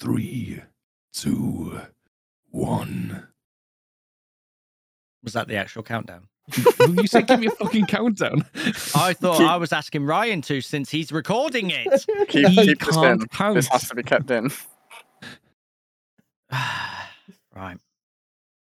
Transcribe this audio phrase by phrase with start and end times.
[0.00, 0.62] three,
[1.12, 1.80] two,
[2.48, 3.28] one.
[5.22, 6.28] Was that the actual countdown?
[6.88, 8.46] you said give me a fucking countdown.
[8.94, 12.06] I thought Keep- I was asking Ryan to since he's recording it.
[12.28, 13.54] Keep, He keep this can't count.
[13.56, 14.50] This has to be kept in.
[17.54, 17.76] right.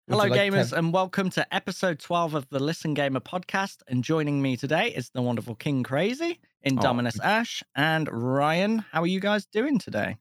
[0.07, 3.77] Hello, like gamers, to- and welcome to episode 12 of the Listen Gamer podcast.
[3.87, 7.25] And joining me today is the wonderful King Krazey, Indominus oh.
[7.27, 8.85] Ash, and Ryan.
[8.91, 10.17] How are you guys doing today?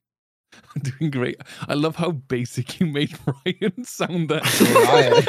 [0.75, 1.41] I'm doing great.
[1.69, 4.41] I love how basic you made Ryan sound there.
[4.41, 5.25] Ryan.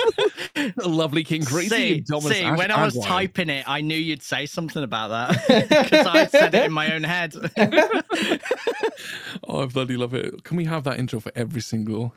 [0.81, 1.69] A lovely King Krazey.
[1.69, 3.07] see, Indominus see Ash, when I was Ryan.
[3.07, 6.93] typing it, I knew you'd say something about that because I said it in my
[6.93, 7.33] own head.
[9.47, 10.43] Oh, I bloody love it.
[10.43, 12.13] Can we have that intro for every single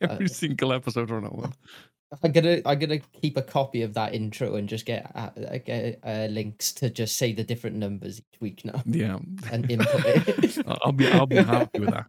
[0.00, 1.54] every Uh, single episode from now on?
[2.24, 5.58] I'm gonna I'm gonna keep a copy of that intro and just get uh, uh,
[5.64, 9.18] get uh, links to just say the different numbers each week now Yeah.
[9.52, 10.58] and input it.
[10.66, 12.06] I'll I'll be I'll be happy with that.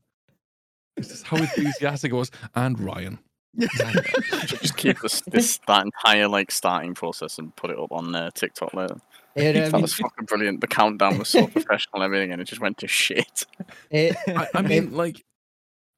[0.95, 2.31] This is how enthusiastic it was.
[2.55, 3.20] And Ryan.
[3.58, 8.31] Just keep this, this that entire like starting process and put it up on uh,
[8.31, 8.95] TikTok later.
[9.36, 10.61] It, that um, was fucking brilliant.
[10.61, 13.45] The countdown was so professional and everything, and it just went to shit.
[13.89, 15.23] it, I, I mean, like,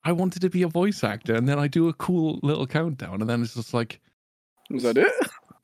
[0.03, 3.21] I wanted to be a voice actor, and then I do a cool little countdown,
[3.21, 3.99] and then it's just like
[4.69, 5.11] Was that it?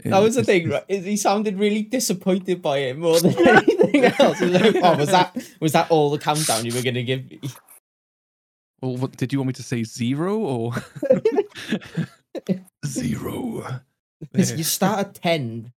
[0.06, 0.84] that was the thing, right?
[0.88, 4.40] He sounded really disappointed by it more than anything else.
[4.40, 7.40] Was like, oh, was that was that all the countdown you were gonna give me?
[8.82, 10.74] Well, what, did you want me to say zero or
[12.86, 13.82] zero?
[14.20, 15.74] Because you start at ten.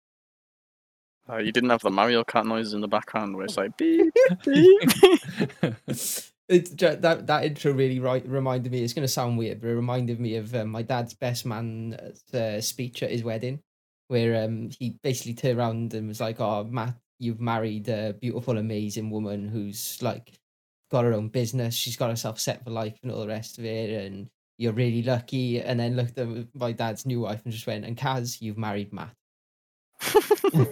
[1.30, 4.14] Uh, you didn't have the Mario Kart noises in the background where it's like beep
[4.46, 4.92] beep.
[6.50, 8.84] It's ju- that that intro really right reminded me.
[8.84, 11.98] It's going to sound weird, but it reminded me of um, my dad's best man
[12.34, 13.62] uh, speech at his wedding,
[14.10, 18.58] where um he basically turned around and was like, "Oh, Matt, you've married a beautiful,
[18.58, 20.41] amazing woman who's like
[20.92, 21.73] got her own business.
[21.75, 25.02] She's got herself set for life and all the rest of it, and you're really
[25.03, 28.58] lucky." And then looked at my dad's new wife and just went, "And Kaz, you've
[28.58, 29.16] married Matt.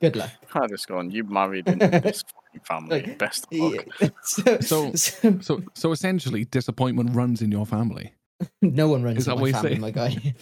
[0.00, 1.10] Good luck." I just gone.
[1.10, 3.02] You married into this fucking family.
[3.02, 3.86] Like, Best of luck.
[4.00, 4.08] Yeah.
[4.22, 8.12] so, So- so so, so essentially, disappointment runs in your family.
[8.60, 9.78] no one runs Is in my family, say?
[9.80, 10.34] my guy.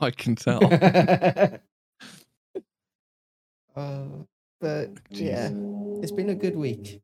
[0.00, 0.60] I can tell.
[3.76, 4.04] uh,
[4.60, 5.50] but yeah,
[6.02, 7.00] it's been a good week.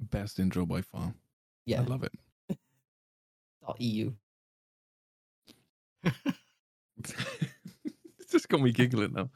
[0.00, 1.12] Best intro by far.
[1.66, 2.12] Yeah, I love it.
[3.66, 4.12] dot EU.
[6.98, 7.14] it's
[8.30, 9.28] just got me giggling now.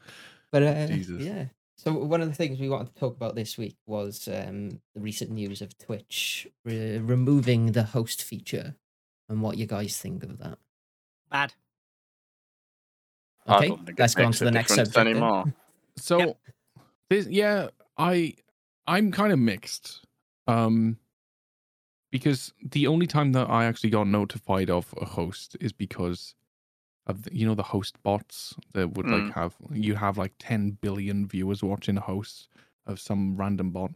[0.51, 1.21] But uh, Jesus.
[1.23, 1.45] yeah.
[1.77, 5.01] So one of the things we wanted to talk about this week was um, the
[5.01, 8.75] recent news of Twitch re- removing the host feature,
[9.27, 10.57] and what you guys think of that.
[11.29, 11.53] Bad.
[13.45, 15.05] I Okay, don't think it let's go on makes to a the next difference subject.
[15.05, 15.17] then.
[15.23, 15.53] anymore.
[15.97, 16.37] So, Yep.
[17.09, 18.35] this, yeah, I,
[18.87, 20.05] I'm kind of mixed,
[20.47, 20.97] um,
[22.11, 26.35] because the only time that I actually got notified of a host is because
[27.05, 29.25] of the, you know the host bots that would Mm.
[29.25, 32.47] like have you have like 10 billion viewers watching a host
[32.85, 33.91] of some random bot.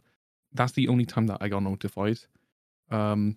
[0.52, 2.18] That's the only time that I got notified.
[2.90, 3.36] Um,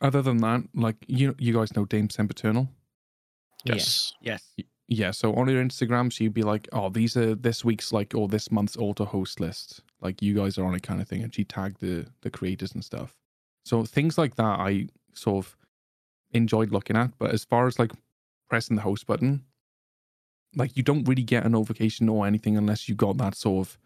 [0.00, 2.68] other than that, like you, you guys know Dame Sempiternal.
[3.64, 3.74] Yeah.
[3.74, 4.12] Yes.
[4.20, 4.42] Yes.
[4.86, 8.14] Yeah, so on your Instagram, so you'd be like, "Oh, these are this week's like
[8.14, 9.82] or this month's auto host list.
[10.04, 12.72] Like you guys are on it, kind of thing." And she tagged the the creators
[12.74, 13.16] and stuff.
[13.64, 15.56] So things like that, I sort of
[16.32, 17.16] enjoyed looking at.
[17.18, 17.92] But as far as like
[18.48, 19.44] pressing the host button,
[20.54, 23.78] like you don't really get a notification or anything unless you got that sort of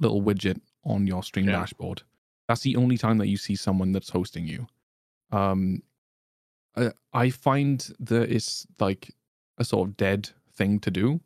[0.00, 1.52] little widget on your stream Yeah.
[1.60, 2.02] dashboard.
[2.48, 4.66] That's the only time that you see someone that's hosting you.
[5.30, 5.82] Um,
[6.76, 9.14] I, I find that it's like
[9.58, 11.20] a sort of dead thing to do.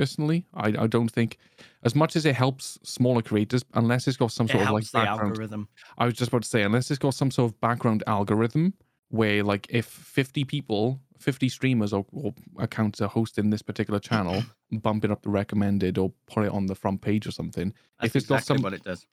[0.00, 1.38] Personally, I, I don't think
[1.82, 4.92] as much as it helps smaller creators, unless it's got some It sort of like
[4.92, 5.30] background.
[5.32, 5.68] algorithm.
[5.96, 8.74] I was just about to say, unless it's got some sort of background algorithm
[9.08, 14.42] where, like, if 50 people, 50 streamers or, or accounts are hosting this particular channel,
[14.72, 17.72] bump it up the recommended or put it on the front page or something.
[18.00, 19.06] That's If it's got exactly some- what it does.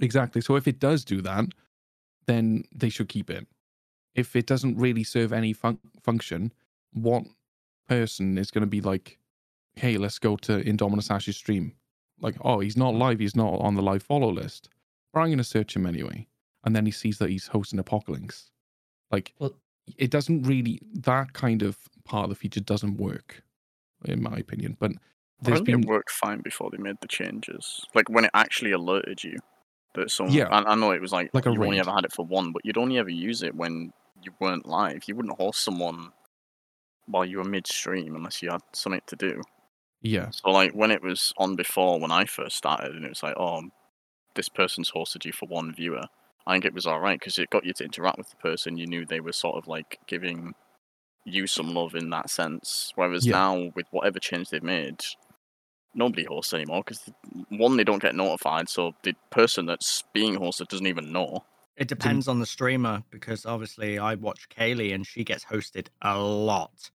[0.00, 0.40] Exactly.
[0.40, 1.44] So if it does do that,
[2.26, 3.46] then they should keep it.
[4.16, 6.52] If it doesn't really serve any fun- function,
[6.92, 7.22] what
[7.88, 9.18] person is going to be like,
[9.76, 11.74] hey, let's go to Indominus Ash's stream?
[12.20, 13.18] Like, oh, he's not live.
[13.18, 14.68] He's not on the live follow list.
[15.12, 16.26] But I'm going to search him anyway.
[16.64, 18.50] And then he sees that he's hosting Apocalynx.
[19.10, 19.54] Like, Well-
[19.98, 21.76] it doesn't really, that kind of
[22.06, 23.42] part of the feature doesn't work,
[24.06, 24.78] in my opinion.
[24.80, 24.94] But I
[25.42, 25.80] there's think been.
[25.82, 27.84] it worked fine before they made the changes.
[27.94, 29.36] Like when it actually alerted you
[29.94, 30.34] that someone.
[30.34, 30.46] Yeah.
[30.46, 32.64] I, I know it was like, Like you only ever had it for one, but
[32.64, 33.92] you'd only ever use it when
[34.22, 35.02] you weren't live.
[35.06, 36.12] You wouldn't host someone
[37.06, 39.42] while you were midstream unless you had something to do.
[40.04, 40.30] Yeah.
[40.30, 43.36] So like when it was on before when I first started, and it was like,
[43.36, 43.62] oh,
[44.36, 46.04] this person's hosted you for one viewer.
[46.46, 48.76] I think it was all right because it got you to interact with the person.
[48.76, 50.54] You knew they were sort of like giving
[51.24, 52.92] you some love in that sense.
[52.96, 53.32] Whereas Yeah.
[53.32, 55.00] now, with whatever change they've made,
[55.94, 57.10] nobody hosts anymore because
[57.48, 61.44] one, they don't get notified, so the person that's being hosted doesn't even know.
[61.76, 66.18] It depends on the streamer because obviously I watch Kaylee and she gets hosted a
[66.18, 66.90] lot.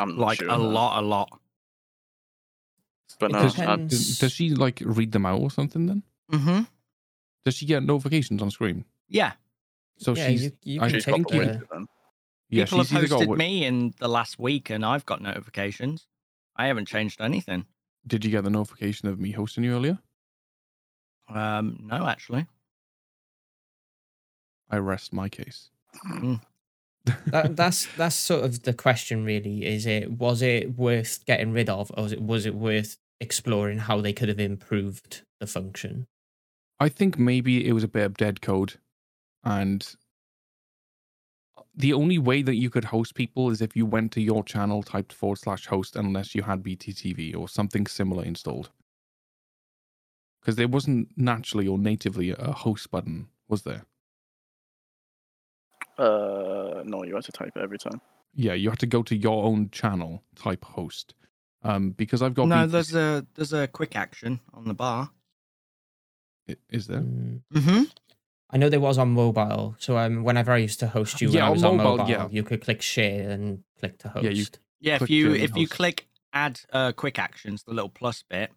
[0.00, 0.48] I'm Like sure.
[0.48, 1.28] a lot, a lot.
[3.18, 3.90] But no, I, depends.
[4.08, 6.02] Does, does she like read them out or something then?
[6.32, 6.62] Mm-hmm.
[7.44, 8.84] Does she get notifications on screen?
[9.08, 9.32] Yeah.
[9.98, 11.66] So yeah, she's you, you I can she's got take the you- link the, to
[11.72, 11.88] them.
[12.48, 16.06] yeah, People she's have posted got me in the last week and I've got notifications.
[16.56, 17.66] I haven't changed anything.
[18.06, 19.98] Did you get the notification of me hosting you earlier?
[21.28, 22.46] Um, no, actually.
[24.70, 25.68] I rest my case.
[27.26, 31.68] That, that's that's sort of the question really is it was it worth getting rid
[31.68, 36.06] of or was it was it worth exploring how they could have improved the function
[36.80, 38.80] I think maybe it was a bit of dead code,
[39.44, 39.86] and
[41.74, 44.82] the only way that you could host people is if you went to your channel,
[44.82, 48.70] typed forward slash host, unless you had BTTV or something similar installed.
[50.40, 53.84] Because there wasn't naturally or natively a host button, was there?
[56.00, 58.00] Uh, no, you had to type it every time.
[58.34, 61.14] Yeah, you had to go to your own channel, type host.
[61.62, 65.10] Um, because I've got no, BT there's a there's a quick action on the bar.
[66.48, 67.00] I- Is there?
[67.00, 67.42] Mm.
[67.54, 67.82] Mm-hmm.
[68.52, 71.36] i know there was on mobile so um whenever i used to host you when
[71.36, 72.28] Yeah, i on was on mobile, mobile yeah.
[72.30, 74.46] you could click share and click to host Yeah, you-
[74.80, 75.72] Yeah, if Click you join if you host.
[75.72, 78.50] click add uh, quick actions, the little plus bit,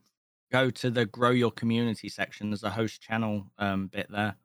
[0.51, 2.49] go to the grow your community section.
[2.51, 4.35] There's a host channel um bit there.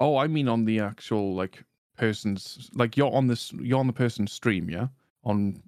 [0.00, 1.64] Oh, I mean on the actual like
[1.96, 4.88] person's like you're on this you're on the person's stream, yeah?
[5.24, 5.60] On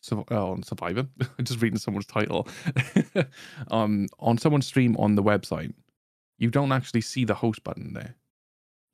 [0.00, 1.06] Sur- uh, on Survivor.
[1.38, 2.46] I'm just reading someone's title.
[3.70, 5.72] um on someone's stream on the website,
[6.38, 8.14] you don't actually see the host button there.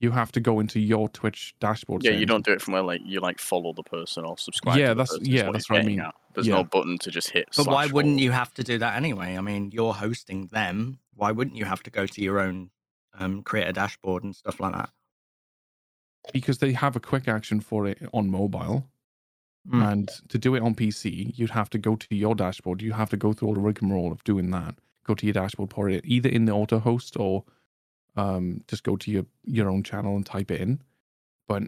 [0.01, 2.03] You have to go into your Twitch dashboard.
[2.03, 4.77] Yeah, you don't do it from where like you like follow the person or subscribe.
[4.79, 6.01] Yeah, to that's- person, yeah, what that's what I mean.
[6.01, 6.15] at.
[6.35, 6.55] There's Yeah.
[6.57, 7.49] no button to just hit.
[7.57, 8.25] But why wouldn't follow.
[8.25, 9.37] you have to do that anyway?
[9.37, 10.99] I mean, you're hosting them.
[11.15, 12.71] Why wouldn't you have to go to your own
[13.19, 14.91] um create a dashboard and stuff like that?
[16.33, 18.87] because they have a quick action for it on mobile.
[19.69, 19.93] Mm.
[19.93, 22.81] And to do it on PC, you'd have to go to your dashboard.
[22.81, 24.77] You have to go through all the rigmarole of doing that.
[25.05, 27.43] Go to your dashboard, put it either in the auto host or
[28.17, 30.81] um, just go to your, your own channel and type it in.
[31.49, 31.65] But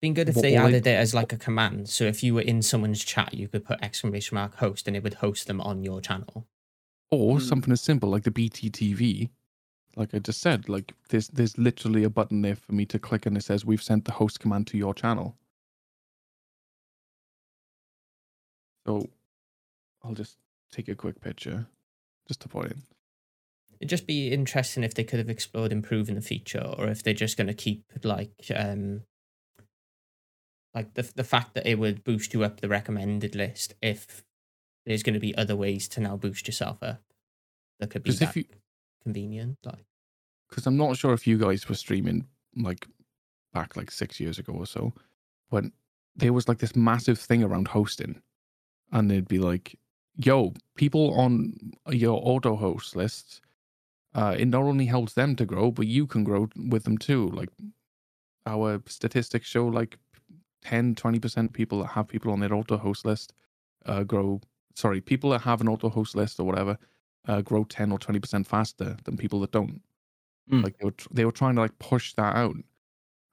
[0.00, 2.22] been good if What they will they- added it as like a command so if
[2.24, 5.46] you were in someone's chat you could put exclamation mark host and it would host
[5.46, 6.48] them on your channel
[7.10, 7.44] or Hmm.
[7.44, 9.28] something as simple like the BTTV,
[9.96, 13.26] like I just said, like there's there's literally a button there for me to click
[13.26, 15.36] and it says we've sent the host command to your channel.
[18.86, 19.08] So
[20.02, 20.36] I'll just
[20.70, 21.66] take a quick picture
[22.26, 22.82] just to put in.
[23.80, 27.14] it'd just be interesting if they could have explored improving the feature or if they're
[27.14, 29.02] just going to keep like um
[30.74, 34.24] like the the fact that it would boost you up the recommended list if
[34.86, 37.02] there's going to be other ways to now boost yourself up
[37.78, 38.44] that could be if you-
[39.02, 39.86] convenient like
[40.48, 42.26] because I'm not sure if you guys were streaming
[42.56, 42.86] like
[43.54, 44.92] back like six years ago or so,
[45.50, 45.64] but
[46.14, 48.20] there was like this massive thing around hosting,
[48.92, 49.78] and they'd be like,
[50.16, 53.40] "Yo, people on your auto host lists,
[54.14, 57.28] uh, it not only helps them to grow, but you can grow with them too.
[57.30, 57.48] Like
[58.46, 59.98] our statistics show, like
[60.62, 63.32] 10, 20 percent people that have people on their auto host list,
[63.86, 64.40] uh, grow.
[64.74, 66.78] Sorry, people that have an auto host list or whatever,
[67.26, 69.80] uh, grow ten or twenty percent faster than people that don't."
[70.50, 70.64] Mm.
[70.64, 72.56] Like they were they were trying to like push that out,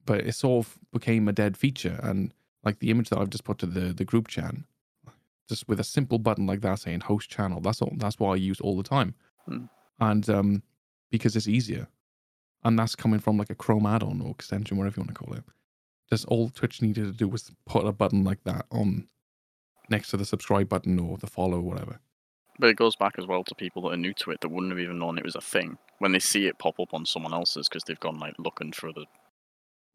[0.05, 2.00] but it sort of became a dead feature.
[2.03, 4.55] And like the image that I've just put to the the group chat,
[5.48, 7.62] just with a simple button like that saying host channel.
[7.62, 7.93] That's all.
[7.98, 9.15] That's what I use all the time,
[9.48, 9.65] Hmm.
[10.00, 10.63] and um,
[11.10, 11.88] because it's easier,
[12.63, 15.34] and that's coming from like a Chrome add-on or extension, whatever you want to call
[15.36, 15.43] it.
[16.10, 19.08] Just all Twitch needed to do was put a button like that on
[19.89, 22.00] next to the subscribe button or the follow, or whatever.
[22.59, 24.71] But it goes back as well to people that are new to it that wouldn't
[24.73, 27.33] have even known it was a thing when they see it pop up on someone
[27.33, 29.05] else's because they've gone like looking for the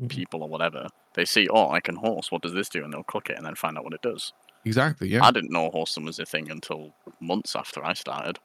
[0.01, 0.09] Mhm.
[0.09, 0.89] people or whatever.
[1.15, 2.33] They see, oh, I can horse.
[2.33, 2.83] What does this do?
[2.83, 4.33] And they'll click it and then find out what it does.
[4.65, 5.09] Exactly.
[5.09, 5.23] Yeah.
[5.25, 8.39] I didn't know hosting was a thing until months after I started.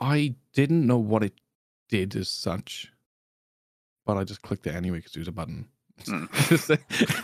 [0.00, 1.40] I didn't know what it
[1.88, 2.92] did as such,
[4.04, 5.68] but I just clicked it anyway because it was a button.
[6.48, 6.70] Just-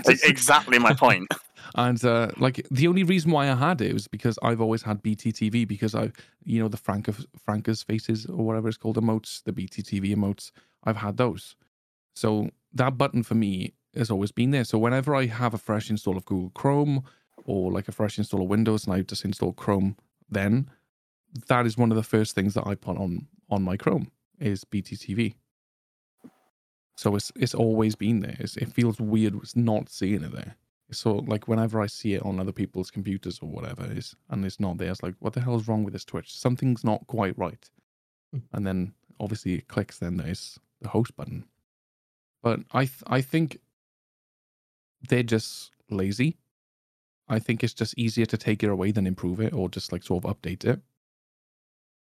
[0.07, 1.29] exactly my point.
[1.75, 5.03] And uh, like the only reason why I had it was because I've always had
[5.03, 6.11] BTTV because I,
[6.45, 10.51] you know, the Franca Franca's faces or whatever it's called emotes, the BTTV emotes.
[10.85, 11.57] I've had those,
[12.15, 14.65] so that button for me has always been there.
[14.65, 17.05] So whenever I have a fresh install of Google Chrome
[17.45, 19.97] or like a fresh install of Windows, and I just install Chrome,
[20.31, 20.71] then
[21.49, 24.11] that is one of the first things that I put on on my Chrome
[24.41, 25.35] is BTTV.
[26.99, 28.37] So it's it's always been there.
[28.41, 30.57] It's, it feels weird not seeing it there.
[30.91, 34.59] So like whenever I see it on other people's computers or whatever, is and it's
[34.59, 36.37] not there, it's like, what the hell is wrong with this Twitch?
[36.37, 37.71] Something's not quite right.
[38.33, 38.41] Hmm.
[38.53, 40.01] And then obviously it clicks.
[40.01, 41.45] Then there's the host button.
[42.43, 43.59] But I th- I think
[45.09, 46.37] they're just lazy.
[47.29, 50.03] I think it's just easier to take it away than improve it or just like
[50.03, 50.81] sort of update it.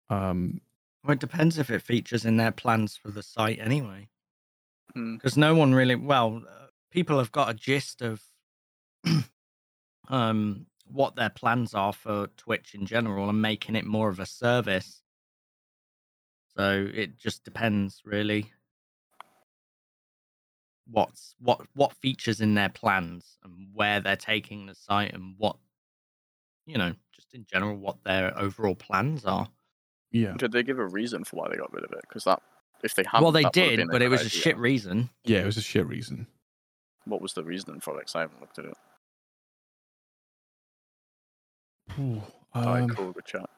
[0.09, 0.61] Um,
[1.03, 4.07] Well, it depends if it features in their plans for the site anyway.
[4.93, 5.15] Hmm.
[5.15, 8.21] Because no one really, well, uh, people have got a gist of
[10.09, 14.25] um, what their plans are for Twitch in general and making it more of a
[14.25, 15.01] service.
[16.57, 18.51] So it just depends, really.
[20.91, 25.57] What's what what features in their plans and where they're taking the site and what
[26.69, 29.47] you know, just in general, what their overall plans are.
[30.11, 32.01] yeah, Did they give a reason for why they got rid of it?
[32.07, 32.43] Because that,
[32.83, 35.09] if they had, well, they did, but it was a shit reason.
[35.25, 36.27] yeah, it was a shit reason.
[37.05, 38.05] What was the reasoning for it?
[38.07, 38.77] 'Cause I haven't looked at it.
[42.55, 43.49] Alright, Um, cool, good chat.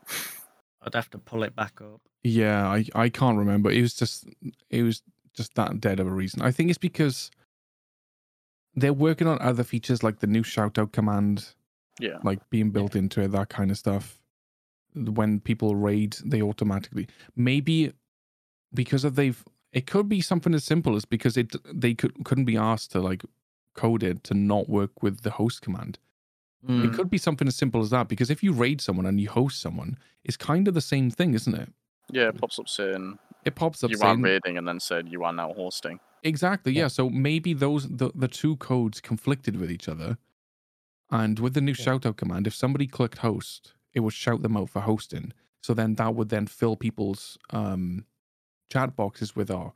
[0.82, 2.01] I'd have to pull it back up.
[2.24, 3.70] Yeah, I I can't remember.
[3.72, 4.25] It was just
[4.70, 6.42] it was just that dead of a reason.
[6.42, 7.30] I think it's because
[8.74, 11.54] they're working on other features like the new shout out command,
[12.00, 12.18] Yeah.
[12.24, 14.20] like being built into it, that kind of stuff.
[14.94, 17.94] When people raid, they automatically maybe
[18.74, 22.46] because of they've it could be something as simple as because it they could couldn't
[22.46, 23.24] be asked to like
[23.74, 25.98] code it to not work with the host command.
[26.68, 26.86] Mm.
[26.86, 29.30] It could be something as simple as that because if you raid someone and you
[29.30, 31.72] host someone, it's kind of the same thing, isn't it?
[32.12, 35.08] Yeah, it pops up saying It pops up you saying are raiding and then said
[35.10, 36.00] you are now hosting.
[36.24, 36.74] Exactly.
[36.74, 36.84] Yeah.
[36.84, 36.88] Yeah.
[36.90, 40.18] So maybe those the, the two codes conflicted with each other.
[41.10, 41.84] And with the new Yeah.
[41.84, 45.34] shout out command, if somebody clicked host, it would shout them out for hosting.
[45.62, 48.06] So then that would then fill people's um
[48.72, 49.74] chat boxes with our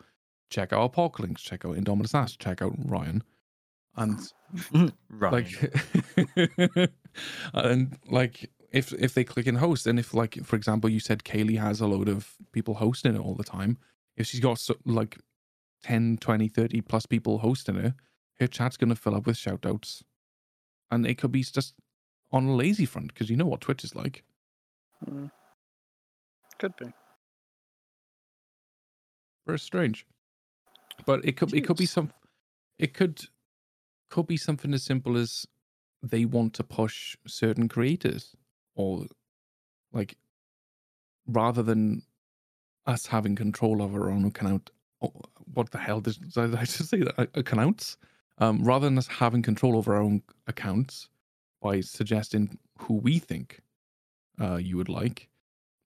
[0.50, 3.24] check out Apocalynx, check out Indominus Ass, check out Ryan.
[3.98, 4.20] And
[5.10, 5.34] right.
[5.34, 6.92] like
[7.54, 11.24] and like if if they click in host and if like for example you said
[11.24, 13.78] kaylee has a load of people hosting it all the time
[14.18, 15.18] if she's got so, like
[15.84, 17.96] 10 20 30 plus people hosting her
[18.42, 20.04] her chat's going to fill up with shout outs
[20.92, 21.74] and it could be just
[22.34, 24.26] on a lazy front because you know what twitch is like
[25.10, 25.32] Mm.
[26.58, 26.86] Could be.
[29.46, 30.06] Very strange.
[31.06, 32.12] But it could it could be some
[32.80, 33.22] it could
[34.10, 35.46] could be something as simple as
[36.04, 38.36] they want to push certain creators
[38.76, 39.06] or
[39.92, 40.16] like
[41.28, 42.04] rather than
[42.86, 44.70] us having control of our own account
[45.02, 45.12] oh,
[45.54, 47.98] what the hell did, did i just say that Uh, accounts?
[48.38, 51.10] Um rather than us having control over our own accounts
[51.62, 53.62] by suggesting who we think
[54.40, 55.30] uh you would like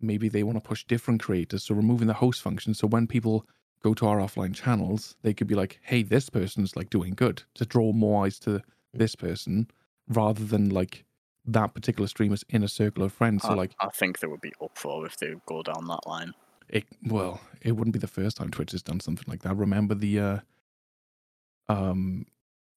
[0.02, 3.46] maybe they want to push different creators so removing the host function so when people
[3.82, 7.44] go to our offline channels they could be like hey this person's like doing good
[7.54, 8.62] to draw more eyes to
[8.94, 9.68] this person
[10.08, 11.06] rather than like
[11.46, 14.54] that particular streamer's inner circle of friends so I, like I think there would be
[14.62, 16.34] uproar if they go down that line.
[16.68, 19.56] it well it wouldn't be the first time twitch has done something like that.
[19.56, 20.40] Remember the uh
[21.68, 22.26] um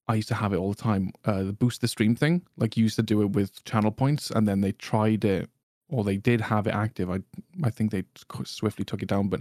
[0.09, 2.43] i used to have it all the time uh the boost the stream thing?
[2.57, 5.51] Like you used to do it with channel points and then they tried it
[5.93, 7.21] or they did have it active i
[7.63, 8.03] i think they
[8.45, 9.41] swiftly took it down but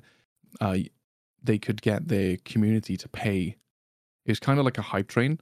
[0.59, 0.77] uh
[1.43, 3.57] they could get their community to pay.
[4.25, 5.39] It was kind of like a hype train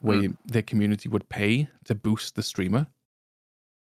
[0.00, 2.86] where their community would pay to boost the streamer.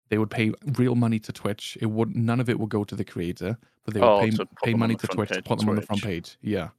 [0.10, 1.78] They would pay real money to twitch.
[1.80, 4.32] It would none of it would go to the creator but they would Oh, pay,
[4.64, 6.38] pay money to twitch to put them on the front page.
[6.42, 6.70] Yeah.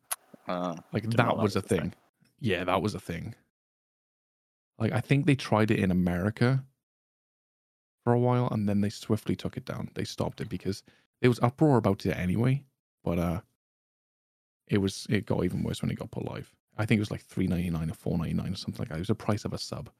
[0.46, 1.80] Uh, like that that was a was a thing.
[1.80, 1.94] thing.
[2.40, 3.34] Yeah, that was a thing.
[4.78, 6.64] Like I think they tried it in America
[8.04, 9.88] for a while and then they swiftly took it down.
[9.94, 10.82] They stopped it because
[11.20, 12.64] there was uproar about it anyway,
[13.04, 13.40] but uh
[14.68, 16.50] it was it got even worse when it got put live.
[16.78, 18.88] I think it was like three ninety nine or four ninety nine or something like
[18.88, 18.96] that.
[18.96, 19.90] It was the price of a sub.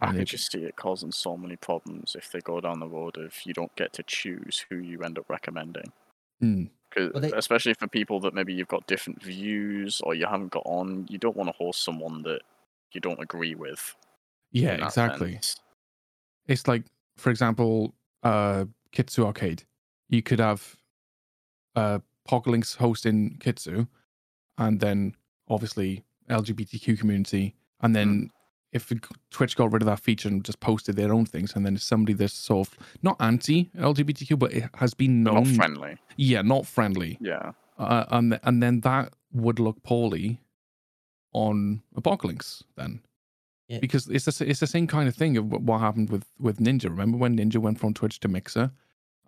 [0.00, 2.80] I And could it- just see it causing so many problems if they go down
[2.80, 5.92] the road of you don't get to choose who you end up recommending.
[6.42, 10.26] Mm, 'Cause- Well, they- especially for people that maybe you've got different views or you
[10.26, 12.42] haven't got on, you don't want to host someone that
[12.92, 13.94] you don't agree with.
[14.52, 15.34] yeah, exactly.
[15.34, 15.60] sense.
[16.48, 16.82] It's like,
[17.20, 19.62] for example, uh Kitsu Arcade.
[20.08, 20.76] You could have
[21.76, 21.98] uh
[22.28, 23.86] Poglinks hosting Kitsu
[24.58, 25.14] and then
[25.48, 27.54] obviously LGBTQ community.
[27.80, 28.30] And then
[28.72, 28.92] if
[29.30, 32.12] Twitch got rid of that feature and just posted their own things, and then somebody
[32.12, 35.96] that's sort of not anti LGBTQ, but it has been known, not friendly.
[36.16, 37.52] yeah, not friendly, Yeah.
[37.78, 40.38] uh, and and then that would look poorly
[41.32, 43.00] on Apocalynx then.
[43.70, 43.78] Yeah.
[43.78, 46.86] Because it's the, it's the same kind of thing of what happened with, with Ninja.
[46.90, 48.72] Remember when Ninja went from Twitch to Mixer,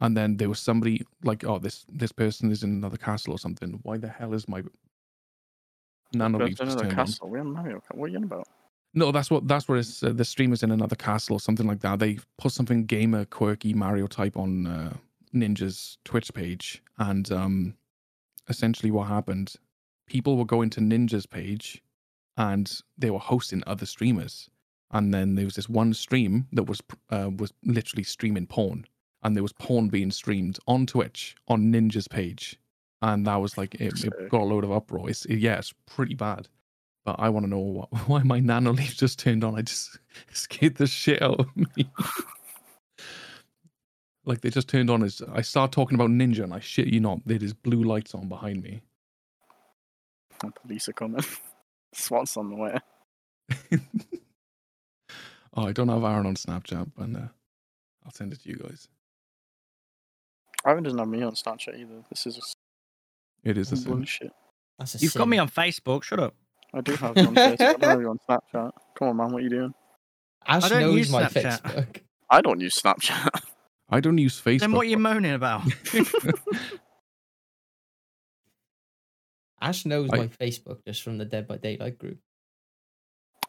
[0.00, 3.38] and then there was somebody like, oh, this this person is in another castle or
[3.38, 3.78] something.
[3.84, 4.64] Why the hell is my
[6.12, 6.96] nano Go leaf to another turned on?
[6.96, 7.28] castle.
[7.30, 8.49] We're in Mario What are you on about?
[8.94, 10.02] No, that's what that's what it's.
[10.02, 12.00] Uh, the streamers in another castle or something like that.
[12.00, 14.92] They put something gamer, quirky Mario type on uh,
[15.32, 17.75] Ninja's Twitch page, and um,
[18.49, 19.54] essentially what happened,
[20.08, 21.80] people were going to Ninja's page,
[22.36, 24.48] and they were hosting other streamers,
[24.90, 28.86] and then there was this one stream that was uh, was literally streaming porn,
[29.22, 32.58] and there was porn being streamed on Twitch on Ninja's page,
[33.00, 35.10] and that was like it, it got a load of uproar.
[35.10, 36.48] It's, yeah, it's pretty bad.
[37.04, 39.56] But I want to know what, why my Nanoleaf just turned on.
[39.56, 39.98] I just
[40.32, 41.66] scared the shit out of me.
[44.24, 47.00] like they just turned on as I start talking about Ninja, and I shit you
[47.00, 48.82] not, there's blue lights on behind me.
[50.40, 51.24] The police are coming.
[51.94, 52.78] SWAT's on the way.
[55.54, 57.28] oh, I don't have Aaron on Snapchat, but uh,
[58.04, 58.88] I'll send it to you guys.
[60.66, 62.02] Aaron doesn't have me on Snapchat either.
[62.11, 62.54] This is
[63.44, 63.92] It is a some sin.
[63.96, 64.32] bullshit.
[64.78, 66.02] That's a You've got me on Facebook.
[66.04, 66.34] Shut up.
[66.75, 67.61] I do have you on Facebook.
[67.61, 68.70] I don't have you on Snapchat.
[68.99, 69.32] Come on, man.
[69.32, 69.75] What are you doing?
[70.46, 71.62] Ash I don't knows use my Snapchat.
[71.62, 72.00] Facebook.
[72.30, 73.28] I don't use Snapchat.
[73.90, 74.61] I don't use Facebook.
[74.61, 75.62] Then what are you moaning about?
[79.62, 82.19] Ash knows I- my Facebook just from the Dead by Daylight group.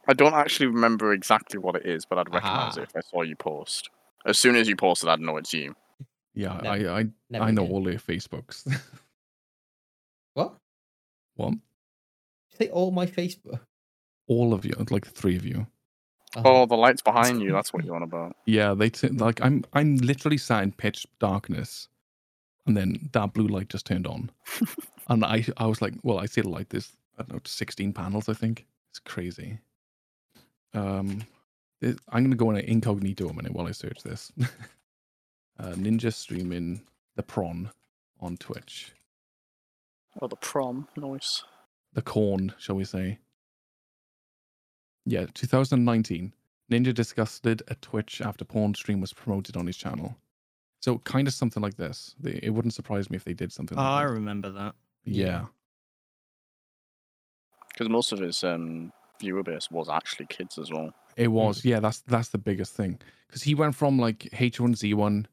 [0.08, 3.22] I don't actually remember exactly what it is, but I'd recognize it if I saw
[3.22, 3.90] you post.
[4.26, 5.76] As soon as you posted, I'd know it's you.
[6.34, 7.72] yeah, Never- I I, I know did.
[7.72, 8.64] all their Facebooks.
[10.34, 10.56] What?
[11.36, 11.54] what?
[12.58, 13.60] Say all my Facebook.
[14.28, 15.68] All of you, like three of you.
[16.36, 16.66] Oh, uh-huh.
[16.66, 17.52] the lights behind you.
[17.52, 18.36] That's what you're on about.
[18.48, 21.88] Yeah, they t- like I'm I'm literally sat in pitch darkness,
[22.66, 24.32] and then that blue light just turned on,
[25.08, 26.70] and I I was like, well, I see the light.
[26.70, 28.28] There's I don't know, 16 panels.
[28.30, 29.60] I think it's crazy.
[30.74, 31.22] Um,
[31.82, 34.32] this- I'm gonna go in an incognito a minute while I search this.
[35.60, 36.82] uh, Ninja streaming
[37.16, 37.70] the prawn
[38.20, 38.94] on Twitch,
[40.22, 40.88] Oh, the prom.
[40.96, 41.44] noise.
[41.94, 43.20] the corn, shall we say?
[45.06, 46.34] Yeah, 2019.
[46.72, 50.16] Ninja disgusted it at Twitch after porn stream was promoted on his channel.
[50.82, 52.16] So kind of something like this.
[52.24, 53.78] It wouldn't surprise me if they did something.
[53.78, 53.90] Like that.
[53.90, 54.76] Oh, I like remember that.
[55.06, 55.46] Yeah.
[57.70, 60.94] Because most of his um, viewer base was actually kids as well.
[61.16, 61.64] It was.
[61.66, 63.00] Yeah, that's that's the biggest thing.
[63.28, 65.26] Because he went from like H1Z1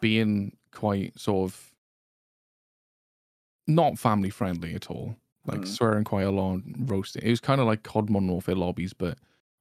[0.00, 1.72] being quite sort of
[3.66, 5.16] not family friendly at all.
[5.44, 5.68] Like Mm.
[5.68, 7.22] swearing quite a lot, roasting.
[7.22, 9.18] It was kind of like COD Modern Warfare lobbies, but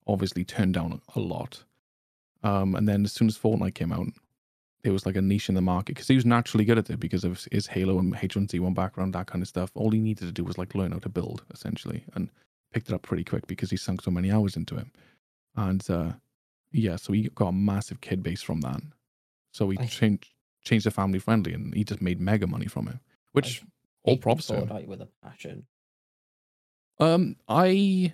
[0.08, 1.63] obviously turned down a lot.
[2.43, 4.08] Um, and then as soon as Fortnite came out,
[4.86, 7.00] there was like a niche in the market because he was naturally good at it
[7.00, 9.71] because of his Halo and H1Z1 background, that kind of stuff.
[9.74, 12.30] All he needed to do was like learn how to build essentially, and
[12.71, 14.86] picked it up pretty quick because he sunk so many hours into it.
[15.56, 16.12] And uh,
[16.71, 18.80] yeah, so he got a massive kid base from that.
[19.54, 20.28] So he I- changed
[20.63, 22.98] changed the family friendly, and he just made mega money from it.
[23.32, 23.63] Which
[24.04, 24.86] all props to him.
[24.88, 25.65] With a passion.
[27.00, 28.13] Um, I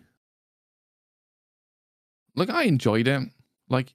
[2.37, 3.23] like I enjoyed it.
[3.67, 3.93] Like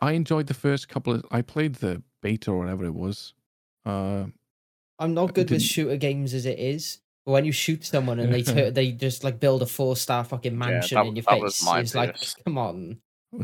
[0.00, 1.24] I enjoyed the first couple of.
[1.32, 3.34] I played the beta or whatever it was.
[3.84, 4.24] Uh,
[4.98, 6.98] I'm not good with shooter games as it is.
[7.24, 10.24] But when you shoot someone and they tur they just like build a four star
[10.24, 12.98] fucking mansion that- in your that was face, my it's like, come on.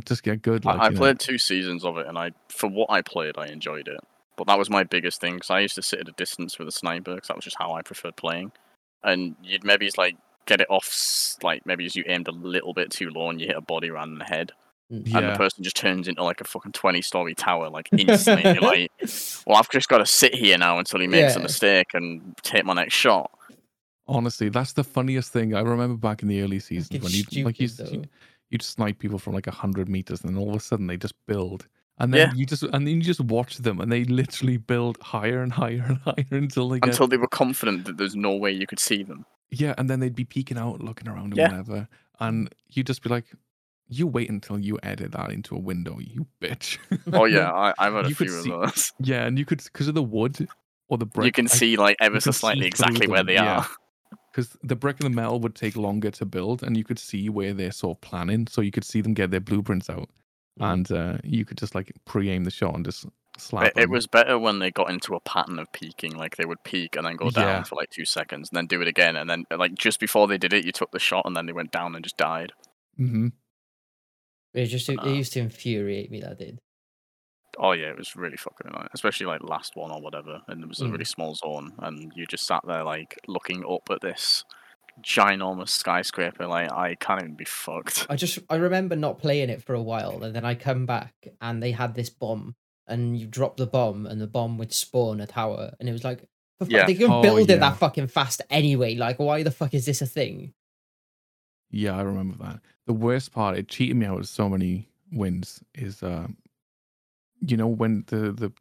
[0.05, 0.65] just get good.
[0.65, 0.99] Like, I, I you know.
[0.99, 4.01] played two seasons of it, and I, for what I played, I enjoyed it.
[4.37, 6.69] But that was my biggest thing because I used to sit at a distance with
[6.69, 8.53] a sniper because that was just how I preferred playing.
[9.03, 12.73] And you'd maybe just, like get it off, like maybe as you aimed a little
[12.73, 14.53] bit too low and you hit a body around in the head,
[14.91, 18.59] and the person just turns into like a fucking twenty-story tower, like instantly.
[18.61, 18.91] Like,
[19.47, 22.65] well, I've just got to sit here now until he makes a mistake and take
[22.65, 23.31] my next shot.
[24.07, 25.55] honestly, that's the funniest thing.
[25.55, 28.09] I remember back in the early seasons Fucking when you like you stupid, though.
[28.51, 30.97] you'd snipe people from like a hundred meters, and then all of a sudden they
[30.97, 31.67] just build,
[31.99, 32.35] and then Yeah.
[32.35, 35.85] you just and then you just watch them, and they literally build higher and higher
[35.87, 38.81] and higher until they get Until they were confident that there's no way you could
[38.81, 39.27] see them.
[39.51, 41.49] yeah, and then they'd be peeking out, looking around and Yeah.
[41.51, 41.89] whatever,
[42.21, 43.27] and you'd just be like,
[43.89, 46.79] "You wait until you edit that into a window, you bitch."
[47.13, 48.93] Oh yeah, I, I've had a You few of see- those.
[49.01, 50.47] yeah, and you could because of the wood
[50.89, 51.27] or the brick.
[51.27, 53.59] you can see like ever so slightly exactly where them, they yeah.
[53.59, 53.67] are.
[54.33, 57.29] because the brick and the metal would take longer to build, and you could see
[57.29, 60.09] where they're sort of planning, so you could see them get their blueprints out,
[60.61, 60.73] Mm.
[60.73, 63.67] and uh, you could just like pre-aim the shot and just slap.
[63.67, 66.63] It, it was better when they got into a pattern of peaking, like they would
[66.65, 67.63] peak and then go down Yeah.
[67.63, 70.37] for like two seconds, and then do it again, and then like just before they
[70.39, 72.53] did it, you took the shot, and then they went down and just died.
[72.99, 73.33] Mhm.
[74.55, 75.09] It just it Uh.
[75.09, 76.59] used to infuriate me that did.
[77.59, 80.69] Oh yeah, it was really fucking annoying, especially like last one or whatever, and it
[80.69, 80.93] was a Mm.
[80.93, 84.45] really small zone, and you just sat there like looking up at this
[85.03, 88.07] ginormous skyscraper, like I can't even be fucked.
[88.11, 91.15] I just I remember not playing it for a while, and then I come back
[91.41, 92.55] and they had this bomb,
[92.87, 96.05] and you drop the bomb, and the bomb would spawn a tower, and it was
[96.05, 96.21] like,
[96.59, 96.87] for fuck- Yeah.
[96.87, 97.57] they can Oh, build it yeah.
[97.59, 98.95] that fucking fast anyway.
[98.95, 100.53] Like, why the fuck is this a thing?
[101.71, 102.61] Yeah, I remember that.
[102.89, 106.27] The worst part, it cheated me out of so many wins, is uh,
[107.41, 108.53] you know when the the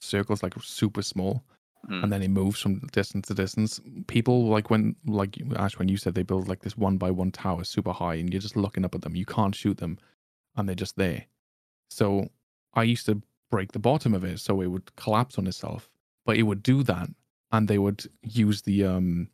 [0.00, 1.44] circle's like super small
[1.88, 2.04] Hmm.
[2.04, 3.80] and then it moves from distance to distance.
[4.06, 7.30] People like when like Ash when you said they build like this one by one
[7.30, 9.16] tower super high and you're just looking up at them.
[9.16, 9.98] You can't shoot them,
[10.56, 11.24] and they're just there.
[11.90, 12.28] So
[12.74, 15.88] I used to break the bottom of it so it would collapse on itself,
[16.26, 17.08] but it would do that,
[17.50, 19.28] and they would use the um.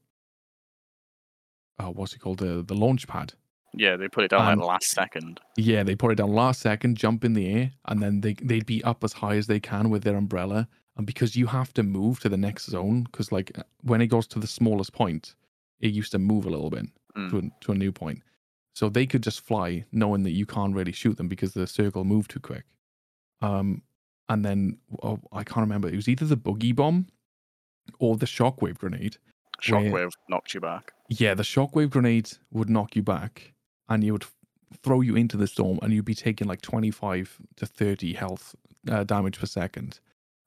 [1.80, 2.38] Oh, what's it called?
[2.38, 3.34] The the launch pad.
[3.76, 5.38] Yeah, they put it down Um, like last second.
[5.56, 8.66] Yeah, they put it down last second, jump in the air, and then they they'd
[8.66, 10.66] be up as high as they can with their umbrella.
[10.96, 14.26] And because you have to move to the next zone, because like when it goes
[14.28, 15.34] to the smallest point,
[15.80, 16.86] it used to move a little bit
[17.16, 17.30] Mm.
[17.30, 18.22] to a, to a new point.
[18.74, 22.04] So they could just fly, knowing that you can't really shoot them because the circle
[22.04, 22.64] moved too quick.
[23.40, 23.82] Um,
[24.28, 25.88] and then oh, I can't remember.
[25.88, 27.06] It was either the boogie bomb
[27.98, 29.16] or the shockwave grenade.
[29.68, 30.92] where- Shockwave knocked you back.
[31.08, 33.54] Yeah, the shockwave grenade would knock you back
[33.88, 34.24] and you would
[34.82, 38.54] throw you into the storm and you'd be taking like 25 to 30 health
[38.90, 40.00] uh, damage per second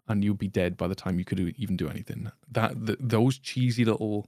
[0.07, 2.31] and you'd be dead by the time you could do, even do anything.
[2.51, 4.27] That th- Those cheesy little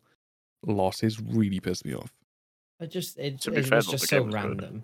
[0.66, 2.14] losses really pissed me off.
[2.80, 4.44] I just it, To be it fair, was just so game was good.
[4.44, 4.84] random.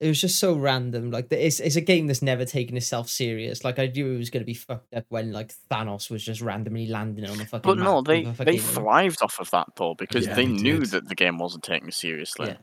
[0.00, 1.10] It was just so random.
[1.10, 3.64] Like it's it's a game that's never taken itself serious.
[3.64, 6.86] Like I knew it was gonna be fucked up when like Thanos was just randomly
[6.86, 7.68] landing on the fucking.
[7.68, 10.46] But no, map they with a they thrived off of that though because Yeah, they,
[10.46, 12.56] they knew that the game wasn't taken seriously, Yeah.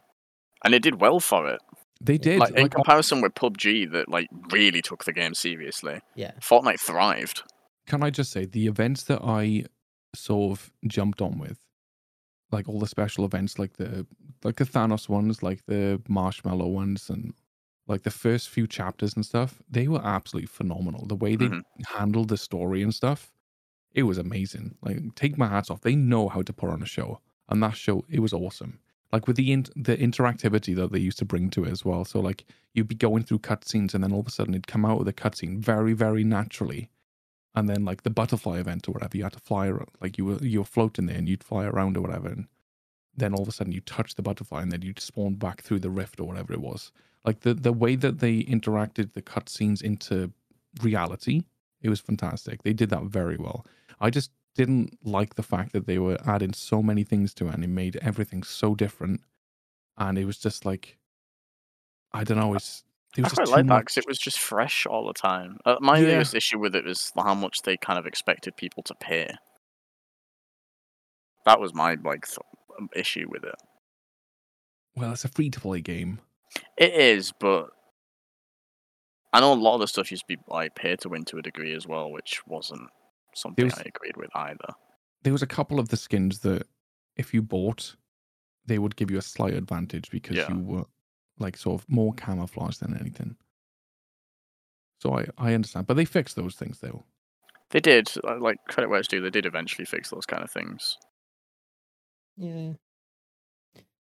[0.65, 1.61] And it did well for it.
[2.01, 2.39] They did.
[2.39, 6.01] Like, in like, comparison with PUBG, that like really took the game seriously.
[6.15, 6.31] Yeah.
[6.41, 7.43] Fortnite thrived.
[7.87, 9.65] can I just say the events that I
[10.13, 11.59] sort of jumped on with,
[12.51, 14.05] like all the special events, like the
[14.43, 17.33] like the Thanos ones, like the Marshmallow ones, and
[17.87, 21.05] like the first few chapters and stuff, they were absolutely phenomenal.
[21.07, 21.61] The way they Mhm.
[21.87, 23.31] handled the story and stuff,
[23.93, 24.75] it was amazing.
[24.81, 25.81] Like take my hats off.
[25.81, 28.79] They know how to put on a show, and that show it was awesome.
[29.11, 32.05] Like with the in- the interactivity that they used to bring to it as well.
[32.05, 34.85] So like you'd be going through cutscenes, and then all of a sudden it'd come
[34.85, 36.89] out of the cutscene very very naturally
[37.55, 40.25] and then like the butterfly event or whatever, you had to fly around, like you
[40.25, 42.47] were you were floating there and you'd fly around or whatever, and
[43.15, 45.79] then all of a sudden you touch the butterfly and then you'd spawn back through
[45.79, 46.91] the rift or whatever it was.
[47.23, 50.31] Like the the way that they interacted the cutscenes into
[50.81, 51.43] reality,
[51.81, 52.63] it was fantastic.
[52.63, 53.65] They did that very well.
[54.01, 57.53] I just didn't like the fact that they were adding so many things to it
[57.53, 59.21] and it made everything so different,
[59.97, 60.97] and it was just like
[62.13, 62.83] I don't know, it's.
[63.15, 65.57] There I was just quite like that because it was just fresh all the time.
[65.65, 66.05] Uh, my Yeah.
[66.07, 69.29] biggest issue with it was how much they kind of expected people to pay.
[71.45, 72.39] That was my like th-
[72.79, 73.55] um, issue with it.
[74.95, 76.19] Well, it's a free to play game.
[76.77, 77.69] It is, but
[79.33, 81.37] I know a lot of the stuff used to be like pay to win to
[81.37, 82.89] a degree as well, which wasn't
[83.35, 84.73] something was- I agreed with either.
[85.23, 86.67] there was a couple of the skins that
[87.15, 87.95] if you bought
[88.67, 90.51] they would give you a slight advantage because Yeah.
[90.51, 90.85] you were
[91.37, 93.35] like sort of more camouflage than anything
[95.01, 97.03] so i i understand but they fixed those things though
[97.71, 99.21] They did, uh, like credit where it's due.
[99.21, 100.97] They did eventually fix those kind of things.
[102.37, 102.73] Yeah.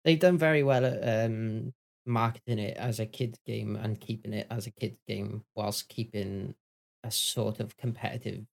[0.05, 1.75] They've done very well at um,
[2.07, 6.55] marketing it as a kids game and keeping it as a kids game whilst keeping
[7.03, 8.47] a sort of competitive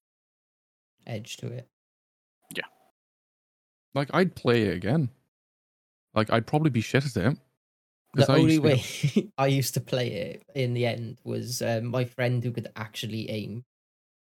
[1.08, 1.68] edge to it.
[2.56, 2.66] Yeah.
[3.94, 5.10] Like i'd play it again
[6.14, 7.38] like i'd probably be shit at it
[8.14, 11.20] The 'Cause I only used to way I used to play it in the end
[11.24, 13.64] was um, my friend who could actually aim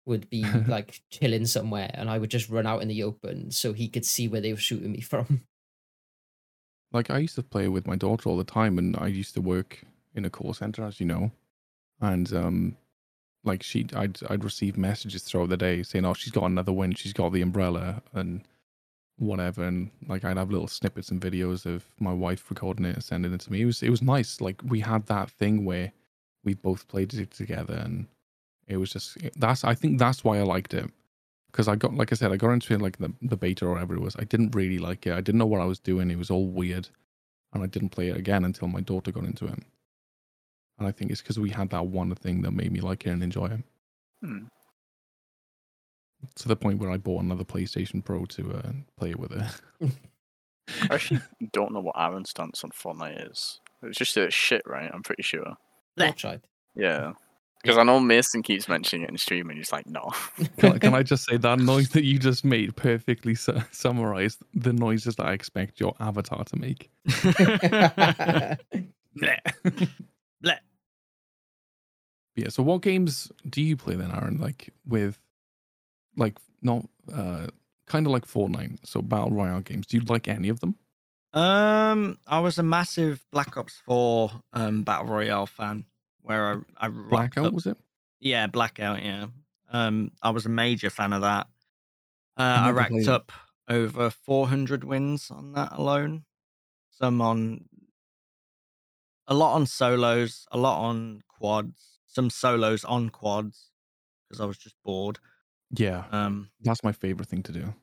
[0.06, 3.74] would be like chilling somewhere and I would just run out in the open so
[3.74, 5.42] he could see where they were shooting me from.
[6.94, 9.42] like i used to play with my daughter all the time and i used to
[9.42, 11.32] work in a call center as you know
[12.00, 12.78] and um
[13.46, 16.94] like she i'd i'd receive messages throughout the day saying oh she's got another win
[16.94, 18.44] she's got the umbrella and
[19.18, 23.04] whatever and like i'd have little snippets and videos of my wife recording it and
[23.04, 25.92] sending it to me it was it was nice like we had that thing where
[26.44, 28.08] we both played it together and
[28.68, 30.90] it was just that's i think that's why i liked it
[31.56, 33.72] because I got, like I said, I got into it like the, the beta or
[33.72, 34.18] whatever it was.
[34.20, 35.14] I didn't really like it.
[35.14, 36.12] I didn't know what I was doing.
[36.12, 36.90] It was all weird,
[37.54, 39.60] and I didn't play it again until my daughter got into it.
[40.78, 43.10] And I think it's because we had that one thing that made me like it
[43.12, 43.64] and enjoy it.
[44.24, 44.46] Hmm.
[46.36, 49.92] To the point where I bought another PlayStation Pro to uh, play it with it.
[50.90, 51.22] I actually
[51.54, 53.60] don't know what Aaron's stance on Fortnite is.
[53.84, 54.90] It's just that it's shit, right?
[54.94, 55.54] I'm pretty sure.
[55.98, 56.10] Blech.
[56.10, 56.42] Outside.
[56.76, 57.14] Yeah.
[57.62, 60.12] Because I know Mason keeps mentioning it in stream, and he's like, "No."
[60.60, 64.44] Can, I- can I just say that noise that you just made perfectly su- summarized
[64.54, 66.92] the noises that I expect your avatar to make?
[72.36, 72.50] Yeah.
[72.50, 74.40] So what games do you play then, Aaron?
[74.40, 75.20] Like with,
[76.18, 77.48] like not uh,
[77.88, 78.80] kind of like Fortnite.
[78.86, 79.88] So battle royale games.
[79.88, 80.76] Do you like any of them?
[81.34, 85.86] Um, I was a massive Black Ops 4 um battle royale fan.
[86.22, 87.78] Where I I Blackout up- was it?
[88.20, 89.04] Yeah, Blackout.
[89.04, 89.28] Yeah.
[89.72, 91.48] Um, I was a major fan of that.
[92.38, 93.32] Uh, I I racked played up
[93.68, 96.24] over 400 wins on that alone.
[96.92, 97.66] Some on
[99.28, 103.72] a lot on solos, a lot on quads, some solos on quads
[104.30, 105.20] because I was just bored.
[105.72, 107.74] Yeah, Um, that's my favorite thing to do.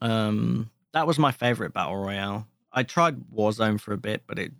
[0.00, 2.46] um, that was my favorite battle royale.
[2.72, 4.52] I tried Warzone for a bit, but it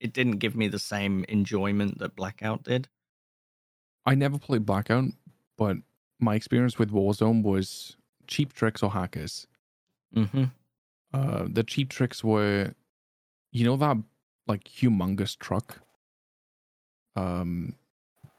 [0.00, 2.88] it didn't give me the same enjoyment that Blackout did.
[4.04, 5.04] I never played Blackout,
[5.56, 5.78] but
[6.20, 9.46] my experience with Warzone was cheap tricks or hackers.
[10.14, 10.44] Mm-hmm.
[11.12, 12.74] Uh, the cheap tricks were,
[13.52, 13.96] you know, that
[14.46, 15.80] like humongous truck.
[17.16, 17.76] Um,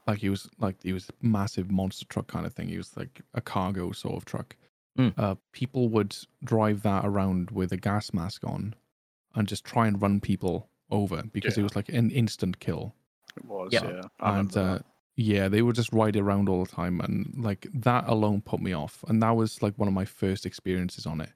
[0.07, 2.67] like he was like he was massive monster truck kind of thing.
[2.67, 4.55] He was like a cargo sort of truck.
[4.97, 5.13] Mm.
[5.17, 8.75] Uh, people would drive that around with a gas mask on,
[9.33, 12.93] and just try and run people over because it was like an instant kill.
[13.35, 13.89] It was, Yeah.
[13.89, 14.01] yeah.
[14.19, 14.79] And uh,
[15.17, 18.73] yeah, they would just ride around all the time, and like that alone put me
[18.73, 19.03] off.
[19.07, 21.31] And that was like one of my first experiences on it.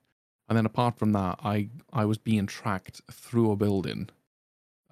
[0.48, 4.10] And then apart from that, I I was being tracked through a building.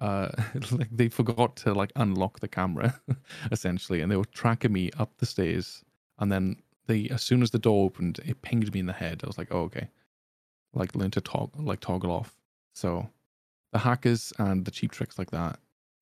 [0.00, 0.28] Uh,
[0.72, 3.00] like they forgot to like unlock the camera,
[3.52, 5.82] essentially, and they were tracking me up the stairs.
[6.18, 6.56] And then
[6.86, 9.20] they, as soon as the door opened, it pinged me in the head.
[9.22, 9.88] I was like, oh okay,
[10.72, 12.36] like learn to talk, like toggle off.
[12.74, 13.08] So
[13.72, 15.58] the hackers and the cheap tricks like that,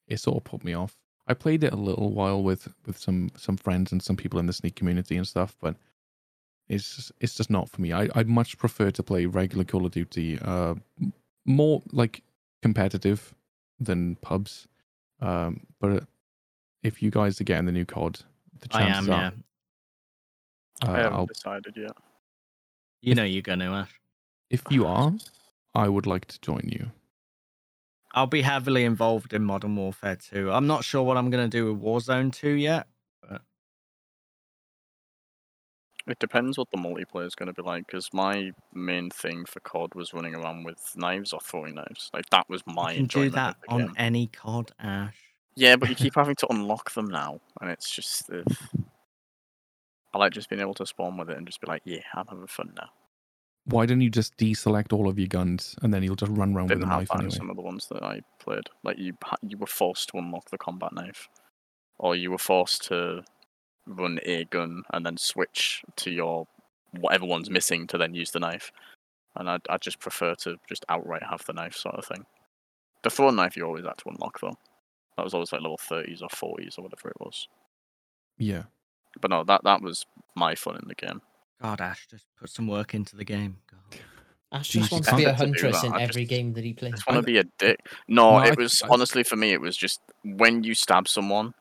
[0.08, 0.96] it sort of put me off.
[1.26, 4.46] I played it a little while with with some some friends and some people in
[4.46, 5.76] the sneak community and stuff, but
[6.68, 7.92] it's just, it's just not for me.
[7.92, 10.74] I I'd much prefer to play regular Call of Duty, uh,
[11.44, 12.22] more like
[12.62, 13.34] competitive
[13.80, 14.66] than pubs.
[15.20, 16.04] Um, but
[16.82, 18.20] if you guys are getting the new COD,
[18.60, 18.96] the chance.
[18.96, 19.32] I am, are
[20.82, 20.88] yeah.
[20.88, 21.92] uh, I haven't I'll, decided yet.
[23.02, 24.00] You know you're gonna, Ash.
[24.50, 25.12] if you are,
[25.74, 26.90] I would like to join you.
[28.12, 30.50] I'll be heavily involved in Modern Warfare 2.
[30.50, 32.86] I'm not sure what I'm gonna do with Warzone 2 yet.
[36.06, 37.86] It depends what the multiplayer is going to be like.
[37.86, 42.10] Because my main thing for COD was running around with knives or throwing knives.
[42.14, 43.94] Like that was my you can do enjoyment that of the on game.
[43.96, 45.16] any COD, Ash.
[45.56, 48.30] Yeah, but you keep having to unlock them now, and it's just.
[48.30, 48.42] Uh,
[50.14, 52.26] I like just being able to spawn with it and just be like, yeah, I'm
[52.26, 52.88] having fun now.
[53.66, 56.68] Why don't you just deselect all of your guns and then you'll just run around
[56.70, 57.34] with Didn't a knife that anyway?
[57.34, 58.62] some of the ones that I played.
[58.82, 61.28] Like you, you were forced to unlock the combat knife,
[61.98, 63.24] or you were forced to
[63.86, 66.46] run a gun and then switch to your
[66.98, 68.72] whatever one's missing to then use the knife.
[69.36, 72.24] And I, I just prefer to just outright have the knife sort of thing.
[73.02, 74.56] The throwing knife you always had to unlock though.
[75.16, 77.48] That was always like level thirties or forties or whatever it was.
[78.38, 78.64] Yeah.
[79.20, 81.22] But no, that that was my fun in the game.
[81.62, 83.58] God, Ash, just put some work into the game.
[83.70, 84.00] God.
[84.52, 86.72] Ash just you wants to be a can't huntress in every just- game that he
[86.74, 86.92] plays.
[86.92, 87.80] I just want to be a dick.
[88.08, 89.52] No, No, I- it was I- honestly for me.
[89.52, 91.54] It was just when you stab someone,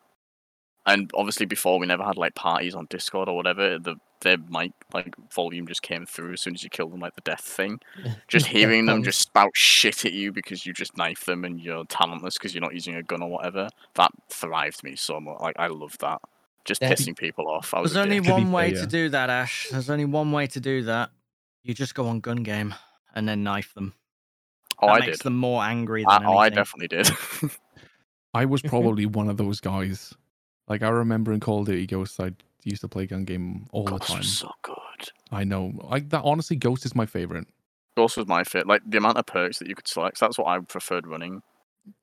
[0.86, 3.80] and obviously before we never had like parties on Discord or whatever.
[3.80, 7.14] The their mic like volume just came through as soon as you killed them, like
[7.16, 7.80] the death thing.
[8.28, 11.86] Just hearing them just spout shit at you because you just knife them and you're
[11.86, 13.70] talentless because you're not using a gun or whatever.
[13.96, 15.40] That thrived me so much.
[15.42, 16.22] Like I loved that.
[16.64, 16.92] Just Yeah.
[16.94, 17.74] pissing people off.
[17.76, 18.32] I was There's only dick.
[18.32, 19.68] One way fair, to do that, Ash.
[19.70, 21.12] There's only one way to do that.
[21.62, 22.74] You just go on gun game
[23.14, 23.94] and then knife them.
[24.82, 25.26] Oh, that I makes did.
[25.26, 27.10] them more angry I, oh, I definitely did.
[28.34, 30.14] I was probably one of those guys.
[30.68, 32.32] Like I remember in Call of Duty Ghosts, I
[32.64, 34.18] used to play gun game all Ghost the time.
[34.20, 34.76] was so good.
[35.32, 35.74] I know.
[35.76, 36.24] Like that.
[36.24, 37.48] Honestly, Ghost is my favorite.
[37.96, 38.68] Ghost was my fit.
[38.68, 40.20] Like the amount of perks that you could select.
[40.20, 41.42] That's what I preferred running.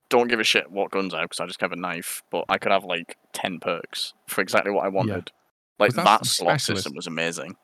[0.09, 2.45] Don't give a shit what guns I have because I just have a knife, but
[2.49, 5.31] I could have like ten perks for exactly what I wanted.
[5.79, 6.85] Like that that slot specialist?
[6.85, 7.57] system was amazing.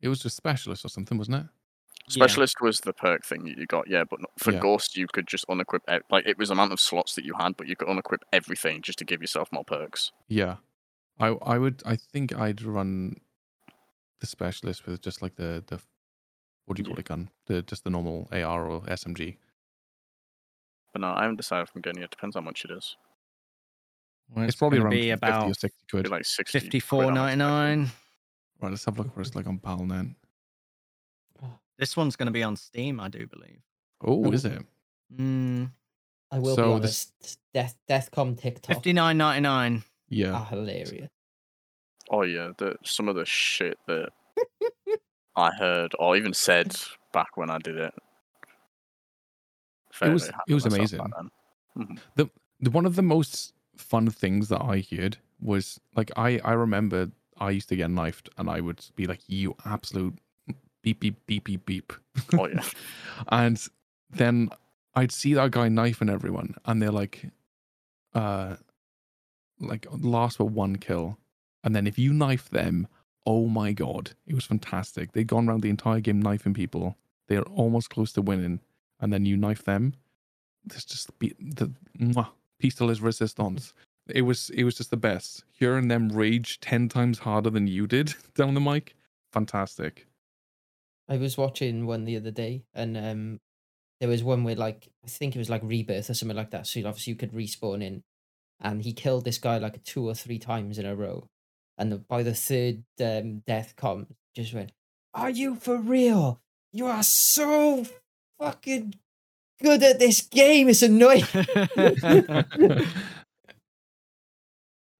[0.00, 1.46] It was just specialist or something, wasn't it?
[2.10, 2.24] Yeah.
[2.24, 4.04] Specialist was the perk thing that you got, yeah.
[4.04, 4.60] But no- for Yeah.
[4.60, 5.80] Ghost, you could just unequip.
[5.90, 8.22] e- Like it was the amount of slots that you had, but you could unequip
[8.32, 10.12] everything just to give yourself more perks.
[10.28, 10.56] Yeah.
[11.20, 11.82] I I would.
[11.84, 13.20] I think I'd run
[14.20, 15.80] the specialist with just like the the
[16.66, 17.00] what do you call Yeah.
[17.00, 17.30] it gun?
[17.46, 19.36] The just the normal AR or SMG.
[20.92, 22.10] But no, I haven't decided if I'm getting it.
[22.10, 22.96] Depends how much it is.
[24.34, 26.08] Well, It's, probably around be 50 or about 60 quid.
[26.08, 26.58] like sixty.
[26.60, 27.38] fifty quid, four I'm ninety expecting.
[27.82, 27.90] nine.
[28.60, 30.06] Right, let's have a look for it's like on PAL PAL.net.
[31.78, 33.60] This one's going to be on Steam, I do believe.
[34.04, 34.32] Oh, Oh.
[34.32, 34.62] is it?
[35.16, 35.70] Mm,
[36.30, 37.12] I will So be this-
[37.54, 39.82] Death Deathcom TikTok Fifty nine ninety nine.
[40.08, 40.32] Yeah.
[40.34, 41.08] are hilarious.
[42.10, 44.10] Oh yeah, the some of the shit that
[45.36, 46.76] I heard or even said
[47.12, 47.94] back when I did it.
[49.98, 51.20] Very, was- it was with myself back
[51.76, 52.00] amazing.
[52.60, 57.10] the one of the most fun things that I heard was like I I remember
[57.38, 60.18] I used to get knifed and I would be like, "You absolute
[60.82, 61.92] beep beep beep beep beep,"
[62.32, 62.62] Oh yeah.
[63.28, 63.62] and
[64.10, 64.50] then
[64.94, 67.30] I'd see that guy knifing everyone, and they're like,
[68.14, 68.56] uh,
[69.60, 71.18] like last for one kill,
[71.62, 72.88] and then if you knife them,
[73.26, 75.12] oh my god, it was fantastic.
[75.12, 76.96] They'd gone around the entire game knifing people.
[77.28, 78.60] They're almost close to winning,
[79.00, 79.94] and then you knife them.
[80.64, 83.74] There's just the the mwah, pistol is resistance.
[84.08, 85.44] It was it was just the best.
[85.52, 88.96] Hearing them rage ten times harder than you did down the mic,
[89.32, 90.06] fantastic.
[91.08, 93.40] I was watching one the other day, and um,
[94.00, 96.66] there was one where like I think it was like rebirth or something like that.
[96.66, 98.02] So obviously you could respawn in,
[98.60, 101.28] and he killed this guy like two or three times in a row,
[101.78, 104.72] and the, by the third um, death com just went,
[105.14, 106.40] "Are you for real?
[106.72, 107.86] You are so
[108.38, 108.94] fucking
[109.62, 110.68] good at this game.
[110.68, 111.24] It's annoying."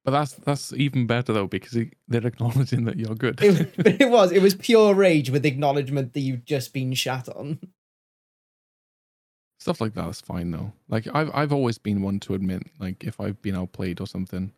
[0.08, 3.38] But that's that's even better though because he, they're acknowledging that you're good.
[3.42, 7.28] it, but it was it was pure rage with acknowledgement that you've just been shat
[7.28, 7.58] on.
[9.60, 10.72] Stuff like that is fine though.
[10.88, 14.50] Like I've I've always been one to admit like if I've been outplayed or something.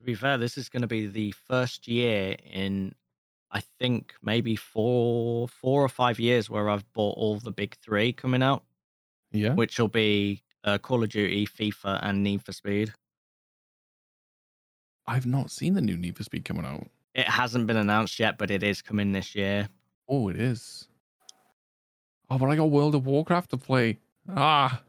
[0.00, 2.92] To be fair, this is going to be the first year in,
[3.52, 8.12] I think maybe four, four or five years where I've bought all the big three
[8.12, 8.64] coming out,
[9.30, 9.54] Yeah.
[9.54, 12.92] which will be uh, Call of Duty, FIFA, and Need for Speed.
[15.06, 16.88] I've not seen the new Need for Speed coming out.
[17.14, 19.68] It hasn't been announced yet, but it is coming this year.
[20.08, 20.88] Oh, it is.
[22.28, 23.98] Oh, but I got World of Warcraft to play.
[24.28, 24.82] Ah.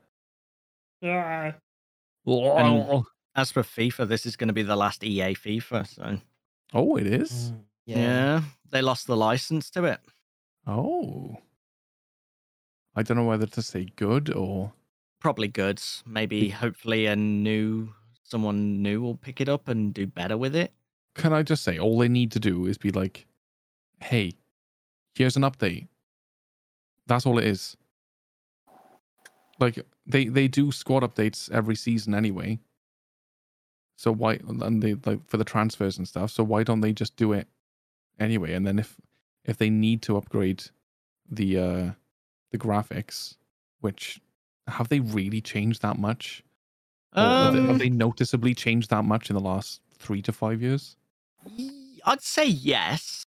[1.04, 1.54] Ah.
[2.26, 3.04] And-
[3.36, 5.88] As for FIFA, this is going to be the last EA FIFA.
[5.88, 6.20] So
[6.74, 7.54] Oh, it is.
[7.86, 8.42] yeah.
[8.72, 10.00] they lost the license to it.
[10.66, 11.38] Oh.
[12.96, 14.74] I don't know whether to say good or
[15.20, 15.82] Probably good.
[16.06, 20.74] Maybe hopefully a new someone new will pick it up and do better with it.
[21.16, 23.26] can I just say all they need to do is be like,
[24.02, 24.34] "Hey,
[25.16, 25.88] here's an update."
[27.08, 27.78] That's all it is.
[29.60, 32.60] Like they they do squad updates every season anyway.
[33.96, 36.32] So why and they like for the transfers and stuff.
[36.32, 37.48] So why don't they just do it
[38.20, 38.54] anyway?
[38.54, 38.98] And then if
[39.44, 40.66] if they need to upgrade
[41.30, 41.92] the uh
[42.52, 43.36] the graphics,
[43.82, 44.22] which
[44.68, 46.44] have they really changed that much?
[47.16, 50.32] Or have, they, have Um, they noticeably changed that much in the last three to
[50.32, 50.96] five years?
[52.06, 53.26] I'd say yes.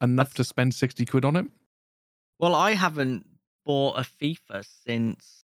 [0.00, 1.46] enough to spend 60 quid on it.
[2.38, 3.26] Well, I haven't
[3.64, 5.44] bought a FIFA since.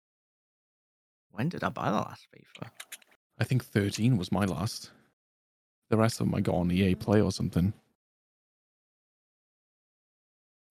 [1.31, 2.69] When did I buy the last FIFA?
[3.39, 4.91] I think 13 was my last.
[5.89, 7.73] The rest of them I got on EA Play or something.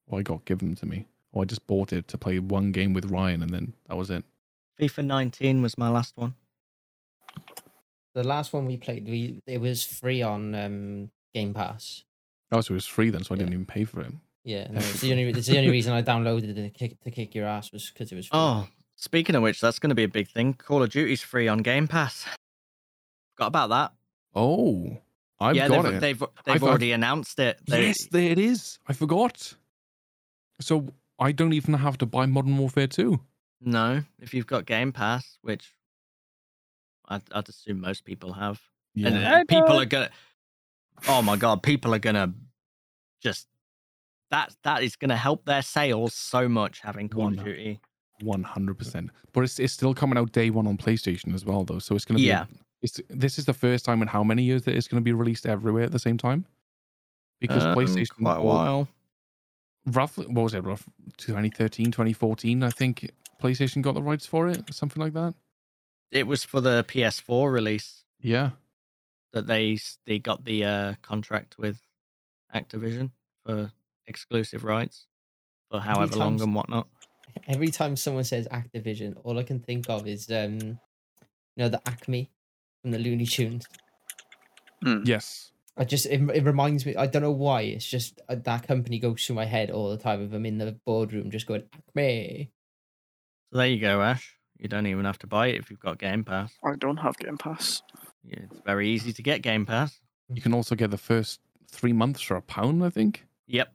[0.06, 1.06] Or I got given to me.
[1.32, 4.10] Or I just bought it to play one game with Ryan and then that was
[4.10, 4.24] it.
[4.80, 6.34] FIFA 19 was my last one.
[8.14, 12.02] The last one we played, we it was free on um, Game Pass.
[12.50, 13.44] Oh, so it was free then, so I Yeah.
[13.44, 14.12] didn't even pay for it.
[14.42, 17.10] Yeah, no, it's the only it's the only reason I downloaded it to kick, to
[17.10, 18.38] kick your ass was because it was free.
[18.38, 18.66] Oh,
[18.96, 20.54] speaking of which, that's going to be a big thing.
[20.54, 22.24] Call of Duty's free on Game Pass.
[23.36, 23.92] Forgot about that.
[24.34, 24.98] Oh,
[25.38, 26.00] I've yeah, got they've, it.
[26.00, 27.60] they've they've I've- already announced it.
[27.68, 28.80] They, Yes, there it is.
[28.88, 29.54] I forgot.
[30.60, 30.88] So
[31.20, 33.20] I don't even have to buy Modern Warfare 2.
[33.60, 35.74] No, if you've got Game Pass, which
[37.08, 38.58] I'd, I'd assume most people have,
[38.96, 40.10] and uh, people are gonna.
[41.08, 42.32] Oh my god, people are gonna
[43.22, 43.46] just
[44.30, 47.80] that that is gonna help their sales so much having Call of Duty.
[48.22, 49.10] One hundred percent.
[49.32, 51.78] But it's it's still coming out day one on PlayStation as well, though.
[51.80, 52.46] So it's gonna be Yeah.
[52.82, 55.44] It's this is the first time in how many years that it's gonna be released
[55.44, 56.46] everywhere at the same time?
[57.40, 58.88] Because Um, PlayStation quite a bought- while.
[59.96, 60.64] Roughly what was it?
[60.64, 63.10] Rough 2013, 2014, I think
[63.42, 65.34] PlayStation got the rights for it, something like that.
[66.10, 68.50] It was for the PS4 release Yeah.
[69.32, 71.80] that they they got the uh, contract with
[72.54, 73.10] Activision
[73.46, 73.70] for
[74.06, 75.06] exclusive rights
[75.70, 76.88] for however long times- and whatnot.
[77.46, 80.78] Every time someone says Activision, all I can think of is um, you
[81.56, 82.28] know, the Acme
[82.82, 83.66] from the Looney Tunes.
[84.82, 85.02] Hmm.
[85.04, 85.49] Yes.
[85.76, 86.96] I just it, it reminds me.
[86.96, 87.62] I don't know why.
[87.62, 90.22] It's just uh, that company goes through my head all the time.
[90.24, 92.50] If I'm in the boardroom, just going Acme.
[93.52, 94.36] So there you go, Ash.
[94.58, 96.52] You don't even have to buy it if you've got Game Pass.
[96.62, 97.82] I don't have Game Pass.
[98.24, 99.98] Yeah, It's very easy to get Game Pass.
[100.32, 101.40] You can also get the first
[101.70, 103.24] three months for a pound, I think.
[103.46, 103.72] Yep.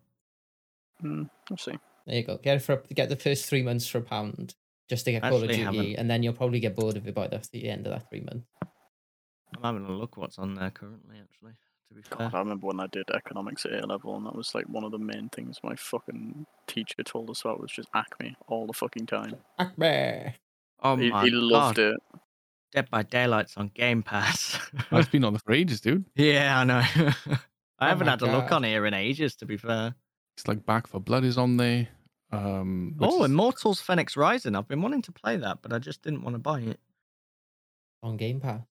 [1.01, 1.73] Hmm, we'll see.
[2.05, 2.37] There you go.
[2.37, 4.53] Get it for get the first three months for a pound,
[4.87, 5.95] just to get Call of Duty, haven't.
[5.95, 8.21] and then you'll probably get bored of it by the, the end of that three
[8.21, 8.47] months.
[9.57, 11.64] I'm having a look what's on there currently, actually, to
[11.95, 12.17] be fair.
[12.29, 14.83] God, I remember when I did economics at A level, and that was like one
[14.83, 18.73] of the main things my fucking teacher told us about was just Acme all the
[18.73, 19.35] fucking time.
[19.59, 20.35] Acme.
[20.83, 21.93] Oh he, my he loved God.
[21.93, 21.99] it.
[22.73, 24.59] Dead by Daylight's on Game Pass.
[24.91, 26.03] It's been on there for ages, dude.
[26.15, 26.79] yeah, I know.
[27.79, 29.95] I Oh haven't my had a look on here in ages, to be fair.
[30.37, 31.87] It's like Back for Blood is on there.
[32.31, 34.55] Um, Oh, is- Immortals Phoenix Rising.
[34.55, 36.79] I've been wanting to play that, but I just didn't want to buy it.
[38.03, 38.61] on Game Pass.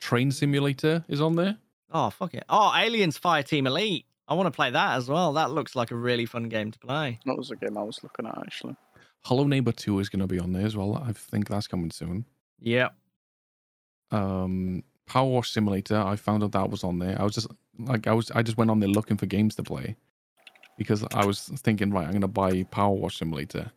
[0.00, 1.56] Train Simulator is on there.
[1.90, 2.44] Oh, fuck it.
[2.48, 4.06] Oh, Aliens Fireteam Elite.
[4.26, 5.34] I want to play that as well.
[5.34, 7.20] That looks like a really fun game to play.
[7.26, 8.76] That was a game I was looking at actually.
[9.24, 10.96] Hello Neighbor 2 is going to be on there as well.
[10.96, 12.24] I think that's coming soon.
[12.60, 12.94] Yep.
[14.10, 17.20] Um, Power Wash Simulator, I found out that was on there.
[17.20, 19.62] I was just like, I was, I just went on there looking for games to
[19.62, 19.96] play
[20.78, 23.70] because I was thinking, right, I'm going to buy Power Wash Simulator,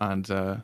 [0.00, 0.56] and uh,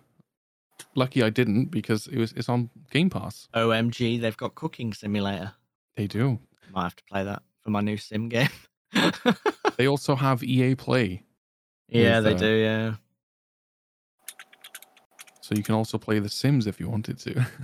[0.95, 3.49] lucky I didn't because it was it's on Game Pass.
[3.55, 5.53] OMG, they've got Cooking Simulator.
[5.97, 6.39] They do.
[6.75, 8.49] Might have to play that for my new sim game.
[9.77, 11.25] They also have EA Play,
[11.89, 12.55] yeah, With, they uh, do.
[12.55, 12.95] Yeah.
[15.41, 17.45] so you can also play The Sims if you wanted to.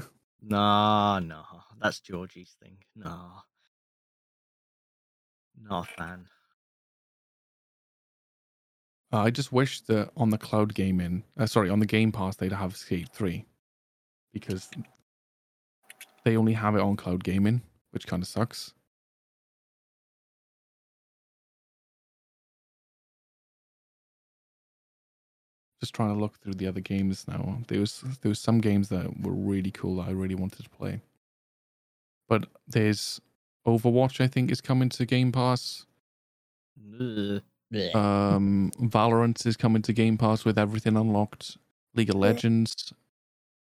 [0.43, 1.43] No, no,
[1.81, 2.79] that's Georgie's thing.
[2.97, 3.31] No,
[5.63, 6.27] not a fan.
[9.13, 12.37] Uh, I just wish that on the cloud gaming, uh, sorry, on the Game Pass,
[12.37, 13.45] they'd have Skate 3
[14.33, 14.71] because
[16.25, 18.73] they only have it on cloud gaming, which kind of sucks.
[25.81, 27.59] Just trying to look through the other games now.
[27.69, 30.71] There was there was some games that were really cool that I really wanted to
[30.71, 31.01] play.
[32.29, 33.21] But there's
[33.67, 35.87] Overwatch, I think, is coming to Game Pass.
[37.95, 41.57] Um, Valorant is coming to Game Pass with everything unlocked.
[41.95, 42.93] League of Legends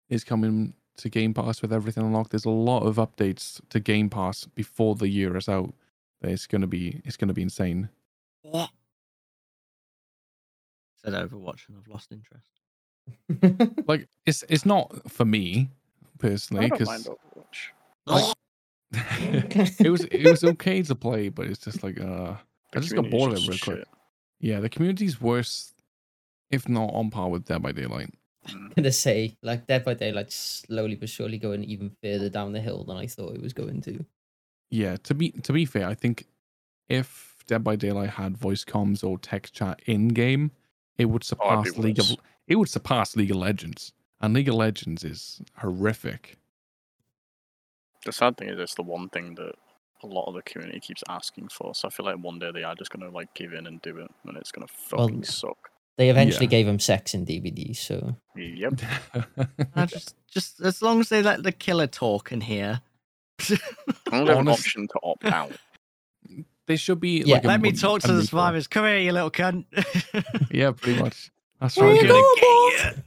[0.09, 2.31] is coming to Game Pass with everything unlocked.
[2.31, 5.73] There's a lot of updates to Game Pass before the year is out.
[6.21, 7.89] It's gonna be it's gonna be insane.
[11.13, 12.51] Said Overwatch, and I've lost interest.
[13.89, 15.71] Like it's it's not for me
[16.19, 17.15] personally I don't mind because
[18.07, 18.35] Overwatch.
[19.81, 22.35] it was it was okay to play, but it's just like uh
[22.73, 23.79] The I just got bored of it just real quick.
[23.79, 23.89] shit.
[24.41, 25.73] yeah the community's worse,
[26.51, 28.13] if not on par with Dead by Daylight.
[28.49, 28.75] Mm.
[28.77, 32.85] gonna say like Dead by Daylight slowly but surely going even further down the hill
[32.85, 34.05] than I thought it was going to.
[34.71, 36.27] Yeah, to be to be fair, I think
[36.89, 40.51] if Dead by Daylight had voice comms or text chat in game,
[40.99, 42.11] it would Oh, surpass be League of
[42.47, 43.93] it would surpass League of Legends.
[44.21, 46.39] And League of Legends is horrific.
[48.05, 49.55] The sad thing is, it's the one thing that
[50.03, 51.75] a lot of the community keeps asking for.
[51.75, 53.99] So I feel like one day they are just gonna like give in and do
[53.99, 55.57] it, and it's gonna Well, fucking suck.
[55.97, 56.51] They eventually Yeah.
[56.51, 58.81] gave him sex in DVDs, so Yep.
[59.89, 62.83] Just, just as long as they let the killer talk in here.
[63.51, 63.57] I
[64.11, 65.53] don't have an option to opt out.
[66.69, 67.35] they should be Yeah.
[67.37, 68.27] like a let me talk a to the neutral.
[68.27, 68.67] survivors.
[68.69, 69.65] Come here, you little cunt.
[70.53, 71.31] Yeah, pretty much.
[71.61, 72.07] That's We're right.
[72.09, 73.03] gonna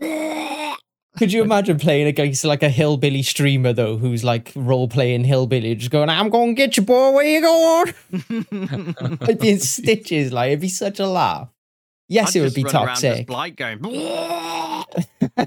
[0.00, 0.74] yeah.
[1.18, 5.74] Could you imagine playing against like a hillbilly streamer though, who's like role playing hillbilly,
[5.76, 7.12] just going, "I'm gonna get you, boy.
[7.12, 7.94] Where you going?"
[9.20, 10.32] I'd be in stitches.
[10.32, 11.48] Like it'd be such a laugh.
[12.08, 13.26] Yes, I'd it would just be run around as toxic.
[13.28, 13.78] Blight going.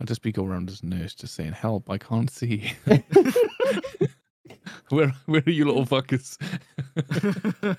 [0.00, 2.72] I'll just be going around as a nurse just saying, Help, I can't see.
[4.90, 6.36] where where are you little fuckers?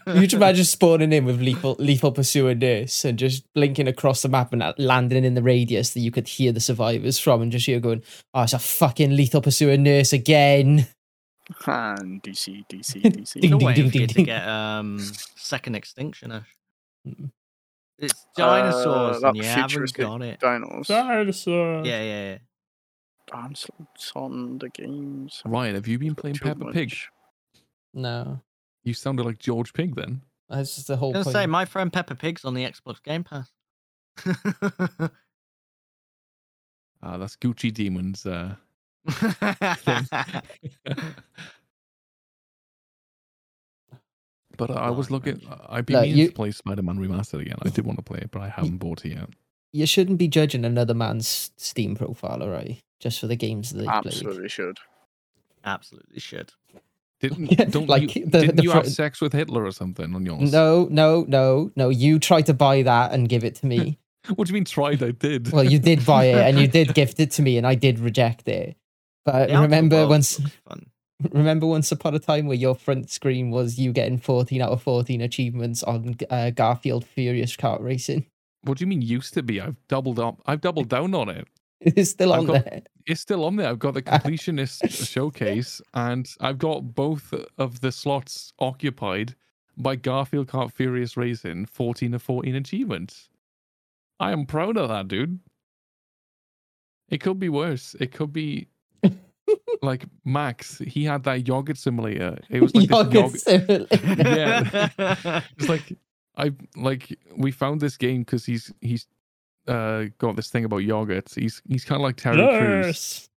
[0.07, 4.30] You just imagine spawning in with lethal, lethal pursuer nurse and just blinking across the
[4.30, 7.65] map and landing in the radius that you could hear the survivors from, and just
[7.65, 8.03] hear going,
[8.34, 10.88] "Oh, it's a fucking lethal pursuer nurse again."
[11.65, 13.28] And DC, DC, DC.
[13.28, 14.26] Still ding, waiting ding, for you ding, to ding.
[14.26, 14.99] get um
[15.36, 16.32] second extinction.
[16.32, 16.55] Ash.
[18.00, 20.39] It's dinosaurs, that and you haven't got it.
[20.39, 20.88] Dinos.
[20.88, 21.86] Dinosaur.
[21.86, 22.38] Yeah, yeah, yeah.
[23.34, 25.41] I'm s- it's on the games.
[25.45, 26.93] Ryan, have you been playing Too Peppa Pig?
[27.93, 28.41] No,
[28.84, 30.22] You sounded like George Pig then.
[30.50, 31.34] that's just the whole I was point.
[31.34, 33.52] gonna say my friend Peppa Pig's on the Xbox Game Pass.
[37.02, 38.56] Ah, that's Gucci Demon's uh
[44.58, 45.41] But I was looking.
[45.70, 47.55] I've been Look, meaning you- to play Spider-Man Remastered again.
[47.64, 49.30] I did want to play it, but I haven't bought it yet.
[49.74, 52.82] you shouldn't be judging another man's Steam profile, alright?
[52.99, 54.05] Just for the games that they played.
[54.08, 54.78] Absolutely should.
[55.64, 56.51] Absolutely should.
[57.20, 59.72] Didn't Yeah, don't like you, the- didn't the you fro- have sex with Hitler or
[59.72, 60.51] something on yours?
[60.51, 61.89] No, no, no, no.
[61.89, 63.97] You tried to buy that and give it to me.
[64.36, 65.01] What do you mean tried?
[65.01, 65.53] I did.
[65.53, 67.97] well, you did buy it and you did gift it to me, and I did
[67.99, 68.76] reject it.
[69.24, 70.38] But The Outer remember once,
[70.68, 70.88] fun.
[71.32, 74.82] Remember once upon a time where your front screen was you getting fourteen out of
[74.82, 78.26] fourteen achievements on uh, Garfield Furious Kart Racing.
[78.61, 79.61] What do you mean used to be?
[79.61, 80.41] I've doubled up.
[80.45, 81.47] I've doubled down on it.
[81.80, 82.82] It's still I've on got- there.
[83.05, 83.70] It's still on there.
[83.70, 89.36] I've got the completionist showcase, and I've got both of the slots occupied
[89.78, 93.30] by Garfield Kart Furious Racing 14 of 14 achievements.
[94.20, 95.39] I am proud of that, dude.
[97.09, 97.95] It could be worse.
[97.99, 98.68] It could be
[99.82, 100.80] like Max.
[100.80, 102.38] He had that yogurt simulator.
[102.49, 103.39] It was like Yogurt yogurt.
[103.39, 103.88] simulator.
[104.01, 105.41] Yeah.
[105.57, 105.93] It's like
[106.38, 109.07] I like we found this game because he's he's
[109.68, 111.32] uh got this thing about yogurt.
[111.34, 113.30] He's he's kind of like Terry Crews,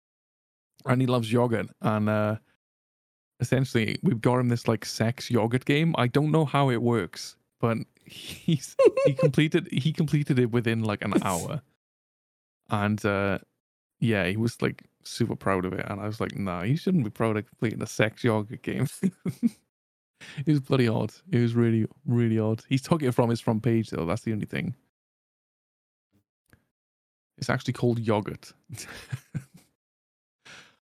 [0.86, 1.67] and he loves yogurt.
[1.82, 2.36] And uh
[3.39, 5.95] essentially, we've got him this like sex yogurt game.
[5.97, 8.75] I don't know how it works, but he's
[9.05, 11.61] he completed he completed it within like an hour,
[12.69, 13.39] and uh
[13.99, 15.85] yeah, he was like super proud of it.
[15.89, 18.87] And I was like, nah, you shouldn't be proud of completing a sex yogurt game.
[19.01, 21.13] it was bloody odd.
[21.31, 22.63] It was really, really odd.
[22.67, 24.05] He took it from his front page though.
[24.05, 24.75] That's the only thing.
[27.37, 28.53] It's actually called yogurt.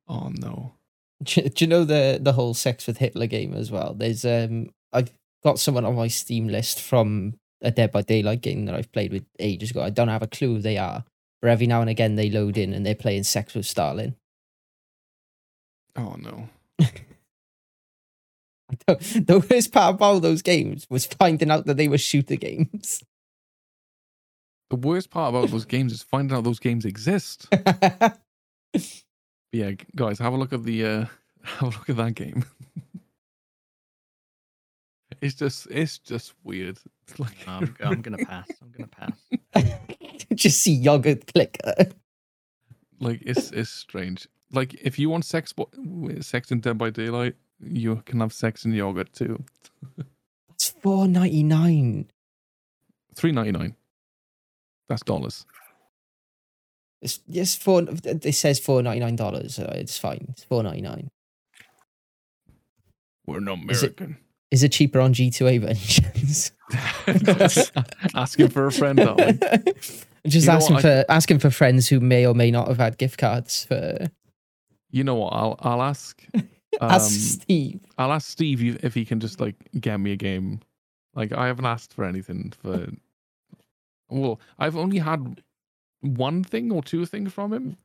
[0.08, 0.74] oh no.
[1.22, 3.94] do, do you know the the whole sex with Hitler game as well?
[3.94, 5.10] There's um I've
[5.42, 9.12] got someone on my Steam list from a Dead by Daylight game that I've played
[9.12, 9.82] with ages ago.
[9.82, 11.04] I don't have a clue who they are,
[11.46, 14.16] but every now and again they load in and they're playing Sex with Stalin.
[15.94, 16.48] Oh no.
[18.88, 23.00] The worst part about those games was finding out that they were shooter games.
[24.70, 27.46] The worst part about those games is finding out those games exist.
[29.52, 31.04] Yeah, guys, have a look at the uh
[31.44, 32.44] have a look at that game.
[35.20, 36.78] it's just it's just weird.
[37.06, 38.50] It's like I'm, I'm gonna pass.
[38.60, 39.95] I'm gonna pass.
[40.42, 41.74] Just see yogurt clicker.
[43.00, 44.28] like it's it's strange.
[44.52, 45.52] Like if you want sex
[46.20, 49.42] sex in Dead by Daylight, you can have sex in yogurt too.
[50.48, 52.08] That's four ninety nine.
[53.14, 53.74] Three ninety nine.
[54.88, 55.44] That's dollars.
[57.02, 57.82] It's yes four.
[58.04, 59.54] It says four ninety nine dollars.
[59.56, 60.26] So it's fine.
[60.30, 61.10] It's four ninety nine.
[63.26, 64.22] We're not Is it- American.
[64.52, 66.52] Is it cheaper on G two A versions?
[68.14, 69.40] Asking for a friend, darling.
[70.28, 72.98] Just You know asking for asking for friends who may or may not have had
[72.98, 74.08] gift cards for.
[74.90, 75.32] You know what?
[75.32, 76.22] I'll I'll ask.
[76.80, 77.80] Ask Um, Steve.
[77.96, 80.60] I'll ask Steve if- if he can just like get me a game.
[81.14, 82.88] Like I haven't asked for anything for.
[84.10, 85.42] Well, I've only had
[86.00, 87.76] one thing or two things from him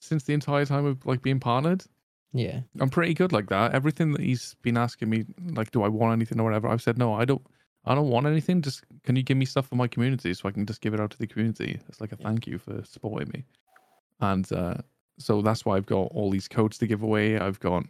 [0.00, 1.84] since the entire time of like being partnered.
[2.32, 2.60] Yeah.
[2.80, 3.72] I'm pretty good like that.
[3.72, 6.68] Everything that he's been asking me, like, do I want anything or whatever?
[6.68, 7.14] I've said no.
[7.14, 7.42] I don't.
[7.84, 8.62] I don't want anything.
[8.62, 11.00] Just can you give me stuff for my community so I can just give it
[11.00, 11.80] out to the community?
[11.88, 13.44] It's like a thank you for supporting me.
[14.20, 14.76] And uh,
[15.18, 17.38] so that's why I've got all these codes to give away.
[17.38, 17.84] I've got.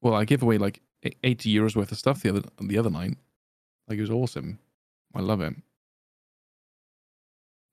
[0.00, 2.90] Well, I give away like e- 80 euros worth of stuff the other the other
[2.90, 3.16] night.
[3.88, 4.58] Like it was awesome.
[5.14, 5.54] I love it.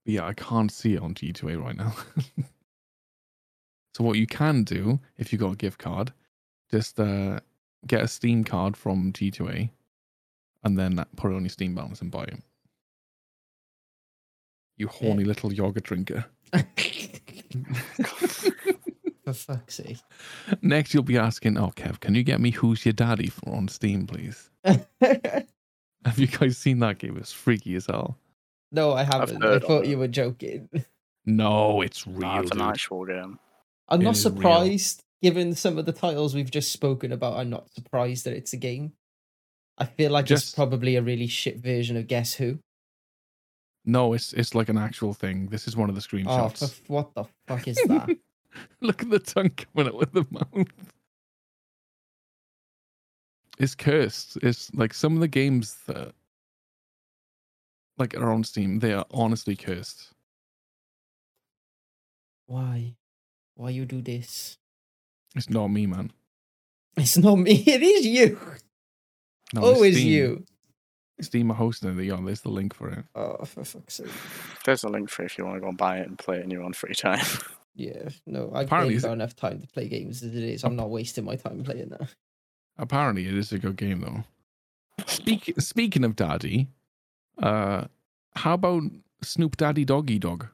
[0.05, 1.95] But yeah, I can't see it on G2A right now.
[3.95, 6.13] so what you can do if you got a gift card,
[6.71, 7.39] just uh,
[7.88, 9.69] get a Steam card from G2A,
[10.66, 12.39] and then put it on your Steam balance and buy it.
[14.78, 16.26] You horny little yogurt drinker.
[19.24, 19.97] For fuck's sake.
[20.61, 23.68] Next, you'll be asking, "Oh, Kev, can you get me Who's Your Daddy for on
[23.68, 27.18] Steam, please?" Have you guys seen that game?
[27.18, 28.18] It's freaky as hell.
[28.72, 29.43] no, I haven't.
[29.43, 30.70] I thought you were joking.
[31.26, 32.20] No, it's real.
[32.20, 33.39] Nah, it's an actual game.
[33.89, 34.36] I'm It not is real.
[34.36, 37.38] surprised, given some of the titles we've just spoken about.
[37.38, 38.93] I'm not surprised that it's a game.
[39.78, 42.59] I feel like it's probably a really shit version of Guess Who.
[43.84, 45.47] No, it's it's like an actual thing.
[45.47, 46.59] This is one of the Oh, screenshots.
[46.59, 48.09] for, f- what the fuck is that?
[48.82, 50.67] Look at the tongue coming out with the mouth.
[53.59, 54.38] It's cursed.
[54.41, 56.13] It's like some of the games that
[57.97, 60.11] like are on Steam, they are honestly cursed.
[62.47, 62.95] Why?
[63.55, 64.57] Why you do this?
[65.36, 66.11] It's not me, man.
[66.97, 67.63] It's not me.
[67.67, 68.39] It is you.
[69.56, 70.12] No, oh, it's it's Steam.
[70.12, 70.45] you.
[71.22, 72.03] Steam are hosting it.
[72.03, 73.06] Yeah, there's the link for it.
[73.16, 74.08] Oh, for fuck's sake.
[74.66, 76.38] There's a link for it if you want to go and buy it and play
[76.39, 77.26] it in your own free time.
[77.78, 80.64] Yeah, no, I've Apparently barely it's- got enough time to play games as it is.
[80.64, 82.16] I'm not wasting my time playing that.
[82.78, 84.24] Apparently, it is a good game though.
[85.06, 86.70] Speak, speaking of Daddy,
[87.43, 87.84] uh,
[88.34, 88.84] how about
[89.24, 90.47] Snoop Daddy Doggy Dog?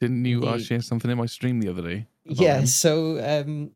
[0.00, 2.06] Didn't you uh, share something in my stream the other day?
[2.24, 2.66] Yeah, him?
[2.66, 3.70] so um,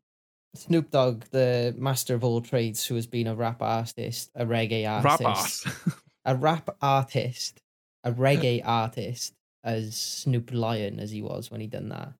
[0.55, 4.85] Snoop Dogg, the master of all trades, who has been a rap artist, a reggae
[5.03, 5.95] Rap artist, ass.
[6.25, 7.61] a rap artist,
[8.03, 9.33] a reggae artist,
[9.63, 12.13] as Snoop Lion as he was when he done that.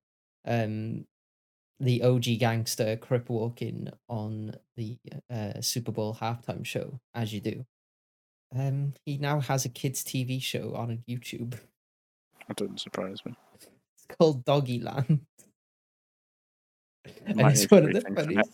[0.46, 1.06] Um,
[1.80, 4.96] the OG gangster crip walking on the
[5.30, 7.64] uh, Super Bowl halftime show, as you do.
[8.56, 11.58] Um, he now has a kids' TV show on YouTube.
[12.48, 13.34] That doesn't surprise me.
[13.54, 13.68] It's
[14.18, 15.26] called Doggy Land.
[17.26, 18.50] And it's one of the funniest.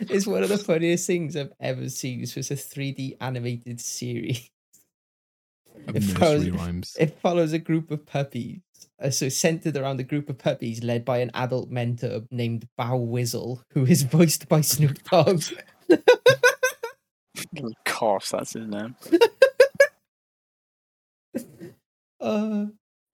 [0.00, 2.22] It's one of the funniest things I've ever seen.
[2.22, 4.50] It's just a 3D animated series.
[5.86, 6.96] It follows-.
[6.98, 8.60] It follows a group of puppies
[9.00, 12.98] uh, so centered around a group of puppies led by an adult mentor named Bow
[12.98, 15.42] Wizzle, who is voiced by Snoop Dogg.
[17.56, 18.94] Of course, that's his name.
[22.20, 22.66] uh,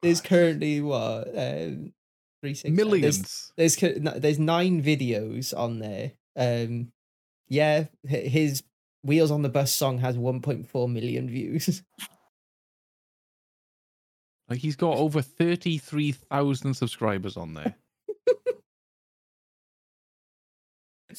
[0.02, 1.94] there's currently what um,
[2.46, 3.52] three six nine- there's- Millions.
[3.56, 6.12] There's no- there's nine videos on there.
[6.36, 6.92] Um,
[7.48, 8.62] yeah, his
[9.02, 11.82] Wheels on the Bus song has 1.4 million views.
[14.48, 17.74] Like he's got over thirty-three thousand subscribers on there.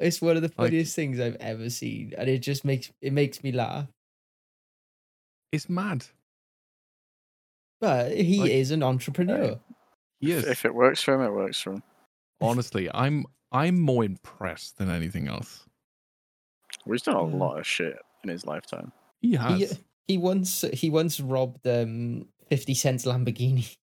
[0.00, 3.12] it's one of the Like- funniest things I've ever seen, and it just makes it
[3.12, 3.88] makes me laugh.
[5.50, 6.06] It's mad.
[7.80, 9.58] But he Like- is an entrepreneur.
[10.22, 10.50] He If, is.
[10.50, 11.82] if it works for him, it works for him.
[12.40, 15.64] Honestly, I'm I'm more impressed than anything else.
[16.86, 18.92] Well, he's done a lot of shit in his lifetime.
[19.20, 19.58] He has.
[19.58, 19.68] He,
[20.14, 23.76] he once he once robbed um 50 Cent's Lamborghini.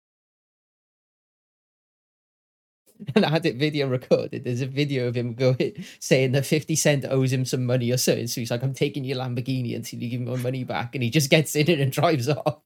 [3.14, 4.44] And I had it video recorded.
[4.44, 7.98] There's a video of him going saying that 50 Cent owes him some money or
[7.98, 8.26] something.
[8.26, 10.96] So he's like, I'm taking your Lamborghini until you give me my money back.
[10.96, 12.58] And he just gets in it and drives off.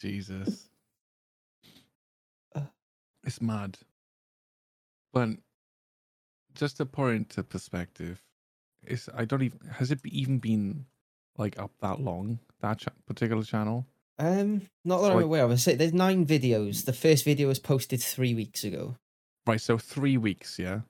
[0.00, 0.68] Jesus.
[3.26, 3.76] It's mad.
[5.12, 5.30] But
[6.54, 8.22] just to put into perspective,
[8.82, 10.86] it's I don't even has it even been
[11.36, 13.86] like up that long that cha- particular channel?
[14.18, 15.50] Um, not that So, I'm like- aware of.
[15.50, 16.84] I say there's nine videos.
[16.86, 18.96] The first video was posted three weeks ago.
[19.46, 20.80] Right, so three weeks, yeah,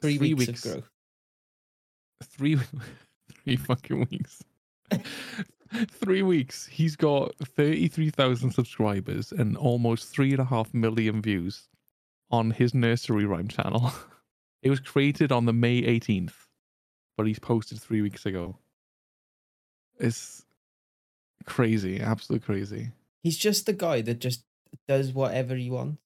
[0.00, 0.64] Three, Three weeks, weeks.
[0.66, 0.90] of growth.
[2.24, 2.56] three
[3.44, 4.42] three fucking weeks.
[5.90, 6.66] three weeks.
[6.66, 11.68] He's got thirty-three thousand subscribers and almost three and a half million views
[12.30, 13.92] on his nursery rhyme channel.
[14.62, 16.46] It was created on the May eighteenth,
[17.16, 18.58] but he's posted three weeks ago.
[19.98, 20.44] It's
[21.46, 22.90] crazy, absolute crazy,
[23.22, 24.44] He's just the guy that just
[24.86, 26.02] does whatever he wants.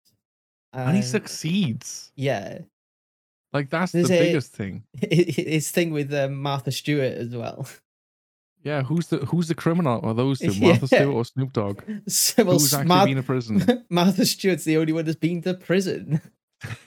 [0.72, 2.12] and he succeeds.
[2.14, 2.58] Yeah.
[3.52, 4.84] Like that's There's the a- biggest thing.
[5.10, 7.66] His thing with um, Martha Stewart as well.
[8.64, 10.00] Yeah, who's the who's the criminal?
[10.02, 10.68] Are those two, Yeah.
[10.68, 11.82] Martha Stewart or Snoop Dogg?
[12.08, 13.84] So, well, Who's actually Mar- been in prison?
[13.90, 16.20] Martha Stewart's the only one that's been to prison.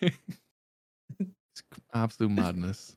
[0.02, 1.64] it's
[1.94, 2.96] absolute madness.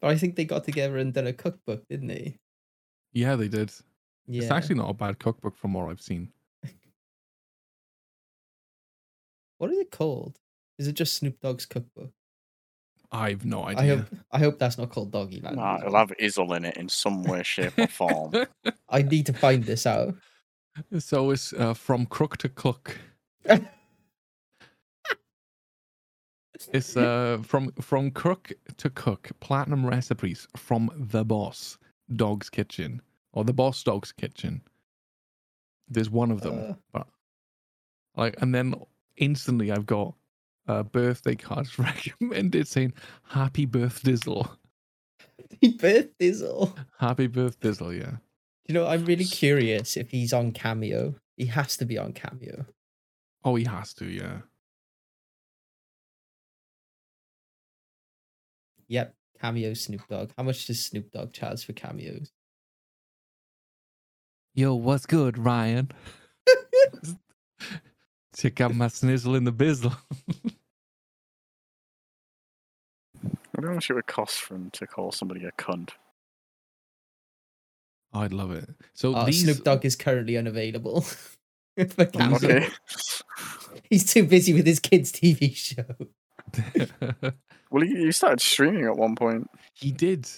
[0.00, 2.38] But I think they got together and done a cookbook, didn't they?
[3.12, 3.72] Yeah, they did.
[4.26, 4.42] Yeah.
[4.42, 6.32] It's actually not a bad cookbook from what I've seen.
[9.58, 10.38] What is it called?
[10.78, 12.12] Is it just Snoop Dogg's cookbook?
[13.12, 13.96] I've no I idea.
[13.98, 15.56] hope I hope that's not called Doggy Land.
[15.56, 18.32] Nah, as it'll have Izzle in it in some way, shape, or form.
[18.88, 20.14] I need to find this out.
[20.98, 22.98] so it's uh, from crook to cook.
[26.72, 31.76] It's uh from from crook to cook platinum recipes from the boss
[32.14, 33.02] dog's kitchen
[33.32, 34.62] or the boss dog's kitchen.
[35.88, 36.74] There's one of them, Uh.
[36.92, 37.06] but
[38.16, 38.74] like, and then
[39.16, 40.14] instantly I've got
[40.68, 42.94] uh, birthday cards recommended saying
[43.24, 44.56] "Happy Birth Dizzle."
[45.50, 46.76] Happy birth Dizzle.
[46.98, 48.16] Happy Birth Dizzle, yeah.
[48.66, 51.14] You know, I'm really curious if he's on Cameo.
[51.36, 52.66] He has to be on Cameo.
[53.44, 54.38] Oh, he has to, yeah.
[58.88, 60.30] Yep, Cameo Snoop Dogg.
[60.36, 62.30] How much does Snoop Dogg charge for cameos?
[64.54, 65.90] Yo, what's good, Ryan?
[68.36, 69.96] Check out my snizzle in the bizzle.
[73.24, 75.90] I don't know how much it would cost for him to call somebody a cunt.
[78.14, 78.68] I'd love it.
[78.94, 81.00] So Oh, these Snoop Dogg is currently unavailable
[81.88, 82.36] for Cameo.
[82.36, 82.68] Okay.
[83.88, 85.84] He's too busy with his kids' TV show.
[87.70, 89.48] well, he, he started streaming at one point.
[89.74, 90.28] he did.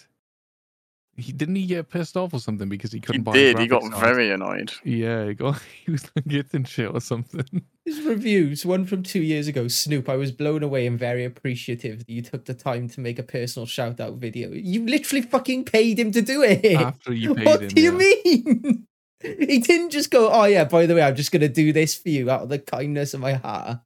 [1.17, 3.33] He didn't he get pissed off or something because he He couldn't buy.
[3.33, 3.59] a did.
[3.61, 4.05] He got graphics card?
[4.17, 4.73] very annoyed.
[4.85, 5.63] Yeah, he got.
[5.85, 7.45] He was like getting shit or something.
[7.85, 11.99] His reviews, one from two years ago, Snoop, I was blown away and very appreciative
[11.99, 14.51] that you took the time to make a personal shout out video.
[14.51, 16.65] You literally fucking paid him to do it.
[16.81, 18.87] After you paid what him, do you mean?
[19.23, 21.95] he didn't just go, oh yeah, by the way, I'm just going to do this
[21.95, 23.79] for you out of the kindness of my heart.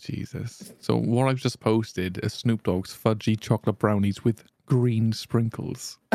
[0.00, 0.72] Jesus.
[0.80, 5.98] So what I've just posted is Snoop Dogg's fudgy chocolate brownies with green sprinkles.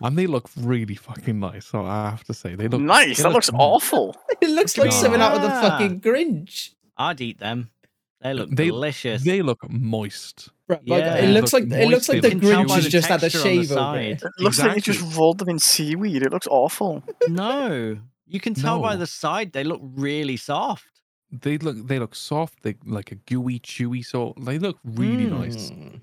[0.00, 1.66] and they look really fucking nice.
[1.66, 3.16] So I have to say they look nice.
[3.18, 4.16] they That look looks m- awful.
[4.40, 6.70] It looks like something out of the fucking Grinch.
[6.96, 7.70] I'd eat them.
[8.20, 9.24] They look They- delicious.
[9.24, 10.50] They look moist.
[10.68, 10.96] Right, Yeah.
[10.98, 12.74] like, it looks Look like it looks like the they look Grinch chewy.
[12.74, 14.22] has just had a texture on the shave over it.
[14.22, 16.22] It looks like you just rolled them in seaweed.
[16.22, 17.02] It looks awful.
[17.28, 20.86] no, you can tell by the side they look really soft.
[21.32, 22.62] They look they look soft.
[22.62, 24.36] They like a gooey, chewy sort.
[24.44, 25.70] They look really nice.
[25.70, 25.96] Hmm.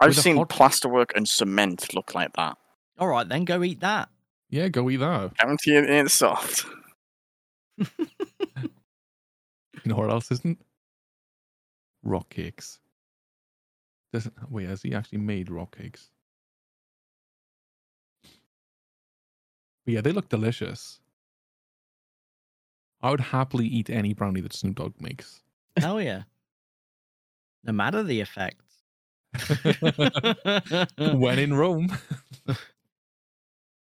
[0.00, 2.56] I've seen hot- plasterwork and cement look like that.
[2.98, 4.08] All right, then go eat that.
[4.50, 5.36] Yeah, go eat that.
[5.38, 6.64] Guarantee it ain't soft.
[7.78, 7.86] You
[9.92, 10.58] know what else isn't?
[12.02, 12.80] Rock cakes.
[14.12, 16.10] Doesn't wait, has he actually made rock cakes?
[19.84, 20.98] But yeah, they look delicious.
[23.00, 25.42] I would happily eat any brownie that Snoop Dogg makes.
[25.76, 26.22] Hell yeah.
[27.62, 28.64] No matter the effects.
[31.18, 31.96] when in Rome.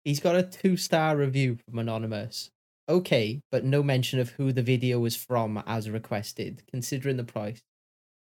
[0.03, 2.49] He's got a two star review from Anonymous.
[2.89, 6.63] Okay, but no mention of who the video was from as requested.
[6.69, 7.61] Considering the price,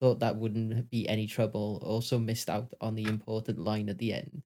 [0.02, 1.82] thought that wouldn't be any trouble.
[1.84, 4.44] Also missed out on the important line at the end.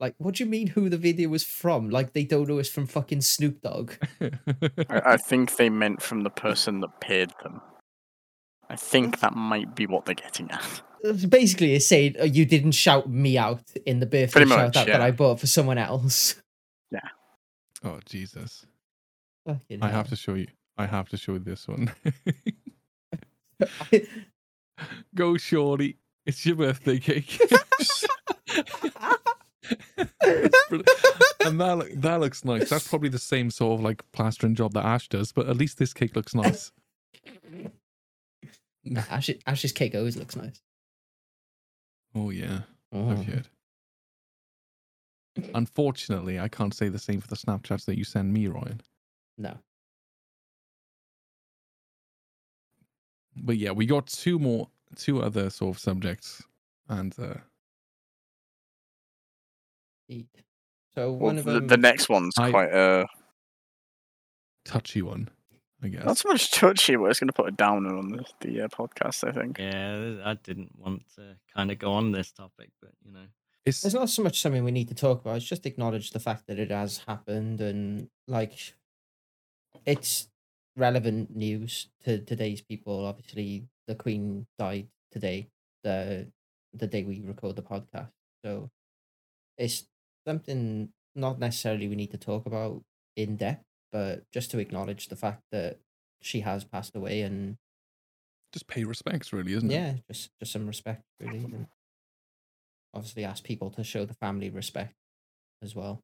[0.00, 1.88] Like, what do you mean who the video was from?
[1.88, 3.92] Like they don't know it's from fucking Snoop Dogg.
[4.20, 4.30] I,
[4.90, 7.60] I think they meant from the person that paid them.
[8.68, 10.82] I think that might be what they're getting at.
[11.06, 14.68] It's Basically, it's saying uh, you didn't shout me out in the birthday Pretty shout
[14.68, 15.00] much, out that.
[15.02, 16.36] I bought for someone else.
[16.90, 17.00] Yeah.
[17.84, 18.64] Oh Jesus.
[19.46, 20.46] Fucking I have to show you
[20.78, 21.92] I have to show you this one.
[25.14, 25.98] Go shorty.
[26.26, 27.38] It's your birthday cake.
[31.46, 32.70] And that, look- that looks nice.
[32.70, 35.76] That's probably the same sort of like plastering job that Ash does, but at least
[35.78, 36.72] this cake looks nice.
[39.10, 40.62] Ash's, Ash's cake always looks nice.
[42.14, 42.60] Oh yeah,
[42.92, 43.10] Oh.
[43.10, 43.48] I've heard.
[45.54, 48.80] Unfortunately, I can't say the same for the Snapchats that you send me, Ryan.
[49.36, 49.58] No.
[53.36, 56.42] But yeah, we got two more, two other sort of subjects,
[56.88, 57.34] and uh,
[60.08, 60.28] Indeed.
[60.94, 61.66] So Well, one of the, them.
[61.66, 63.06] the next one's I- quite a
[64.64, 65.28] touchy one,
[65.84, 66.04] I guess.
[66.04, 68.68] not so much touchy, but it's going to put a downer on the, the uh,
[68.68, 69.28] podcast.
[69.28, 69.58] I think.
[69.58, 73.26] Yeah, I didn't want to kind of go on this topic, but you know.
[73.66, 75.36] It's It's not so much something we need to talk about.
[75.36, 78.74] It's just acknowledge the fact that it has happened and like
[79.86, 80.28] it's
[80.76, 83.06] relevant news to today's people.
[83.06, 85.48] Obviously, the Queen died today,
[85.82, 86.30] the
[86.72, 88.10] the day we record the podcast.
[88.44, 88.70] So
[89.56, 89.84] it's
[90.26, 92.82] something not necessarily we need to talk about
[93.16, 93.64] in depth,
[93.94, 95.78] but just to acknowledge the fact that
[96.20, 97.56] she has passed away and
[98.52, 99.74] just pay respects, really, isn't it?
[99.74, 101.44] yeah, just just some respect really.
[101.44, 101.68] and
[102.92, 104.94] obviously, ask people to show the family respect
[105.62, 106.00] as well.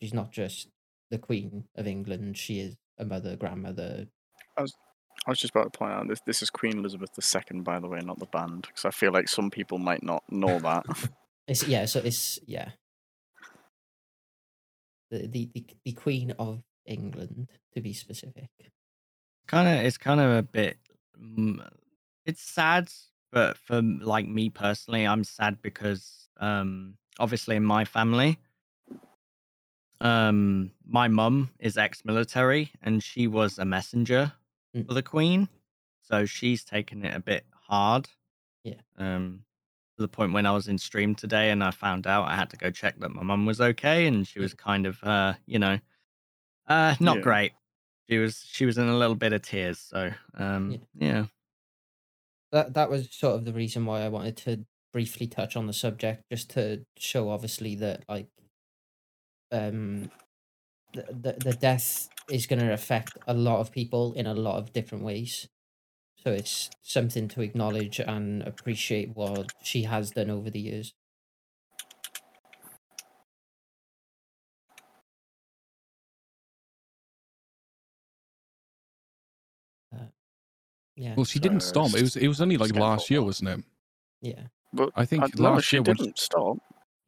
[0.00, 0.68] She's not just
[1.08, 4.08] the Queen of England; she is a mother, grandmother.
[4.56, 6.20] I was just about to point out this.
[6.26, 9.28] This is Queen Elizabeth II, by the way, not the band, because I feel like
[9.28, 10.84] some people might not know that.
[11.48, 12.72] It's yeah, so it's yeah.
[15.10, 18.50] The the the, the Queen of England, to be specific.
[19.46, 20.76] kind of it's kind of a bit
[21.18, 21.66] mm,
[22.26, 22.90] it's sad
[23.32, 28.38] but for like me personally i'm sad because um obviously in my family
[30.00, 34.32] um my mum is ex-military and she was a messenger
[34.76, 34.86] Mm.
[34.86, 35.48] for the queen
[36.02, 38.06] so she's taken it a bit hard
[38.64, 38.80] Yeah.
[38.98, 39.44] um
[39.98, 42.50] to the point when i was in stream today and i found out i had
[42.50, 45.58] to go check that my mum was okay and she was kind of uh you
[45.58, 45.78] know
[46.68, 47.22] uh not Yeah.
[47.22, 47.52] great
[48.10, 50.84] she was she was in a little bit of tears so um Yeah.
[50.94, 51.26] yeah
[52.52, 55.72] that that was sort of the reason why I wanted to briefly touch on the
[55.72, 58.28] subject, just to show obviously that like
[59.50, 60.10] um
[60.94, 64.58] the the, the death is going to affect a lot of people in a lot
[64.58, 65.48] of different ways.
[66.28, 70.92] So it's something to acknowledge and appreciate what she has done over the years.
[79.90, 80.08] Uh,
[80.96, 81.94] yeah, Well, she didn't stop.
[81.94, 83.64] It was it was only like last year, wasn't it?
[84.20, 84.48] yeah.
[84.74, 86.58] But I think I, no, last she year when didn't stop.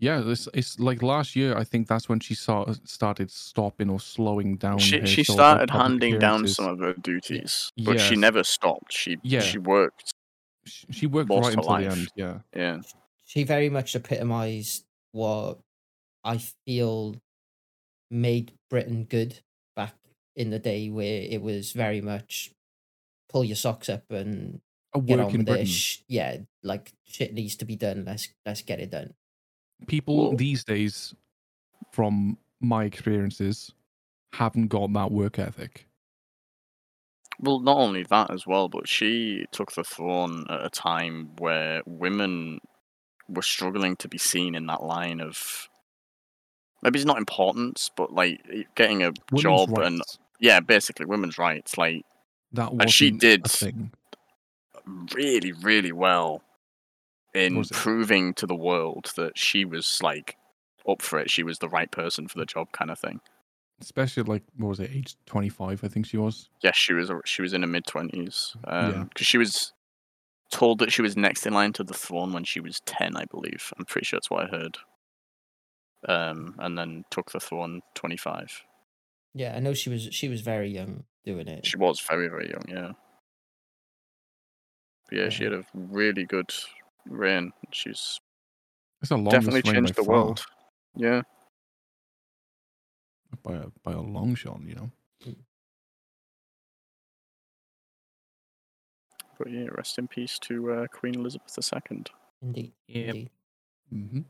[0.01, 1.57] Yeah, it's, it's like last year.
[1.57, 4.79] I think that's when she saw started stopping or slowing down.
[4.79, 8.43] She she sort of, like, started handing down some of her duties, but she never
[8.43, 8.93] stopped.
[8.93, 9.41] She Yeah.
[9.41, 10.13] she worked.
[10.65, 11.93] She she worked most right her until the life.
[11.99, 12.09] end.
[12.17, 12.79] Yeah, Yeah,
[13.27, 15.59] she very much epitomized what
[16.25, 17.17] I feel
[18.11, 19.41] made Britain good
[19.77, 19.95] back
[20.35, 22.51] in the day where it was very much
[23.29, 24.61] pull your socks up and
[24.95, 25.67] a get on with Britain.
[25.67, 25.99] it.
[26.09, 28.05] Yeah, like shit needs to be done.
[28.07, 29.15] Let's let's get it done.
[29.87, 31.15] People these days,
[31.93, 33.73] from my experiences,
[34.33, 35.87] haven't got that work ethic.
[37.39, 41.83] Well, not only that as well, but she took the throne at a time where
[41.87, 42.61] women
[43.29, 45.69] were struggling to be seen in that line of
[46.83, 48.41] maybe it's not importance, but like
[48.75, 50.03] getting a Women's job and
[50.39, 51.79] yeah, basically women's rights.
[51.79, 52.05] Like
[52.53, 53.47] that and she did
[55.15, 56.43] really, really well
[57.35, 60.37] in proving to the world that she was like
[60.89, 61.31] up for it.
[61.31, 63.21] She was the right person for the job, kind of thing.
[63.81, 65.83] Especially like what was it, age twenty five?
[65.85, 66.49] I think she was.
[66.63, 67.11] Yes, she was.
[67.25, 68.55] She was in her mid twenties.
[68.67, 69.05] Um, Yeah.
[69.05, 69.73] because she was
[70.51, 73.25] told that she was next in line to the throne when she was ten, I
[73.25, 73.73] believe.
[73.79, 74.79] I'm pretty sure that's what I heard.
[76.09, 78.63] Um, and then took the throne twenty five.
[79.35, 81.65] Yeah, I know she was she was very young doing it.
[81.65, 82.93] She was very, very young, yeah.
[85.09, 86.53] But yeah, she had a really good
[87.07, 87.53] reign.
[87.73, 88.21] She's
[89.01, 90.45] It's the longest definitely changed the far, world.
[90.97, 91.23] Yeah.
[93.43, 94.61] by a, by a long shot.
[94.67, 94.91] You know.
[99.39, 101.57] But yeah, rest in peace to uh, Queen Elizabeth
[101.91, 102.03] II.
[102.43, 102.73] Indeed.
[102.89, 103.07] Yep.
[103.07, 103.31] indeed.
[103.91, 104.21] hmm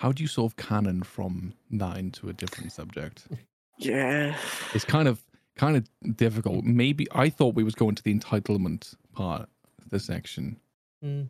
[0.00, 3.26] How do you solve canon from that into a different subject?
[3.76, 4.36] Yeah.
[4.72, 5.24] It's kind of
[5.56, 6.64] kind of difficult.
[6.64, 9.48] Maybe I thought we was going to the entitlement part of
[9.90, 10.58] the section.
[11.04, 11.28] Mm,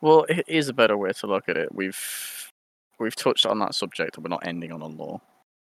[0.00, 1.74] Well, it is a better way to look at it.
[1.74, 2.50] We've
[2.98, 5.20] we've touched on that subject, and we're not ending on a law.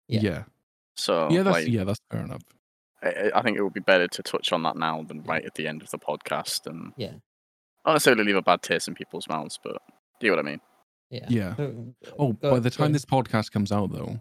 [0.08, 0.20] Yeah.
[0.22, 0.42] Yeah,
[0.96, 2.42] So yeah, that's like, yeah, that's fair enough.
[3.02, 5.54] I, I think it would be better to touch on that now than right at
[5.54, 7.12] the end of the podcast, and Yeah.
[7.86, 9.80] not necessarily leave a bad taste in people's mouths, but
[10.18, 10.60] do you know what I mean?
[11.10, 11.26] yeah.
[11.28, 11.54] Yeah.
[11.56, 12.92] So, uh, Oh, go- by the time on.
[12.92, 14.20] this podcast comes out, though,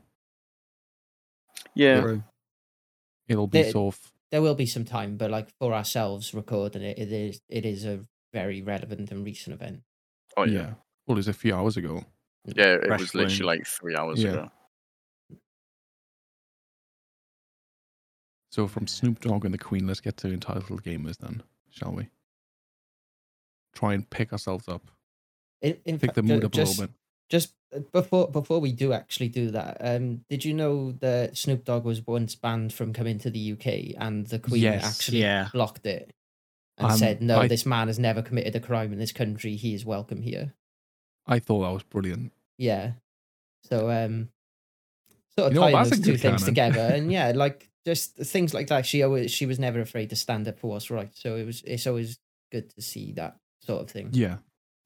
[1.73, 2.17] Yeah.
[3.27, 6.81] It'll be The- sort of there will be some time, but like for ourselves recording
[6.83, 8.01] it, it is it is a
[8.33, 9.81] very relevant and recent event.
[10.37, 10.53] Oh yeah.
[10.59, 10.73] yeah.
[11.07, 12.03] Well, it was a few hours ago.
[12.47, 12.53] Mm.
[12.55, 14.31] Yeah, it Fresh was literally like three hours Yeah.
[14.31, 14.51] ago.
[18.51, 22.07] So from Snoop Dogg and the Queen, let's get to entitled gamers then, shall we?
[23.75, 24.89] Try and pick ourselves up,
[25.61, 26.95] In, in pick fact, the ju- mood up just, a little bit.
[27.29, 31.63] Just uh, before before we do actually do that, um, did you know that Snoop
[31.65, 34.83] Dogg was once banned from coming to the UK, and the Queen Yes.
[34.83, 35.49] actually Yeah.
[35.53, 36.11] blocked it
[36.77, 39.55] and Um, said, "No, I- this man has never committed a crime in this country.
[39.55, 40.55] He is welcome here."
[41.27, 42.31] I thought that was brilliant.
[42.57, 42.93] Yeah.
[43.63, 44.29] So um,
[45.37, 48.67] sort of You know tying those two things together, and yeah, like just things like
[48.67, 48.85] that.
[48.87, 51.11] She always she was never afraid to stand up for what's right.
[51.15, 52.17] So it was it's always
[52.51, 54.09] good to see that sort of thing.
[54.13, 54.37] Yeah,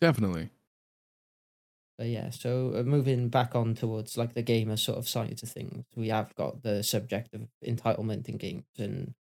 [0.01, 0.49] definitely.
[2.03, 5.47] But yeah, so uh, moving back on towards like the gamer sort of side of
[5.47, 9.13] things, we have got the subject of entitlement in games, and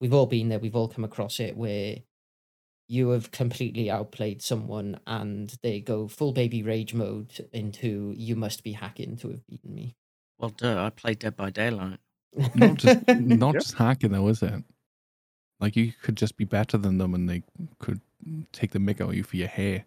[0.00, 0.60] we've all been there.
[0.60, 1.96] We've all come across it where
[2.86, 8.62] you have completely outplayed someone, and they go full baby rage mode into "you must
[8.62, 9.96] be hacking to have beaten me."
[10.38, 11.98] Well, duh, I played Dead by Daylight.
[12.54, 13.62] Not just not Yep.
[13.64, 14.62] just hacking though, is it?
[15.58, 17.42] Like you could just be better than them, and they
[17.80, 18.00] could
[18.52, 19.86] take the mick out of you for your hair.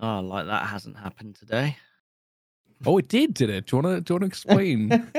[0.00, 1.76] Oh, like that hasn't happened today.
[2.86, 3.66] Oh, it did, did it?
[3.66, 4.88] Do you want to do you want to explain?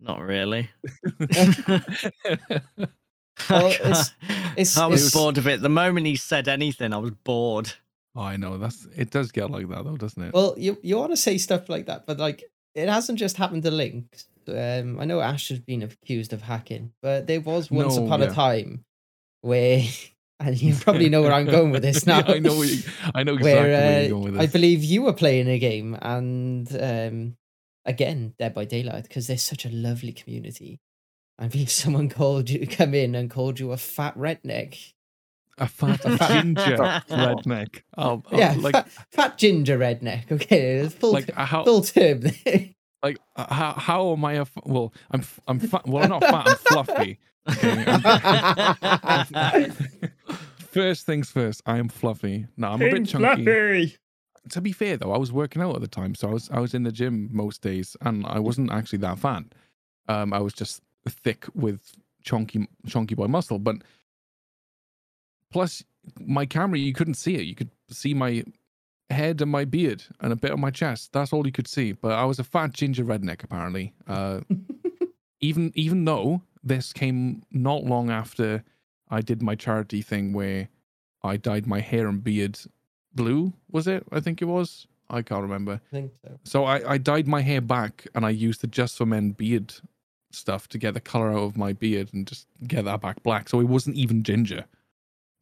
[0.00, 0.70] Not really.
[3.50, 4.12] Well, it's-
[4.56, 5.60] it's- I was it's- bored of it.
[5.60, 7.72] The moment he said anything, I was bored.
[8.14, 9.10] Oh, I know that's it.
[9.10, 10.32] Does get like that though, doesn't it?
[10.32, 12.44] Well, you you want to say stuff like that, but like
[12.76, 14.06] it hasn't just happened to Link.
[14.46, 18.20] Um, I know Ash has been accused of hacking, but there was once No, upon
[18.20, 18.28] yeah.
[18.28, 18.84] a time
[19.40, 19.82] where,
[20.44, 22.18] and you probably know where I'm going with this now.
[22.18, 22.62] Yeah, I know.
[22.62, 22.78] You,
[23.14, 24.42] I know exactly where, where uh, you're going with this.
[24.42, 27.36] I believe you were playing a game, and um,
[27.84, 30.80] again, Dead by Daylight, because there's such a lovely community.
[31.38, 34.92] I believe someone called you, come in and called you a fat redneck.
[35.58, 36.76] a fat a fat- ginger
[37.10, 37.82] redneck.
[37.96, 40.30] Oh, oh, yeah, like fat, fat ginger redneck.
[40.30, 42.22] Okay, it's full like t- uh, how full term
[43.02, 44.92] like uh, how how am I a f- well?
[45.10, 45.86] I'm f- I'm fat.
[45.86, 46.48] Well, I'm not fat.
[46.48, 47.18] I'm fluffy.
[47.46, 49.72] Okay, I'm-
[50.74, 51.62] first things first.
[51.66, 52.46] I am fluffy.
[52.56, 53.44] No, I'm a bit chunky.
[54.50, 56.60] to be fair though, I was working out at the time, so I was I
[56.60, 59.44] was in the gym most days, and I wasn't actually that fat.
[60.08, 63.76] Um, I was just thick with chunky chunky boy muscle, but
[65.50, 65.84] plus
[66.20, 67.42] my camera you couldn't see it.
[67.42, 68.44] You could see my
[69.10, 71.12] head and my beard and a bit of my chest.
[71.12, 71.92] That's all you could see.
[71.92, 73.94] But I was a fat ginger redneck apparently.
[74.06, 74.40] Uh,
[75.40, 78.64] even even though this came not long after
[79.10, 80.68] I did my charity thing where
[81.22, 82.58] I dyed my hair and beard
[83.14, 84.04] blue, was it?
[84.12, 84.86] I think it was.
[85.10, 85.80] I can't remember.
[85.90, 86.38] I think so.
[86.44, 89.74] So I, I dyed my hair back and I used the Just for Men beard
[90.30, 93.48] stuff to get the color out of my beard and just get that back black.
[93.48, 94.64] So it wasn't even ginger.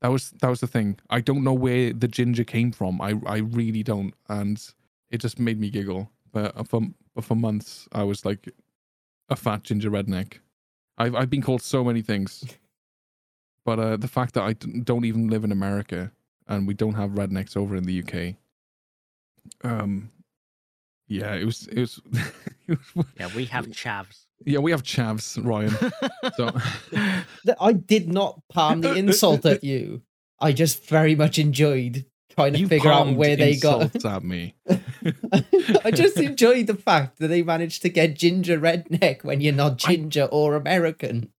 [0.00, 0.98] That was that was the thing.
[1.10, 3.00] I don't know where the ginger came from.
[3.00, 4.60] I I really don't, and
[5.10, 6.10] it just made me giggle.
[6.32, 6.82] But uh, for
[7.14, 8.48] but for months I was like
[9.28, 10.34] a fat ginger redneck.
[10.98, 12.44] I've I've been called so many things,
[13.64, 16.12] but uh, the fact that I don't even live in America
[16.48, 18.34] and we don't have rednecks over in the UK.
[19.64, 20.10] Um,
[21.08, 22.00] yeah, it was it was,
[22.68, 24.26] it was Yeah, we have chavs.
[24.44, 25.74] yeah we have chavs, Ryan.
[26.36, 30.02] So I did not palm the insult at you.
[30.40, 34.04] I just very much enjoyed trying to You figure out where they got.
[34.04, 34.54] at me.
[35.84, 39.84] I just enjoyed the fact that they managed to get ginger redneck when you're not
[39.86, 41.30] I- ginger or American.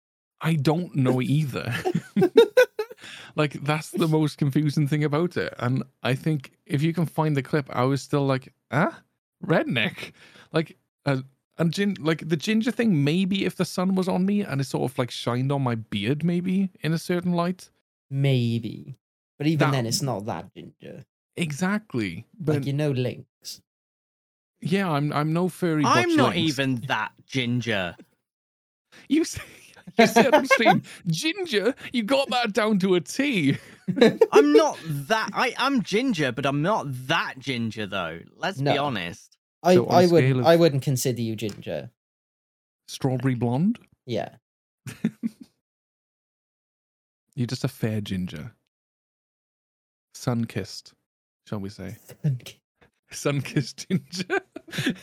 [0.42, 1.72] I don't know either.
[3.36, 5.54] like that's the most confusing thing about it.
[5.58, 9.00] And I think if you can find the clip, I was still like, ah,
[9.46, 10.12] redneck.
[10.52, 10.76] Like
[11.06, 11.22] uh,
[11.58, 14.64] and gin like the ginger thing, maybe if the sun was on me and it
[14.64, 17.70] sort of like shined on my beard, maybe in a certain light.
[18.10, 18.96] Maybe.
[19.38, 21.04] But even That- then, it's not that ginger.
[21.36, 22.26] Exactly.
[22.38, 23.62] But Like, you know, links.
[24.60, 25.82] yeah, I'm I'm no furry.
[25.84, 26.50] I'm not Lynx.
[26.50, 27.96] even that ginger.
[29.08, 29.40] You say
[29.98, 31.74] you said on stream, ginger.
[31.92, 33.56] You got that down to a T.
[34.32, 35.30] I'm not that.
[35.32, 38.20] I am ginger, but I'm not that ginger though.
[38.36, 39.36] Let's be honest.
[39.62, 41.90] I, So on a I scale wouldn't of- I wouldn't consider you ginger.
[42.88, 43.78] Strawberry blonde.
[44.06, 44.36] Yeah.
[47.34, 48.52] You're just a fair ginger.
[50.14, 50.92] Sun kissed,
[51.46, 51.96] shall we say?
[53.10, 54.40] Sun kissed ginger.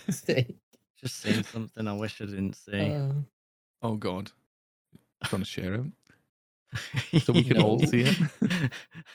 [1.01, 2.91] Just seeing something I wish I didn't see.
[2.93, 3.11] Uh,
[3.81, 4.31] oh God.
[5.25, 8.17] To share it so we can all see it.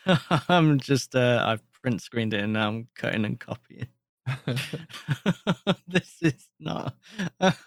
[0.48, 1.14] I'm just.
[1.14, 3.88] Uh, I've print screened it and now I'm cutting and copying.
[5.88, 6.94] this is not.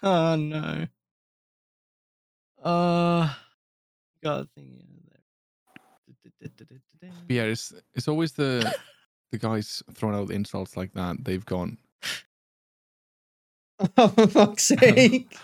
[0.02, 0.86] Oh no.
[2.62, 3.32] Uh,
[4.22, 4.84] got a thing.
[7.00, 8.72] But yeah, it's it's always the
[9.32, 11.24] the guys throwing out insults like that.
[11.24, 11.78] They've gone.
[13.96, 15.36] oh, for fuck's sake.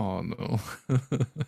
[0.00, 0.58] Oh no.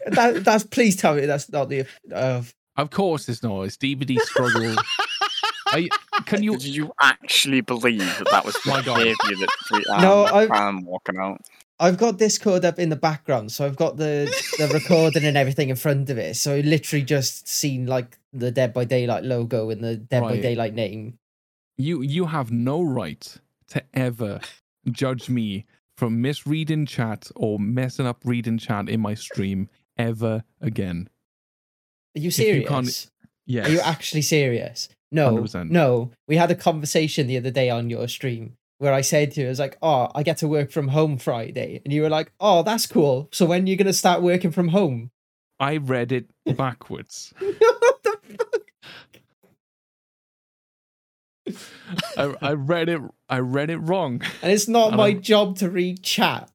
[0.09, 2.43] that, that's please tell me that's not the uh,
[2.77, 3.63] of course it's not.
[3.63, 4.75] It's DVD struggle.
[5.69, 5.89] I,
[6.27, 6.53] can you?
[6.59, 8.97] Did you actually believe that that was My God.
[8.99, 11.41] behavior that we No, um, I- I'm walking out?
[11.81, 14.27] I've got Discord up in the background, so I've got the
[14.59, 16.37] the recording and everything in front of it.
[16.37, 20.41] So I literally just seen like the Dead by Daylight logo and the Dead by
[20.41, 21.19] Daylight name.
[21.79, 23.37] You you have no right
[23.71, 24.41] to ever
[24.91, 25.65] judge me
[26.03, 31.09] for misreading chat or messing up reading chat in my stream ever again.
[32.17, 33.09] Are you serious?
[33.47, 33.69] Yes.
[33.69, 34.89] Are you actually serious?
[35.13, 35.71] No, 100%.
[35.71, 36.11] no.
[36.27, 39.47] We had a conversation the other day on your stream where I said to you,
[39.47, 42.33] I was like, "Oh, I get to work from home Friday," and you were like,
[42.41, 43.29] "Oh, that's cool.
[43.31, 45.13] So when are you gonna start working from home?"
[45.61, 46.27] I read it
[46.57, 47.33] backwards.
[47.39, 48.63] what the fuck?
[52.17, 54.23] I, I read it I read it wrong.
[54.43, 56.51] And it's not I my don't- job to read chat.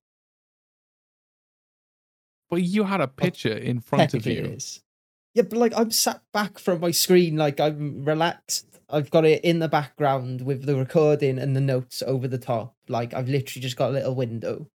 [2.49, 4.45] But you had a picture in front of you.
[4.45, 4.81] is.
[5.33, 8.65] Yeah, but like I'm sat back from my screen, like I'm relaxed.
[8.89, 12.73] I've got it in the background with the recording and the notes over the top.
[12.87, 14.67] Like I've literally just got a little window,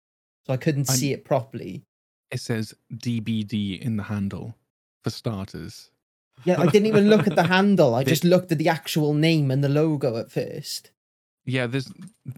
[0.46, 1.82] so I couldn't I'm- see it properly.
[2.30, 4.54] It says DBD in the handle
[5.04, 5.90] for starters.
[6.44, 7.94] Yeah, I didn't even look at the handle.
[7.94, 10.90] I They- just looked at the actual name and the logo at first.
[11.44, 11.90] Yeah, this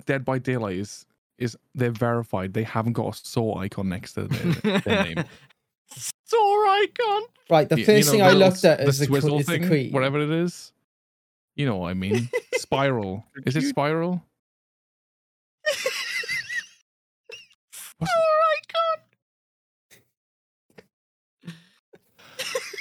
[0.07, 1.07] Dead by Daylight is
[1.39, 2.55] is they're verified.
[2.55, 5.25] They haven't got a saw icon next to their, their name.
[6.27, 7.23] Sore icon.
[7.51, 9.07] Right, the You- you first know, thing the I little looked at s- is the,
[9.07, 9.93] que- swizzle is the thing, queen.
[9.93, 10.73] whatever it is.
[11.57, 12.29] You know what I mean?
[12.55, 13.25] Spiral.
[13.47, 14.23] is it spiral?
[17.99, 18.13] What's-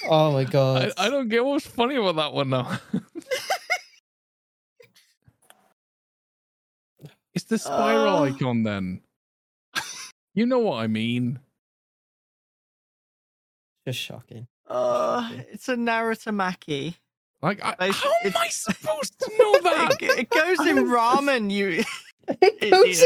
[0.10, 0.91] Oh my god!
[0.97, 2.80] I, I don't get what's funny about that one now.
[7.34, 8.24] it's the spiral Uh.
[8.24, 9.01] icon then.
[10.36, 11.39] You know what I mean.
[13.88, 14.47] Just shocking.
[14.68, 16.95] Uh, it's a Narutomaki.
[17.41, 19.97] Like, I, Basi- how am I supposed to know that?
[20.01, 21.51] It, it goes in ramen.
[21.51, 21.84] You.
[22.41, 23.04] It goes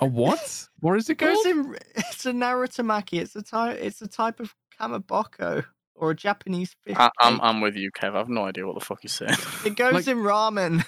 [0.00, 0.68] A what?
[0.80, 1.46] Where is it called?
[1.46, 1.76] in.
[1.96, 3.20] It's a Narutomaki.
[3.20, 3.78] It's a type.
[3.80, 5.64] It's a type of kamaboko
[5.94, 6.96] or a Japanese fish.
[6.98, 7.40] I, I'm.
[7.40, 8.14] I'm with you, Kev.
[8.16, 9.36] I've no idea what the fuck you're saying.
[9.64, 10.84] It goes like- in ramen.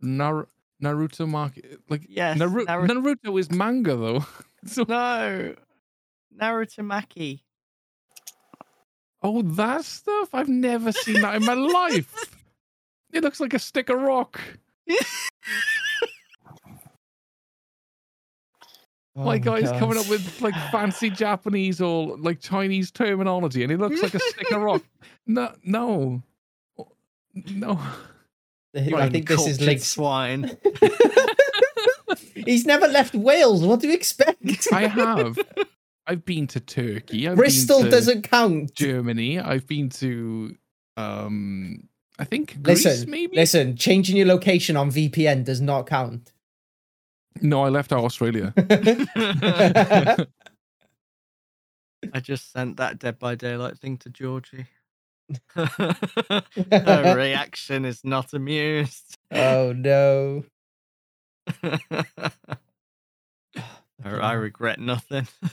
[0.00, 0.48] Nar-
[0.82, 1.78] Naruto market.
[1.88, 2.36] Like, Yes.
[2.38, 4.26] Naru- Naru- Naruto is manga though.
[4.66, 5.54] so, no.
[6.40, 7.40] Narutomaki.
[9.22, 10.30] oh, that stuff?
[10.32, 12.36] I've never seen that in my life.
[13.12, 14.40] It looks like a stick of rock.
[19.14, 23.76] Oh my guy's coming up with like fancy Japanese or like Chinese terminology, and he
[23.76, 24.82] looks like a stick of rock.
[25.26, 26.22] No, no,
[27.34, 27.78] no.
[28.74, 29.82] I think this is uncultured linked.
[29.84, 30.58] swine.
[32.34, 33.62] He's never left Wales.
[33.62, 34.68] What do you expect?
[34.72, 35.38] I have.
[36.06, 37.28] I've been to Turkey.
[37.28, 38.74] I've Bristol been to doesn't count.
[38.74, 39.38] Germany.
[39.38, 40.56] I've been to,
[40.96, 41.88] um,
[42.18, 42.84] I think Greece.
[42.84, 43.36] Listen, maybe.
[43.36, 43.76] listen.
[43.76, 46.32] Changing your location on VPN does not count.
[47.40, 48.52] No, I left out Australia.
[52.12, 54.66] I just sent that Dead by Daylight thing to Georgie.
[55.54, 59.16] Her reaction is not amused.
[59.30, 60.44] oh no.
[64.04, 65.28] I I regret nothing.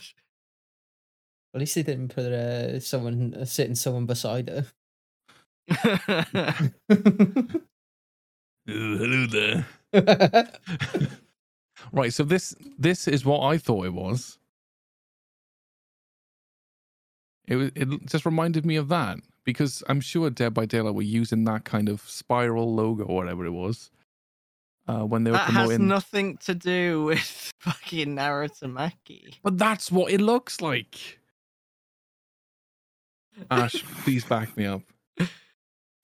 [1.54, 4.66] At least they didn't put uh, someone uh, sitting someone beside her.
[8.66, 9.66] hello there.
[11.92, 14.38] Right, so this this is what I thought it was.
[17.46, 21.02] It was it just reminded me of that because I'm sure Dead by Daylight were
[21.02, 23.90] using that kind of spiral logo or whatever it was
[24.86, 25.88] uh, when they were that has promoting.
[25.88, 29.34] nothing to do with fucking Narutomaki.
[29.42, 31.18] But that's what it looks like.
[33.50, 34.82] Ash, please back me up.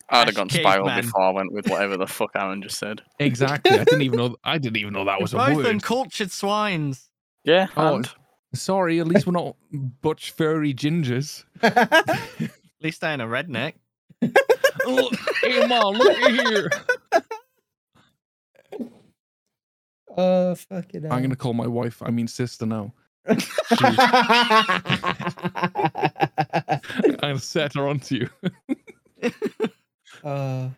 [0.08, 1.04] I'd Ash have gone spiral Caveman.
[1.04, 3.02] before I went with whatever the fuck Aaron just said.
[3.18, 3.78] Exactly.
[3.78, 4.36] I didn't even know.
[4.44, 5.46] I didn't even know that was a word.
[5.48, 5.66] Both word.
[5.66, 7.10] uncultured swines.
[7.44, 8.08] Yeah, Oh, and
[8.54, 11.44] Sorry, at least we're not butch furry gingers.
[11.62, 12.50] At
[12.82, 13.74] least I ain't a redneck.
[14.86, 15.10] oh,
[15.42, 16.70] hey, mom, look at here.
[20.16, 21.12] oh fucking hell.
[21.12, 22.02] I'm gonna call my wife.
[22.02, 22.94] I mean sister now.
[27.22, 28.30] I'll set her onto you.
[30.26, 30.68] Uh,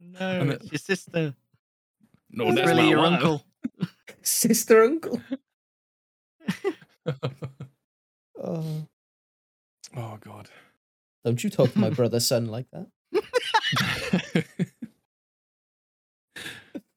[0.00, 1.34] No, And it's your sister.
[2.30, 3.12] No, It's that's really my your wife.
[3.12, 3.44] uncle.
[4.22, 5.20] sister uncle.
[7.06, 8.86] Oh,
[9.96, 10.48] oh god.
[11.24, 12.86] don't you talk to my brother's son like that.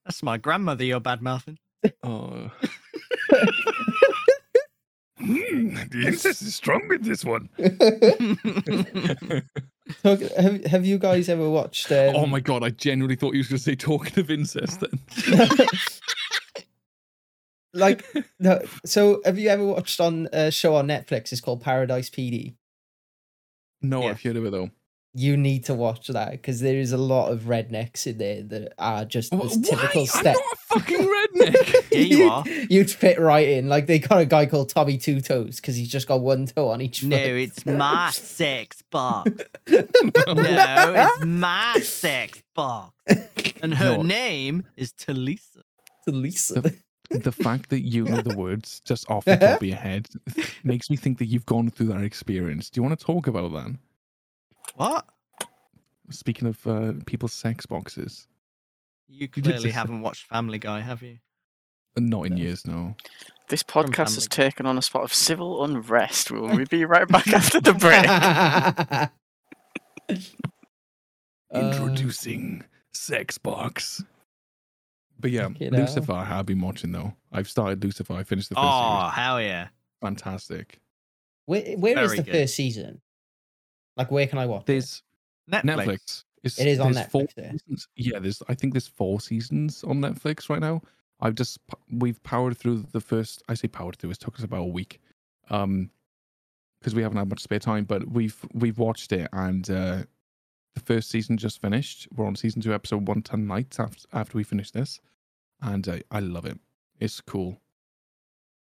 [0.05, 1.57] That's my grandmother you're bad mouthing.
[2.03, 2.51] oh.
[5.25, 7.49] Mm, the incest is strong with this one.
[10.03, 11.91] Talk, have Have you guys ever watched?
[11.91, 14.99] Um, oh my god, I genuinely thought you was gonna say talking of incest then.
[17.73, 18.05] like
[18.39, 21.31] no, so have you ever watched on a show on Netflix?
[21.31, 22.55] It's called Paradise PD.
[23.81, 24.11] No, Yes.
[24.11, 24.69] I've heard of it though.
[25.17, 28.73] You need to watch that because there is a lot of rednecks in there that
[28.77, 30.05] are just Wh- this typical Why?
[30.07, 30.35] step.
[30.35, 31.75] I'm not a fucking redneck.
[31.95, 32.43] Yeah, you are.
[32.69, 33.69] You'd fit right in.
[33.69, 36.67] Like they got a guy called Tommy Two Toes because he's just got one toe
[36.67, 36.99] on each.
[36.99, 37.09] Foot.
[37.09, 39.31] No, it's my sex box.
[39.69, 39.83] No,
[40.27, 42.93] it's my sex box.
[43.61, 44.01] And her No.
[44.03, 45.61] name is Talisa.
[46.05, 46.61] to Lisa.
[47.09, 50.07] the fact that you know the words just off the top of your head
[50.63, 52.69] makes me think that you've gone through that experience.
[52.69, 53.75] Do you want to talk about that?
[54.75, 55.05] What?
[56.09, 58.27] Speaking of uh, people's sex boxes,
[59.07, 61.19] You clearly haven't watched Family Guy, have you?
[61.97, 62.95] Uh, not in years, no.
[63.49, 66.29] this podcast has Family taken on a spot of civil unrest.
[66.31, 68.05] Will we be right back after the break?
[68.07, 69.07] Uh,
[71.53, 74.03] Introducing sex box.
[75.19, 75.81] But yeah, Fucking hell.
[75.81, 76.11] Lucifer.
[76.11, 77.13] I have been watching though.
[77.31, 78.13] I've started Lucifer.
[78.13, 79.13] I finished the first Oh, series.
[79.15, 79.67] hell yeah.
[80.01, 80.79] Fantastic.
[81.45, 82.31] where where is the good.
[82.33, 83.01] first season?
[83.97, 84.63] Like where can I watch?
[84.63, 84.67] it?
[84.67, 85.03] There's
[85.51, 85.63] Netflix.
[85.63, 86.23] Netflix.
[86.43, 87.51] It's, It is on there's Four Netflix, yeah.
[87.51, 87.87] seasons.
[87.95, 88.43] Yeah, there's.
[88.47, 90.81] I think there's four seasons on Netflix right now.
[91.21, 91.59] I've just
[91.91, 93.41] we've powered through the first.
[93.49, 94.11] I say powered through.
[94.11, 94.99] It took us about a week,
[95.49, 95.89] um,
[96.79, 97.85] because we haven't had much spare time.
[97.85, 100.03] But we've we've watched it, and uh,
[100.75, 102.07] the first season just finished.
[102.15, 103.77] We're on season two, episode one tonight.
[103.79, 104.99] After after we finish this,
[105.61, 106.59] and uh, I love it.
[106.99, 107.59] It's cool.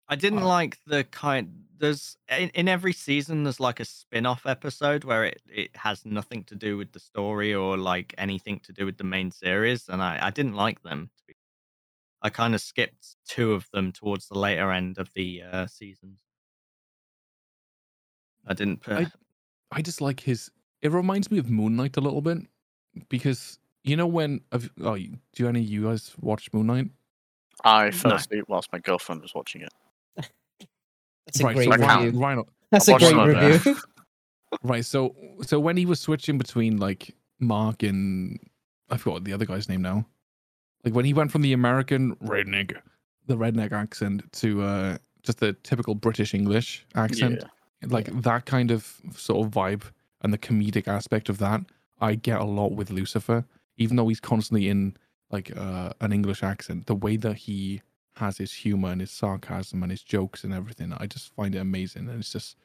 [0.09, 1.63] I didn't like the kind.
[1.77, 6.43] There's in, in every season there's like a spin-off episode where it, it has nothing
[6.45, 10.01] to do with the story or like anything to do with the main series, and
[10.01, 11.09] I, I didn't like them.
[12.21, 16.19] I kind of skipped two of them towards the later end of the uh, seasons.
[18.45, 18.97] I didn't put.
[18.97, 19.11] I-
[19.71, 20.49] I just like his.
[20.81, 22.39] It reminds me of Moon Knight a little bit
[23.07, 24.41] because you know when.
[24.51, 24.97] Have, oh,
[25.35, 26.87] do any of you guys watch Moon Knight?
[27.63, 29.69] I fell asleep whilst my girlfriend was watching it.
[31.33, 32.19] That's a right, great so review.
[32.19, 33.65] Ryan, That's I a watched great some of that.
[33.65, 33.75] review.
[34.63, 34.83] Right.
[34.83, 38.39] So so when he was switching between like Mark and
[38.89, 40.07] I forgot the other guy's name now.
[40.83, 42.75] Like when he went from the American redneck,
[43.27, 47.43] the redneck accent to uh just the typical British English accent,
[47.85, 49.83] like that kind of sort of vibe
[50.21, 51.61] and the comedic aspect of that,
[52.01, 53.45] I get a lot with Lucifer.
[53.77, 54.97] Even though he's constantly in
[55.29, 57.81] like uh, an English accent, the way that he
[58.19, 61.59] has his humor and his sarcasm and his jokes and everything, I just find it
[61.59, 62.07] amazing.
[62.09, 62.55] And it's just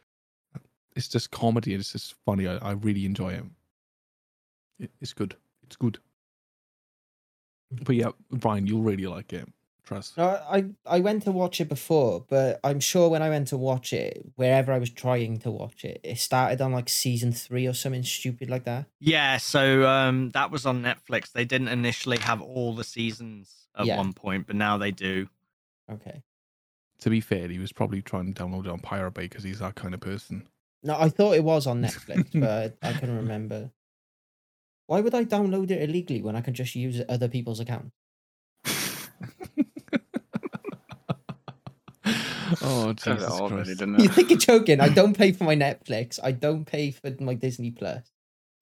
[0.94, 2.46] it's just comedy and it's just funny.
[2.46, 3.44] I, I really enjoy it.
[4.78, 4.90] it.
[5.00, 5.36] It's good.
[5.64, 5.98] It's good.
[7.70, 9.48] But yeah, Ryan, you'll really like it.
[9.84, 10.16] Trust.
[10.16, 13.58] No, I I went to watch it before, but I'm sure when I went to
[13.58, 17.66] watch it, wherever I was trying to watch it, it started on like season three
[17.66, 18.86] or something stupid like that.
[18.98, 21.32] Yeah, so um, that was on Netflix.
[21.32, 23.98] They didn't initially have all the seasons at Yeah.
[23.98, 25.28] one point, but now they do.
[25.90, 26.22] Okay.
[27.00, 29.58] To be fair, he was probably trying to download it on Pirate Bay because he's
[29.58, 30.48] that kind of person.
[30.82, 33.70] No, I thought it was on Netflix, but I couldn't remember.
[34.86, 37.90] Why would I download it illegally when I can just use other people's account?
[42.62, 43.78] oh Said it Jesus already, Christ!
[43.78, 44.80] didn't You think you're joking?
[44.80, 46.20] I don't pay for my Netflix.
[46.22, 48.10] I don't pay for my Disney Plus.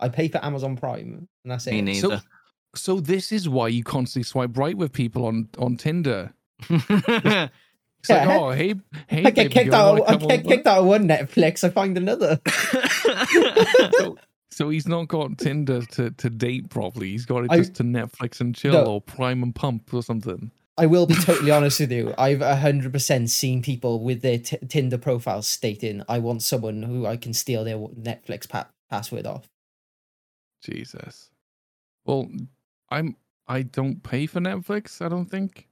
[0.00, 1.82] I pay for Amazon Prime, and that's Me it.
[1.82, 2.18] neither.
[2.18, 2.20] So,
[2.74, 6.32] so this is why you constantly swipe right with people on on Tinder.
[6.70, 8.74] It's like, oh, hey,
[9.06, 10.08] hey, I get baby kicked out.
[10.10, 11.62] I get kicked out of one Netflix.
[11.62, 12.40] I find another.
[13.98, 14.18] So,
[14.50, 17.10] so he's not got Tinder to, to date properly.
[17.10, 18.84] He's got it I- just to Netflix and chill No.
[18.84, 20.50] or Prime and Pump or something.
[20.76, 22.12] I will be totally honest with you.
[22.18, 27.06] I've hundred percent seen people with their t- Tinder profiles stating, "I want someone who
[27.06, 29.48] I can steal their Netflix pa- password off."
[30.64, 31.30] Jesus.
[32.04, 32.30] Well,
[32.90, 33.16] I'm
[33.46, 35.04] I don't pay for Netflix.
[35.04, 35.68] I don't think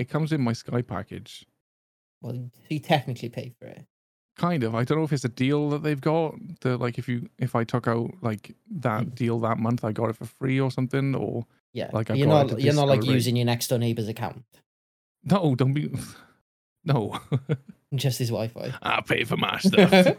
[0.00, 1.46] it comes in my Sky package.
[2.22, 3.84] Well, you technically pay for it.
[4.36, 4.74] Kind of.
[4.74, 6.34] I don't know if it's a deal that they've got.
[6.62, 9.14] That like if you if I took out like that Mm.
[9.14, 11.14] deal that month, I got it for free or something.
[11.14, 13.08] Or Yeah, Like, I you're not you're not like rate.
[13.10, 14.44] using your next door neighbor's account,
[15.24, 15.90] no, don't be.
[16.82, 17.20] No,
[17.94, 18.72] just his Wi-Fi.
[18.80, 19.92] I pay for my stuff.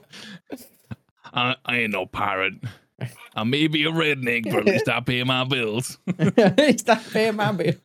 [1.33, 2.53] I, I ain't no pirate.
[3.35, 5.97] I may be a redneck, but at least I pay my bills.
[6.19, 7.81] Is that my man?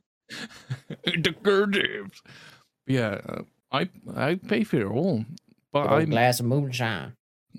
[1.04, 2.22] The curves.
[2.86, 3.42] Yeah, uh,
[3.72, 5.24] I I pay for it all,
[5.72, 7.12] but A I'm glass of moonshine.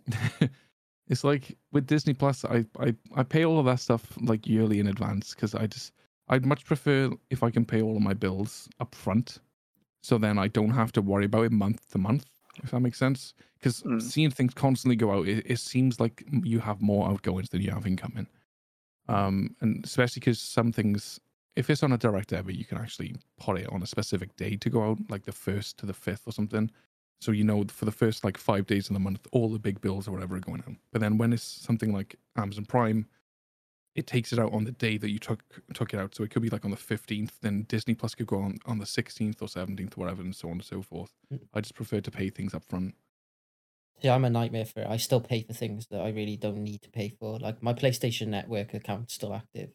[1.10, 4.80] it's like with Disney Plus, I, I I pay all of that stuff like yearly
[4.80, 5.94] in advance because I just
[6.30, 9.40] I'd much prefer if I can pay all of my bills up front,
[10.02, 12.26] so then I don't have to worry about it month to month.
[12.64, 14.02] If that makes sense, because Mm.
[14.02, 17.70] seeing things constantly go out, it, it seems like you have more outgoings than you
[17.72, 18.28] have incoming.
[19.08, 21.20] Um, and especially because some things,
[21.58, 24.56] if it's on a direct debit, you can actually put it on a specific day
[24.58, 26.70] to go out, like the first to the fifth or something.
[27.20, 29.82] So you know for the first like five days of the month, all the big
[29.82, 30.76] bills or whatever are going out.
[30.92, 33.08] But then when it's something like Amazon Prime,
[33.96, 35.44] it takes it out on the day that you took
[35.74, 36.14] took it out.
[36.14, 37.40] So it could be like on the fifteenth.
[37.42, 40.54] Then Disney Plus could go on on the sixteenth or seventeenth, whatever, and so on
[40.54, 41.12] and so forth.
[41.34, 41.40] Mm.
[41.56, 42.94] I just prefer to pay things up front.
[44.00, 44.88] See, I'm a nightmare for it.
[44.88, 47.40] I still pay for things that I really don't need to pay for.
[47.40, 49.72] Like my PlayStation Network account's still active.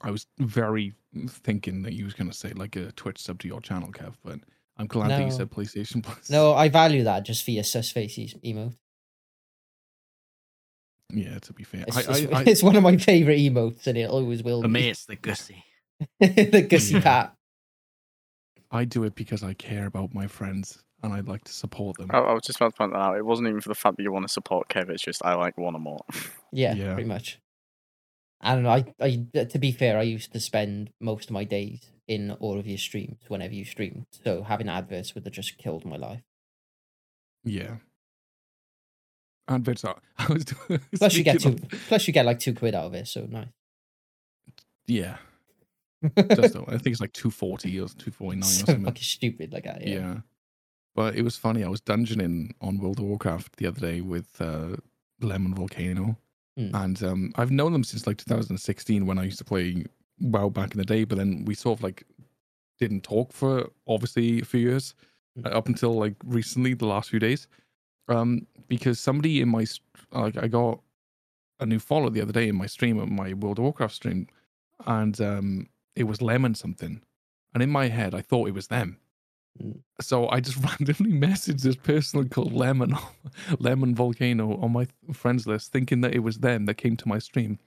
[0.00, 0.92] I was very
[1.28, 4.40] thinking that you was gonna say like a Twitch sub to your channel, Kev, but
[4.76, 6.28] I'm glad that you said PlayStation Plus.
[6.30, 8.74] No, I value that just for your sus faces emote.
[11.12, 13.86] Yeah, to be fair, It's, I, it's, I, I, it's one of my favorite emotes,
[13.86, 14.72] and it always will For be.
[14.74, 15.62] me, it's the gussy,
[16.20, 17.00] the gussy Yeah.
[17.00, 17.34] Cat.
[18.70, 22.10] I do it because I care about my friends and I'd like to support them.
[22.12, 23.16] I, I was just about to point that out.
[23.16, 24.88] It wasn't even for the fact that you want to support Kev.
[24.90, 26.00] It's just I like one or more.
[26.50, 26.94] Yeah, Yeah.
[26.94, 27.38] pretty much.
[28.44, 32.30] And I, I, to be fair, I used to spend most of my days in
[32.32, 34.04] all of your streams whenever you streamed.
[34.24, 36.20] So having adverts would have just killed my life.
[37.42, 37.76] Yeah.
[39.48, 39.96] Adverts are.
[40.18, 41.50] I was doing, Plus, you get two.
[41.50, 43.08] of- Plus, you get like two quid out of it.
[43.08, 43.48] So nice.
[44.86, 45.16] Yeah.
[46.18, 48.84] Just, I think it's like 240 or 249 or something.
[48.84, 49.86] fucking stupid like that.
[49.86, 49.94] Yeah.
[49.94, 50.16] Yeah.
[50.94, 51.64] But it was funny.
[51.64, 54.76] I was dungeoning on World of Warcraft the other day with uh,
[55.22, 56.18] Lemon Volcano.
[56.56, 56.74] Hmm.
[56.74, 59.84] And um, I've known them since like 2016 when I used to play
[60.20, 61.04] WoW back in the day.
[61.04, 62.04] But then we sort of like
[62.78, 64.94] didn't talk for obviously a few years
[65.36, 65.46] Hmm.
[65.46, 67.48] uh, up until like recently, the last few days.
[68.08, 69.66] Um, because somebody in my,
[70.12, 70.80] like, I got
[71.58, 74.28] a new follow the other day in my stream, my World of Warcraft stream.
[74.86, 77.02] And um, it was Lemon something.
[77.52, 78.98] And in my head, I thought it was them.
[80.00, 82.96] So I just randomly messaged this person called Lemon,
[83.58, 87.18] Lemon Volcano on my friends list, thinking that it was them that came to my
[87.18, 87.58] stream.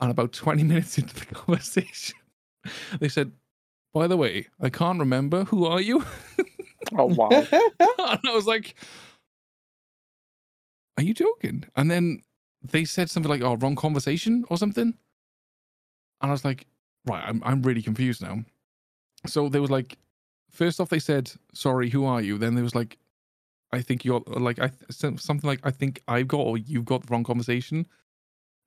[0.00, 2.16] And about 20 minutes into the conversation,
[2.98, 3.32] they said,
[3.92, 5.44] By the way, I can't remember.
[5.44, 6.04] Who are you?
[6.96, 7.28] Oh wow!
[7.30, 7.48] and
[7.98, 8.74] I was like,
[10.96, 11.64] Are you joking?
[11.76, 12.22] And then
[12.62, 14.94] they said something like, Oh, wrong conversation or something.
[16.22, 16.66] And I was like,
[17.06, 18.44] Right, I'm, I'm really confused now.
[19.26, 19.98] So they was like,
[20.50, 22.38] first off, they said, Sorry, who are you?
[22.38, 22.98] Then there was like,
[23.72, 27.06] I think you're like, I some- something like, I think I've got or you've got
[27.06, 27.86] the wrong conversation.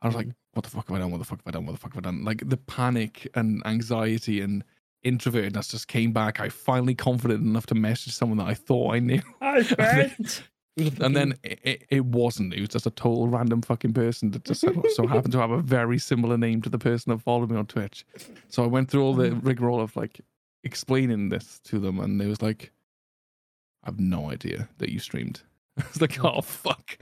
[0.02, 0.38] I was like, mm-hmm.
[0.54, 1.12] What the fuck have I done?
[1.12, 1.66] What the fuck have I done?
[1.66, 2.24] What the fuck have I done?
[2.24, 4.64] Like the panic and anxiety and
[5.04, 6.40] introvertedness just came back.
[6.40, 9.22] I finally confident enough to message someone that I thought I knew.
[11.00, 12.52] And then it, it, it wasn't.
[12.54, 15.52] It was just a total random fucking person that just so, so happened to have
[15.52, 18.04] a very similar name to the person that followed me on Twitch.
[18.50, 20.22] So I went through all the rigmarole of like
[20.64, 22.72] explaining this to them, and they was like,
[23.84, 25.42] "I have no idea that you streamed."
[25.78, 26.98] I was like, "Oh fuck!"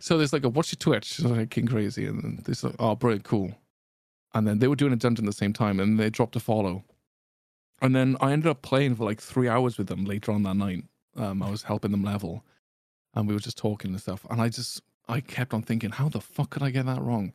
[0.00, 1.14] So there's like a what's your Twitch?
[1.14, 3.52] So like King Krazey, and then this like, "Oh, brilliant, cool."
[4.34, 6.40] And then they were doing a dungeon at the same time, and they dropped a
[6.40, 6.84] follow.
[7.82, 10.54] And then I ended up playing for like three hours with them later on that
[10.56, 10.84] night.
[11.16, 12.44] Um, I was helping them level.
[13.14, 14.24] and we were just talking and stuff.
[14.30, 17.32] And I just I kept on thinking, how the fuck could I get that wrong?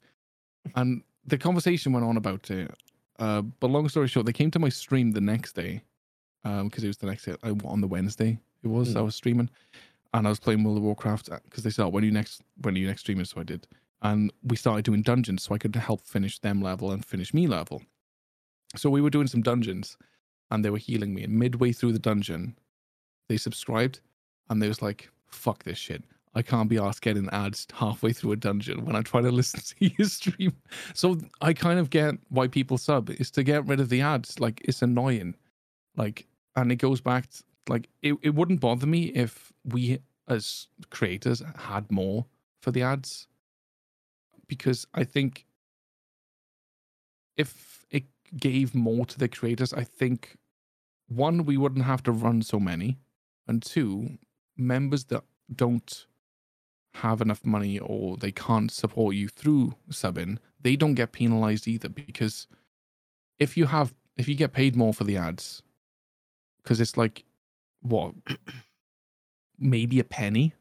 [0.76, 2.72] And the conversation went on about it.
[3.20, 5.82] Uh, but long story short, they came to my stream the next day
[6.44, 8.40] because it was the next day on the Wednesday.
[8.64, 8.98] It was Mm.
[8.98, 9.50] I was streaming,
[10.14, 12.76] and I was playing World of Warcraft because they said "Oh, when you next when
[12.76, 13.68] are you next streaming, so I did.
[14.02, 17.48] And we started doing dungeons, so I could help finish them level and finish me
[17.48, 17.82] level.
[18.76, 19.98] So we were doing some dungeons,
[20.52, 21.24] and they were healing me.
[21.24, 22.58] And midway through the dungeon,
[23.30, 24.02] they subscribed,
[24.50, 26.04] and they was like, "Fuck this shit."
[26.36, 29.62] I can't be asked getting ads halfway through a dungeon when I'm trying to listen
[29.62, 30.54] to your stream.
[30.94, 34.40] So I kind of get why people sub is to get rid of the ads.
[34.40, 35.36] Like it's annoying.
[35.96, 40.68] Like and it goes back to, like it, it wouldn't bother me if we as
[40.90, 42.26] creators had more
[42.62, 43.28] for the ads.
[44.48, 45.46] Because I think
[47.38, 48.04] if it
[48.38, 50.38] gave more to the creators, I think
[51.08, 52.98] one, we wouldn't have to run so many.
[53.48, 54.18] And two,
[54.58, 56.06] members that don't
[56.96, 61.90] have enough money or they can't support you through subbing, they don't get penalized either
[61.90, 62.48] because
[63.40, 65.62] if you have if you get paid more for the ads,
[66.64, 67.26] because it's like
[67.82, 68.14] what
[69.60, 70.54] maybe a penny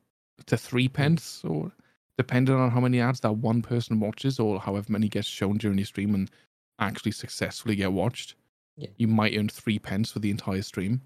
[0.46, 0.92] to three hmm.
[0.92, 1.72] pence or
[2.18, 5.78] depending on how many ads that one person watches or however many gets shown during
[5.78, 6.30] your stream and
[6.78, 8.34] actually successfully get watched,
[8.76, 8.88] Yeah.
[8.96, 11.00] you might earn three pence for the entire stream.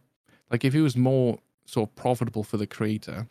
[0.50, 3.28] Like if it was more sort of profitable for the creator,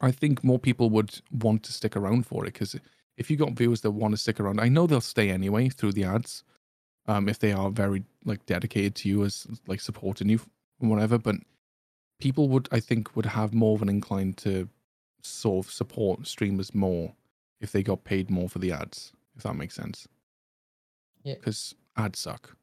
[0.00, 2.76] I think more people would want to stick around for it because
[3.16, 5.92] if you got viewers that want to stick around, I know they'll stay anyway through
[5.92, 6.44] the ads,
[7.06, 10.40] um, if they are very like dedicated to you as like supporting you
[10.80, 11.18] and whatever.
[11.18, 11.36] But
[12.20, 14.68] people would, I think, would have more of an incline to
[15.22, 17.12] sort of support streamers more
[17.60, 20.08] if they got paid more for the ads, if that makes sense.
[21.22, 21.34] Yeah.
[21.34, 22.56] Because ads suck.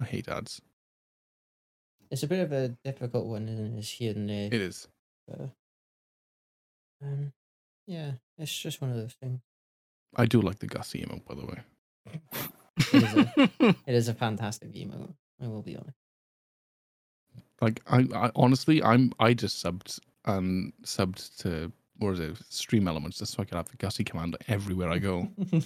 [0.00, 0.60] I hate ads.
[2.10, 3.78] It's a bit of a difficult one, isn't it?
[3.78, 4.46] It's here and there.
[4.46, 4.86] It is.
[5.26, 5.50] but,
[7.02, 7.32] um,
[7.86, 9.40] yeah, it's just one of those things.
[10.16, 11.58] I do like the Gussie emote, by the way.
[12.92, 13.32] It is a,
[13.86, 15.14] it is a fantastic emote.
[15.42, 15.96] I will be honest.
[17.60, 22.88] Like I, I honestly, I'm I just subbed and subbed to what is it, Stream
[22.88, 25.28] Elements, just so I could have the Gussie command everywhere I go.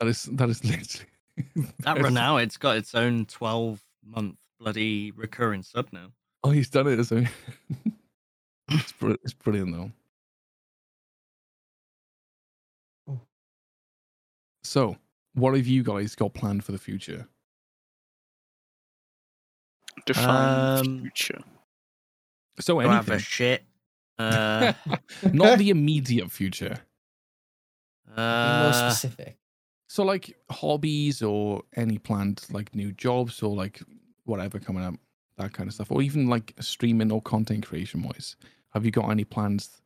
[0.00, 1.10] That is that is literally
[1.80, 2.10] That Yes.
[2.12, 6.06] now it's got its own 12 month bloody recurring sub now.
[6.42, 7.04] Oh, he's done it.
[7.04, 7.22] So
[8.70, 9.92] it's br- it's brilliant though.
[14.70, 14.96] So,
[15.34, 17.26] what have you guys got planned for the future?
[20.06, 21.40] Define Um, future.
[22.60, 23.64] So Go have a anything, shit.
[24.20, 24.74] Uh,
[25.32, 26.76] not the immediate future.
[28.06, 29.38] Be more uh, specific.
[29.88, 33.82] So like hobbies or any planned like new jobs or like
[34.22, 34.94] whatever coming up,
[35.38, 38.36] that kind of stuff, or even like streaming or content creation wise.
[38.74, 39.82] Have you got any plans?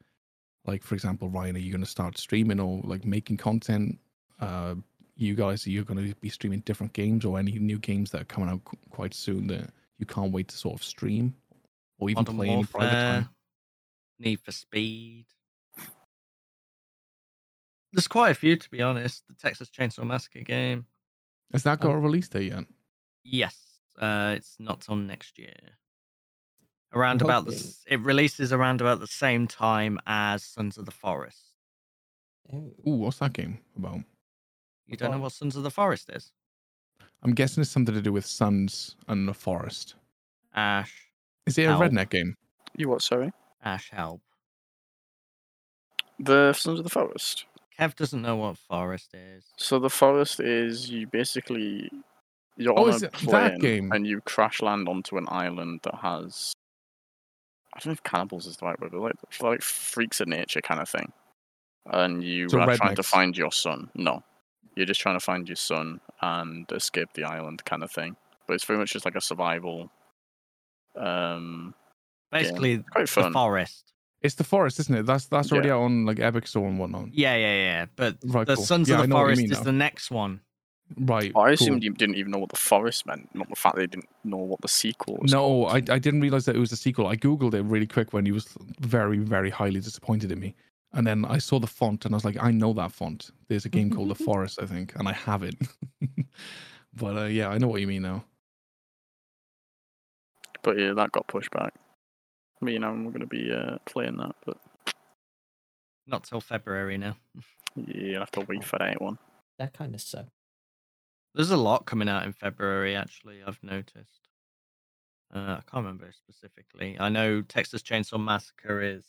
[0.66, 3.98] Like for example, Ryan, are you going to start streaming or like making content?
[4.40, 4.74] Uh,
[5.16, 8.24] you guys, you're going to be streaming different games or any new games that are
[8.26, 11.34] coming out qu- quite soon that you can't wait to sort of stream
[11.98, 13.28] or even Modern play in private time?
[14.18, 15.26] Need for Speed.
[17.92, 19.22] There's quite a few, to be honest.
[19.28, 20.86] The Texas Chainsaw Massacre game.
[21.52, 22.64] Has that got Um, a release date yet?
[23.22, 23.56] Yes,
[24.00, 25.54] uh, it's not till next year.
[26.92, 30.76] Around I'm about the, hoping- s- it releases around about the same time as Sons
[30.76, 31.52] of the Forest.
[32.52, 34.00] Oh, Ooh, what's that game about?
[34.86, 36.30] You don't know what Sons of the Forest is?
[37.22, 39.94] I'm guessing it's something to do with suns and the forest.
[40.54, 40.92] Ash,
[41.46, 42.36] Is it a redneck game?
[42.76, 43.02] You what?
[43.02, 43.30] Sorry.
[43.64, 44.20] Ash, help.
[46.18, 47.46] The Sons of the Forest.
[47.78, 49.44] Kev doesn't know what forest is.
[49.56, 51.90] So the forest is you basically
[52.56, 53.92] you're Oh, on is a it that plane game?
[53.92, 56.52] and you crash land onto an island that has
[57.72, 60.60] I don't know if cannibals is the right word, but like like freaks of nature
[60.60, 61.12] kind of thing.
[61.86, 63.90] And you So are trying to find your son.
[63.96, 64.22] No,
[64.76, 68.16] you're just trying to find your son and escape the island kind of thing.
[68.46, 69.90] But it's very much just like a survival.
[70.96, 71.74] Um,
[72.30, 73.92] Basically, quite the forest.
[74.20, 75.06] It's the forest, isn't it?
[75.06, 75.74] That's that's already Yeah.
[75.74, 77.12] out on like Epic Store and whatnot.
[77.12, 77.86] Yeah, yeah, yeah.
[77.94, 78.64] But Right, the cool.
[78.64, 79.64] Sons Yeah, of the know what you Forest is now.
[79.64, 80.40] the next one.
[80.96, 81.30] Right.
[81.30, 81.48] I cool.
[81.50, 84.08] assumed you didn't even know what the forest meant, not the fact that they didn't
[84.22, 85.32] know what the sequel was.
[85.32, 85.66] No.
[85.66, 87.06] I, I didn't realize that it was a sequel.
[87.06, 88.48] I googled it really quick when he was
[88.80, 90.54] very very highly disappointed in me,
[90.94, 93.30] and then I saw the font and I was like, I know that font.
[93.48, 95.56] There's a game called The Forest, I think, and I have it.
[96.94, 98.24] but uh, yeah, I know what you mean now.
[100.62, 101.74] But yeah, that got pushed back.
[102.60, 104.56] Me and Aaron were going to be uh, playing that, but
[106.06, 107.16] Not till February now.
[107.76, 109.18] yeah, you'll have to wait for that one.
[109.58, 110.30] that kind of sucks.
[111.34, 114.28] There's a lot coming out in February, actually, I've noticed.
[115.34, 116.96] Uh, I can't remember specifically.
[117.00, 119.04] I know Texas Chainsaw Massacre is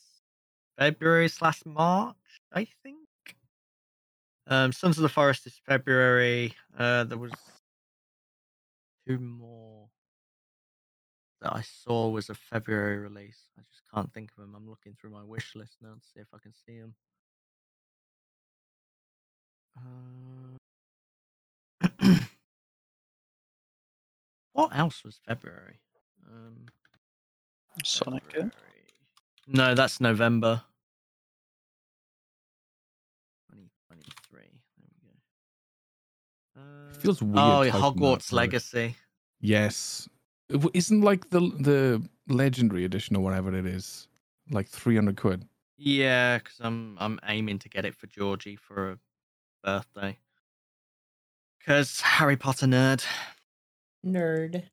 [0.78, 2.16] February slash March,
[2.54, 2.98] I think.
[4.48, 6.54] Um, Sons of the Forest is February.
[6.78, 7.32] Uh, there was
[9.08, 9.88] two more
[11.42, 13.50] that I saw was a February release.
[13.58, 14.56] I just can't think of them.
[14.56, 16.96] I'm looking through my wish list now to see if I can see them.
[19.78, 20.58] Uh...
[24.54, 25.80] what else was February?
[26.30, 26.66] Um,
[27.84, 28.24] Sonic.
[28.28, 28.44] yeah?
[28.44, 28.65] February.
[29.48, 30.64] No, that's November.
[33.52, 34.40] 2023.
[34.42, 34.88] There
[36.56, 36.62] we go.
[36.62, 38.32] Uh, feels weird Oh, typing that Hogwarts.
[38.34, 38.96] Legacy.
[39.40, 40.10] Yes.
[40.74, 44.08] Isn't like the the legendary edition or whatever it is
[44.52, 45.48] like 300 quid?
[45.78, 48.98] Yeah, because I'm I'm aiming to get it for Georgie for a
[49.64, 50.18] birthday.
[51.60, 53.04] Because Harry Potter nerd.
[54.06, 54.64] Nerd.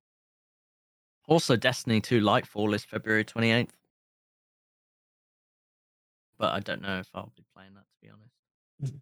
[1.26, 3.70] Also, Destiny 2 Lightfall is February 28th.
[6.42, 8.96] But I don't know if I'll be playing that, to be honest.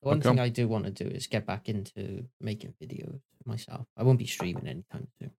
[0.00, 0.36] One come?
[0.36, 3.86] thing I do want to do is get back into making videos myself.
[3.94, 5.32] I won't be streaming anytime soon.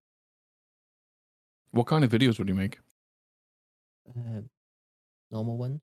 [1.72, 2.78] What kind of videos would you make?
[4.08, 4.42] Uh,
[5.32, 5.82] normal ones.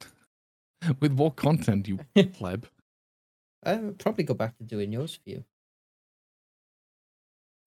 [1.00, 1.98] With what content, you
[2.32, 2.66] pleb?
[3.62, 5.44] I would probably go back to doing yours for you.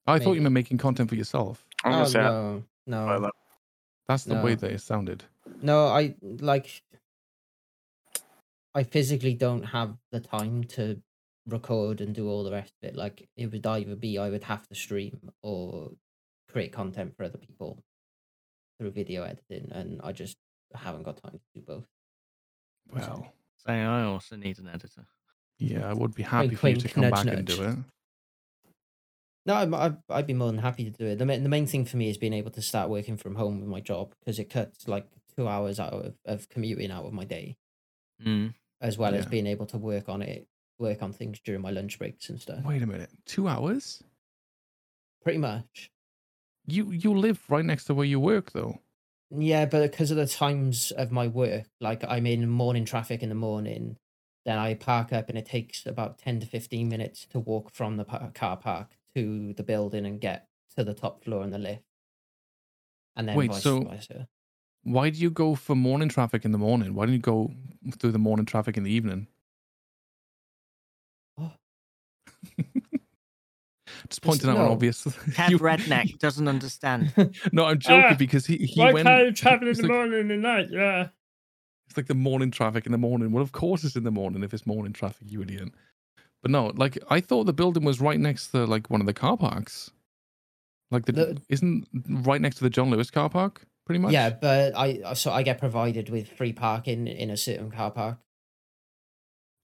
[0.07, 0.45] I thought you Maybe.
[0.45, 1.63] meant making content for yourself.
[1.83, 3.31] I was oh, gonna no, no.
[4.07, 4.55] That's the way No.
[4.55, 5.23] that it sounded.
[5.61, 5.87] No.
[5.87, 6.81] I like.
[8.75, 11.01] I physically don't have the time to
[11.47, 12.95] record and do all the rest of it.
[12.95, 15.91] Like it would either be I would have to stream or
[16.51, 17.83] create content for other people
[18.77, 20.37] through video editing, and I just
[20.73, 21.85] haven't got time to do both.
[22.91, 23.33] Well,
[23.65, 25.05] Say, I also need an editor.
[25.57, 27.77] yeah, I would be happy Wink, for you to come nudge, back and do it.
[29.45, 31.17] No, I'm- I'd, I'd be more than happy to do it.
[31.17, 33.59] The, ma- the main thing for me is being able to start working from home
[33.59, 35.07] with my job because it cuts like
[35.39, 37.57] two hours out of, of commuting out of my day,
[38.25, 38.53] Mm.
[38.81, 40.47] as well as being able to work on it,
[40.77, 42.63] work on things during my lunch breaks and stuff.
[42.65, 44.03] Wait a minute, two hours?
[45.23, 45.91] Pretty much.
[46.67, 48.79] You you live right next to where you work, though.
[49.31, 53.29] Yeah, but because of the times of my work, like I'm in morning traffic in
[53.29, 53.97] the morning,
[54.45, 57.97] then I park up and it takes about 10 to 15 minutes to walk from
[57.97, 61.57] the pa- car park to the building and get to the top floor in the
[61.59, 61.83] lift.
[63.15, 64.27] And then Wait, vice so- versa.
[64.89, 66.95] Why do you go for morning traffic in the morning?
[66.95, 67.51] Why don't you go
[67.99, 69.27] through the morning traffic in the evening?
[71.39, 71.51] Oh.
[74.09, 74.65] Just pointing out no.
[74.65, 75.03] an obvious.
[75.03, 77.13] Kev you- Redneck doesn't understand.
[77.51, 79.05] No, I'm joking Ah, because he he Why went.
[79.07, 80.67] can't you travel in the like- morning and the night?
[80.71, 81.09] Yeah.
[81.87, 83.31] It's like the morning traffic in the morning.
[83.31, 85.69] Well, of course it's in the morning if it's morning traffic, you idiot.
[86.41, 89.13] But no, like I thought the building was right next to like one of the
[89.13, 89.91] car parks.
[90.89, 91.87] Like the, The- isn't
[92.23, 94.13] right next to the John Lewis car park, pretty much.
[94.13, 97.89] Yeah, but I I- so I get provided with free parking in a certain car
[97.89, 98.19] park.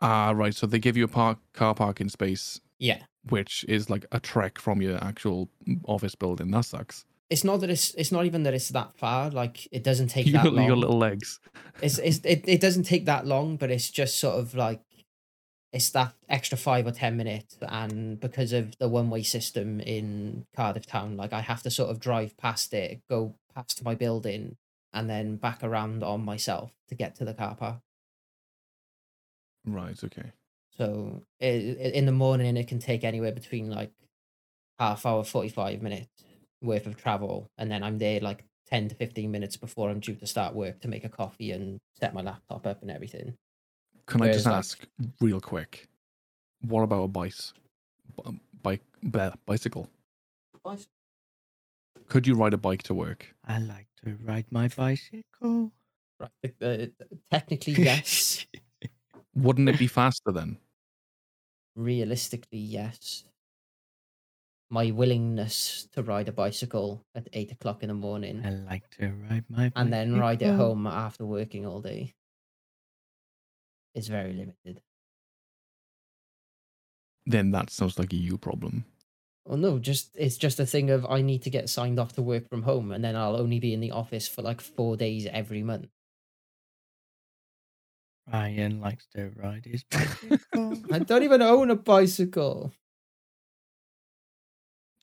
[0.01, 0.53] Ah, right.
[0.55, 3.03] So they give you a park car parking space, Yeah.
[3.29, 5.49] which is like a trek from your actual
[5.85, 6.51] office building.
[6.51, 7.05] That sucks.
[7.29, 9.29] It's not that it's it's not even that it's that far.
[9.29, 10.65] Like it doesn't take You that got long.
[10.65, 11.39] your little legs.
[11.81, 14.81] It's, it's it, it doesn't take that long, but it's just sort of like
[15.73, 20.45] it's that extra five or ten minutes, and because of the one way system in
[20.55, 24.57] Cardiff Town, like I have to sort of drive past it, go past my building,
[24.93, 27.79] and then back around on myself to get to the car park.
[29.65, 30.01] Right.
[30.03, 30.31] Okay.
[30.77, 33.91] So i i- in the morning, it can take anywhere between like
[34.79, 36.23] half hour, forty five minutes
[36.61, 40.15] worth of travel, and then I'm there like ten to fifteen minutes before I'm due
[40.15, 43.35] to start work to make a coffee and set my laptop up and everything.
[44.07, 44.87] Can I just Whereas, like- ask
[45.21, 45.87] real quick?
[46.61, 47.53] What about a bice,
[48.17, 49.89] b- bike, bleh, bicycle?
[52.07, 53.35] Could you ride a bike to work?
[53.45, 55.71] I like to ride my bicycle.
[56.19, 56.55] Right.
[56.61, 56.87] Uh,
[57.31, 58.45] technically, yes.
[59.33, 60.57] Wouldn't it be faster then?
[61.75, 63.25] Realistically, yes.
[64.69, 69.11] My willingness to ride a bicycle at eight o'clock in the morning I like to
[69.13, 72.15] ride my and then ride it home after working all day
[73.93, 74.81] is very limited.
[77.27, 78.85] Then that sounds like a you problem.
[79.45, 82.21] Well, no, just it's just a thing of I need to get signed off to
[82.23, 85.27] work from home, and then I'll only be in the office for like four days
[85.27, 85.89] every month.
[88.31, 90.79] Ryan likes to ride his bicycle.
[90.91, 92.73] I don't even own a bicycle.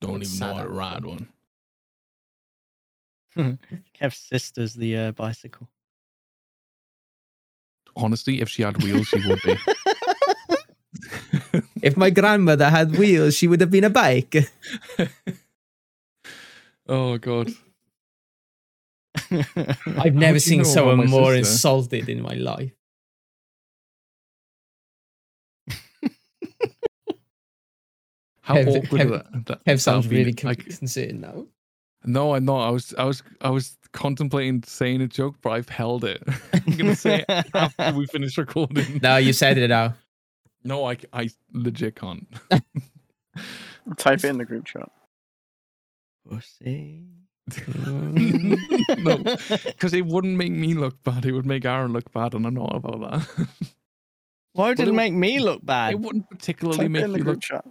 [0.01, 1.29] Don't It's even know how to ride one.
[3.93, 5.69] Kev's sister's the uh, bicycle.
[7.95, 9.55] Honestly, if she had wheels, she would be.
[11.83, 14.35] if my grandmother had wheels, she would have been a bike.
[16.87, 17.51] oh god.
[19.29, 21.51] I've never do you seen know someone more sister?
[21.51, 22.71] insulted in my life.
[28.41, 29.45] How Kev- awkward Kev- is that?
[29.45, 30.65] that Kev sounds really like.
[30.77, 31.45] concerned now.
[32.05, 32.67] No, I'm not.
[32.67, 36.21] I was, I was, I was contemplating saying a joke, but I've held it.
[36.53, 38.99] I'm gonna say it after we finish recording.
[39.01, 39.95] No, you said it now.
[40.63, 42.27] No, I, I legit can't.
[43.97, 44.89] Type it in the group chat.
[46.29, 47.03] Pussy.
[47.77, 49.17] no,
[49.65, 51.25] because it wouldn't make me look bad.
[51.25, 53.27] It would make Aaron look bad, and I'm not about that.
[54.53, 55.93] Why Well, did it it- make me look bad?
[55.93, 57.41] it wouldn't particularly Type make in the you group look.
[57.41, 57.65] chat.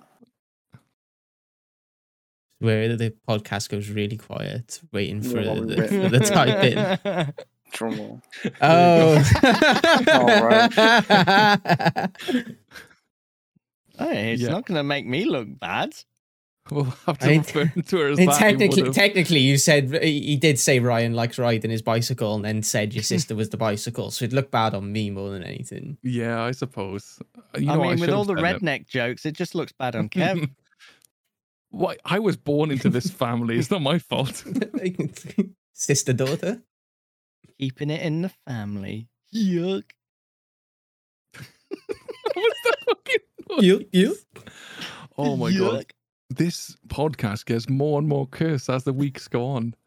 [2.58, 5.88] Where the podcast goes really quiet, waiting for Yeah, the, wait.
[5.90, 7.34] for the type in.
[7.72, 8.22] Drum roll.
[8.60, 9.18] Oh.
[13.98, 14.50] Hey, it's Yeah.
[14.50, 15.94] not going to make me look bad.
[16.70, 18.38] We'll have to I mean, refer to her as that.
[18.38, 22.62] technically, technically, you said he he did say Ryan likes riding his bicycle, and then
[22.62, 24.12] said your sister was the bicycle.
[24.12, 25.98] So it'd look bad on me more than anything.
[26.04, 27.18] yeah, I suppose.
[27.36, 28.62] Uh, You I know, mean, with all the said it.
[28.62, 30.50] redneck jokes, it just looks bad on Kev.
[31.70, 31.96] Why?
[32.04, 33.58] I was born into this family.
[33.58, 34.44] It's not my fault.
[35.72, 36.62] sister daughter.
[37.58, 39.08] Keeping it in the family.
[39.34, 39.84] Yuck.
[41.34, 43.18] What's the fucking?
[43.60, 44.16] You, you.
[45.18, 45.86] Oh my god!
[46.30, 49.74] This podcast gets more and more cursed as the weeks go on.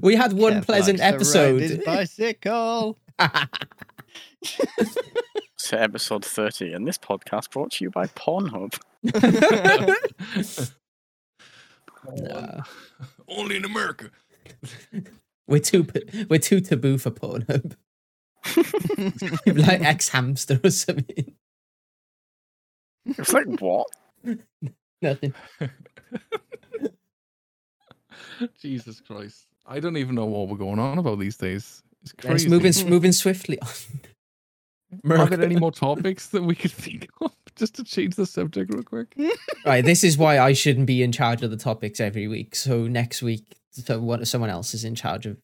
[0.00, 1.84] we had one Kev pleasant likes to ride his episode.
[1.84, 2.98] bicycle.
[5.66, 8.78] To episode 30, and this podcast brought to you by Pornhub.
[12.16, 12.62] Nah.
[13.28, 14.10] Only in America.
[15.46, 15.86] We're too
[16.28, 17.76] we're too taboo for Pornhub.
[19.46, 21.34] like xHamster or something.
[23.06, 23.86] It's like, what?
[25.02, 25.34] Nothing.
[28.58, 29.46] Jesus Christ!
[29.66, 31.82] I don't even know what we're going on about these days.
[32.02, 32.46] It's crazy.
[32.46, 33.68] It's moving moving swiftly on.
[35.10, 38.72] Are there any more topics that we could think of just to change the subject
[38.72, 39.14] real quick?
[39.66, 42.54] Right, this is why I shouldn't be in charge of the topics every week.
[42.54, 45.36] So next week, so what, someone else is in charge of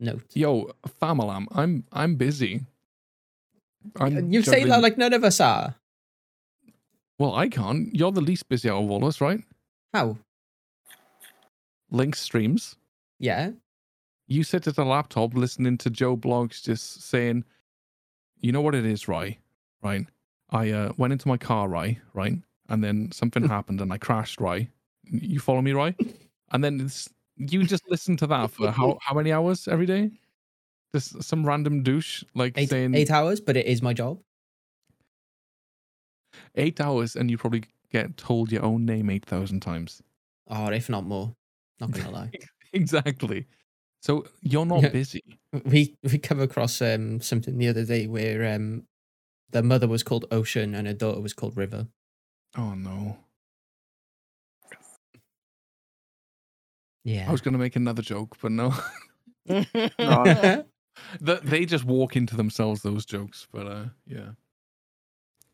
[0.00, 0.36] notes.
[0.36, 2.62] Yo, Famalam, I'm I'm busy.
[3.98, 5.76] I'm You say that like none of us are.
[7.18, 7.94] well, I can't.
[7.94, 9.40] You're the least busy out of all of us, right?
[9.94, 10.18] How?
[11.90, 12.76] Link streams.
[13.18, 13.52] Yeah.
[14.26, 17.44] You sit at a laptop listening to Joe Bloggs, just saying,
[18.40, 19.38] "You know what it is, right?
[19.82, 20.06] Right?
[20.50, 21.98] I uh, went into my car, right?
[22.12, 22.34] Right?
[22.68, 24.68] And then something happened, and I crashed, right?
[25.04, 25.94] You follow me, right?
[26.50, 30.10] And then it's, you just listen to that for how how many hours every day?
[30.94, 34.20] Just some random douche like Eight, saying eight hours, but it is my job.
[36.54, 40.02] eight hours, and you probably get told your own name eight thousand times.
[40.46, 41.34] Or if not more.
[41.80, 42.30] Not gonna lie.
[42.72, 43.46] exactly.
[44.00, 45.22] So you're not busy.
[45.64, 48.84] we we come across um something the other day where um
[49.50, 51.86] the mother was called Ocean and her daughter was called River.
[52.56, 53.18] Oh no.
[57.06, 57.28] Yeah.
[57.28, 58.74] I was gonna make another joke, but no.
[59.48, 59.64] No,
[61.24, 64.30] Th- they just walk into themselves those jokes, but uh yeah.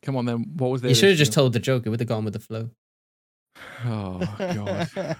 [0.01, 0.89] Come on then, what was there?
[0.89, 1.85] you should have just told the joke.
[1.85, 2.71] It would have gone with the flow.
[3.85, 4.89] Oh god.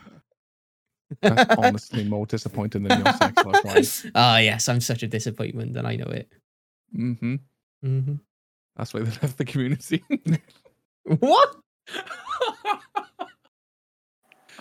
[1.21, 4.11] That's honestly more disappointing than your sex life, right?
[4.15, 6.33] Ah, yes, I'm such a disappointment, and I know it.
[6.97, 7.35] Mm-hmm.
[7.85, 8.15] Mm hmm.
[8.75, 10.03] That's why they left the community.
[11.03, 11.57] What?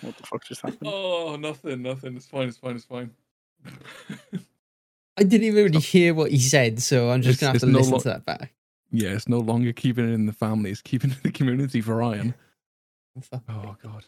[0.03, 0.81] What the fuck just happened?
[0.85, 2.15] oh, nothing, nothing.
[2.15, 3.11] It's fine, it's fine, it's fine.
[5.17, 7.67] I didn't even really hear what he said, so I'm just It's- gonna have to
[7.67, 8.53] no listen lo- to that back.
[8.91, 11.81] yeah, it's no longer keeping it in the family, it's keeping it in the community
[11.81, 12.33] for Ryan.
[13.47, 14.05] Oh god.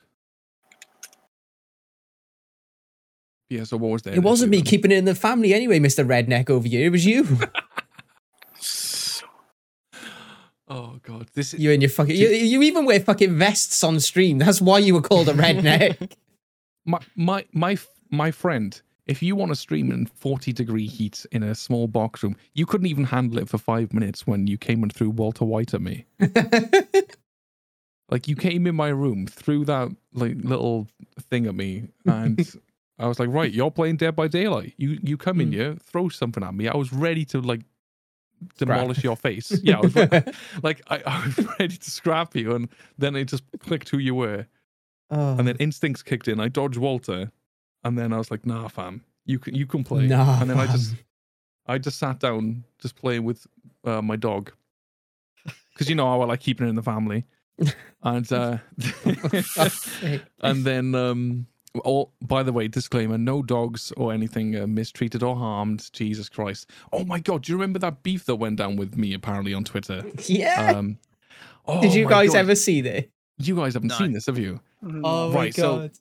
[3.49, 4.15] Yeah, so what was there?
[4.15, 4.65] It wasn't me then?
[4.65, 6.87] keeping it in the family anyway, Mister Redneck over here.
[6.87, 7.23] It was you.
[10.67, 12.15] Oh god, this is You and your fucking.
[12.15, 14.39] You, you even wear fucking vests on stream.
[14.39, 16.13] That's why you were called a redneck.
[16.85, 17.77] my my my
[18.09, 18.81] my friend.
[19.05, 22.65] If you want to stream in 40 degree heat in a small box room, you
[22.65, 25.81] couldn't even handle it for five minutes when you came and threw Walter White at
[25.81, 26.05] me.
[28.09, 30.87] Like you came in my room, threw that like little
[31.29, 32.39] thing at me, and
[32.99, 34.75] I was like, "Right, you're playing Dead by Daylight.
[34.77, 35.53] You you come in Mm.
[35.53, 36.67] here, throw something at me.
[36.67, 37.74] I was ready to like Scrap.
[38.57, 39.59] Demolish your face.
[39.63, 40.23] Yeah, I was re-
[40.63, 44.15] like I, I was ready to scrap you, and then it just clicked who you
[44.15, 44.47] were,
[45.11, 46.39] oh, and then instincts kicked in.
[46.39, 47.31] I dodged Walter,
[47.83, 50.59] and then I was like, "Nah, fam, you can you can play." nah, and then
[50.59, 50.95] I just.
[51.67, 53.47] I just sat down, just playing with
[53.85, 54.51] uh, my dog,
[55.73, 57.25] because you know how I like keeping it in the family,
[58.03, 58.57] and uh,
[60.41, 61.47] and then um,
[61.83, 65.89] Oh, by the way, disclaimer: no dogs or anything uh, mistreated or harmed.
[65.93, 66.69] Jesus Christ!
[66.93, 67.43] Oh my God!
[67.43, 70.03] Do you remember that beef that went down with me apparently on Twitter?
[70.27, 70.71] Yeah.
[70.77, 70.99] Um,
[71.81, 72.37] Did oh you guys God.
[72.39, 73.09] ever see that?
[73.37, 73.97] You guys haven't No.
[73.97, 74.59] seen this, have you?
[74.83, 75.91] Oh my Right, so- god.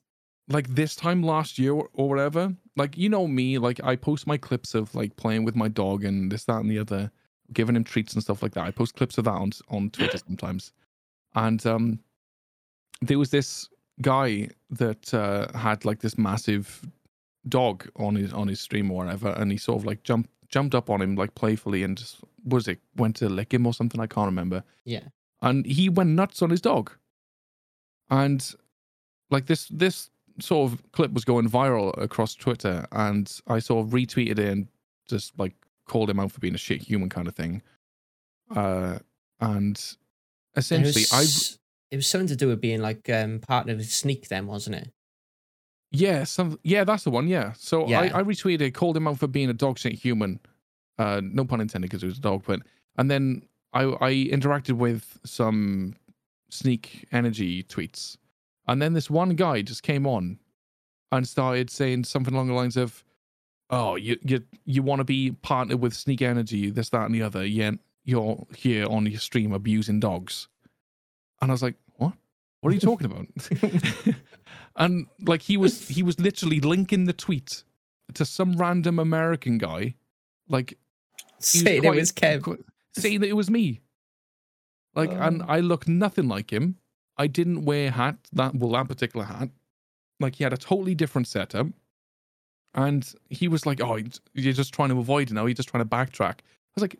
[0.47, 4.27] like this time last year or, or whatever like you know me like i post
[4.27, 7.09] my clips of like playing with my dog and this that and the other
[7.53, 10.17] giving him treats and stuff like that i post clips of that on, on twitter
[10.19, 10.71] sometimes
[11.33, 11.97] and um
[13.01, 13.69] there was this
[14.01, 16.81] guy that uh had like this massive
[17.47, 20.75] dog on his on his stream or whatever and he sort of like jumped jumped
[20.75, 23.99] up on him like playfully and just was it went to lick him or something?
[23.99, 24.63] I can't remember.
[24.83, 25.05] Yeah.
[25.41, 26.91] and he went nuts on his dog.
[28.09, 28.53] And
[29.31, 30.09] like this this
[30.39, 34.67] sort of clip was going viral across twitter and i sort of retweeted it and
[35.09, 35.53] just like
[35.87, 37.61] called him out for being a shit human kind of thing.
[38.53, 38.99] Uh
[39.39, 39.95] and
[40.55, 41.25] essentially i
[41.91, 44.91] it was something to do with being like um partnered with Sneak then, wasn't it?
[45.91, 48.17] yeah some yeah that's the one yeah so I, Yeah.
[48.17, 50.39] I retweeted called him out for being a dog shit human
[50.97, 52.59] uh no pun intended because it was a dog but
[52.97, 55.95] and then i i interacted with some
[56.49, 58.17] sneak energy tweets
[58.67, 60.37] and then this one guy just came on
[61.13, 63.03] and started saying something along the lines of
[63.69, 67.21] oh you you you want to be partnered with sneak energy this that and the
[67.21, 70.49] other yet you're here on your stream abusing dogs
[71.41, 72.13] and i was like what
[72.61, 73.25] what are you talking about
[74.75, 77.63] and like he was he was literally linking the tweet
[78.13, 79.93] to some random american guy
[80.49, 80.77] like
[81.39, 82.41] he Saying it was Kev.
[82.43, 82.59] quite-
[82.97, 83.81] saying that it was me.
[84.95, 85.17] Like, oh.
[85.19, 85.45] and Oh.
[85.49, 86.77] I looked nothing like him.
[87.17, 89.49] I didn't wear hat that well that particular hat.
[90.21, 91.67] Like he had a totally different setup,
[92.73, 93.97] and he was like, "Oh,
[94.33, 95.45] you're just trying to avoid it now.
[95.45, 96.95] You're just trying to backtrack." I was like,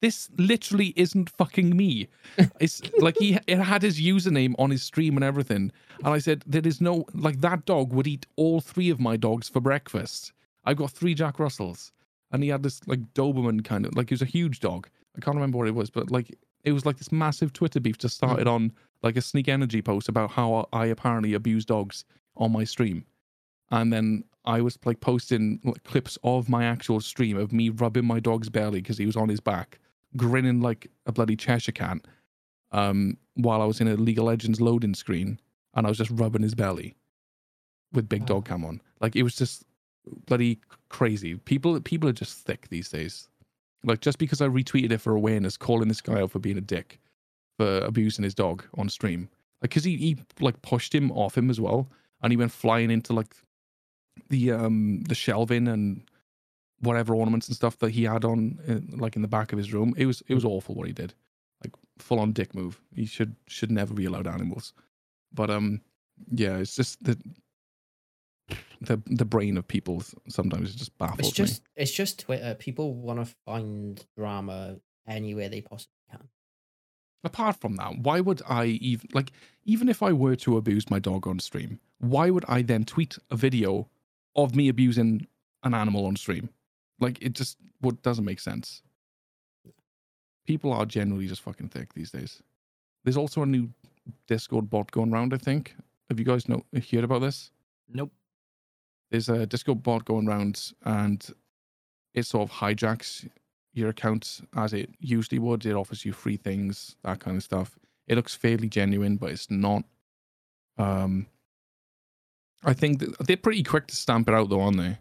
[0.00, 2.08] "This literally isn't fucking me."
[2.60, 5.72] It's like he it had his username on his stream and everything,
[6.04, 9.16] and I said, "There is no like that dog would eat all three of my
[9.16, 10.32] dogs for breakfast.
[10.64, 11.92] I've got three Jack Russells."
[12.30, 14.88] and he had this like Doberman kind of like he was a huge dog.
[15.16, 17.98] I can't remember what it was, but like it was like this massive Twitter beef
[17.98, 18.52] just started mm.
[18.52, 18.72] on
[19.02, 22.04] like a sneak energy post about how I apparently abuse dogs
[22.36, 23.04] on my stream,
[23.70, 28.04] and then I was like posting like, clips of my actual stream of me rubbing
[28.04, 29.78] my dog's belly because he was on his back,
[30.16, 31.98] grinning like a bloody Cheshire cat,
[32.72, 35.40] um, while I was in a League of Legends loading screen,
[35.74, 36.96] and I was just rubbing his belly
[37.92, 38.80] with Big Dog Cam on.
[39.00, 39.64] Like it was just
[40.26, 41.36] bloody crazy.
[41.36, 43.28] People people are just thick these days.
[43.84, 46.62] Like just because I retweeted it for awareness, calling this guy out for being a
[46.62, 47.00] dick
[47.56, 49.28] for abusing his dog on stream,
[49.62, 51.88] like because he he like pushed him off him as well,
[52.22, 53.34] and he went flying into like
[54.30, 56.02] the um the shelving and
[56.80, 59.72] whatever ornaments and stuff that he had on uh, like in the back of his
[59.72, 59.94] room.
[59.96, 61.14] It was it was awful what he did,
[61.64, 62.80] like full on dick move.
[62.94, 64.72] He should should never be allowed animals.
[65.32, 65.80] But um
[66.30, 67.18] yeah, it's just the
[68.80, 71.82] the the brain of people sometimes just baffles It's just me.
[71.82, 72.54] it's just Twitter.
[72.54, 74.76] People want to find drama
[75.06, 76.28] anywhere they possibly can.
[77.24, 79.32] Apart from that, why would I even like
[79.64, 83.18] even if I were to abuse my dog on stream, why would I then tweet
[83.30, 83.88] a video
[84.36, 85.26] of me abusing
[85.64, 86.48] an animal on stream?
[87.00, 88.82] Like it just what doesn't make sense.
[90.46, 92.42] People are generally just fucking thick these days.
[93.04, 93.70] There's also a new
[94.26, 95.74] Discord bot going around, I think.
[96.08, 97.50] Have you guys know heard about this?
[97.88, 98.12] Nope.
[99.10, 101.26] there's a Discord bot going around and
[102.14, 103.28] it sort of hijacks
[103.72, 105.64] your account as it usually would.
[105.64, 107.78] It offers you free things, that kind of stuff.
[108.06, 109.84] It looks fairly genuine, but it's not.
[110.78, 111.26] Um,
[112.64, 114.98] I think they're pretty quick to stamp it out, though, aren't they?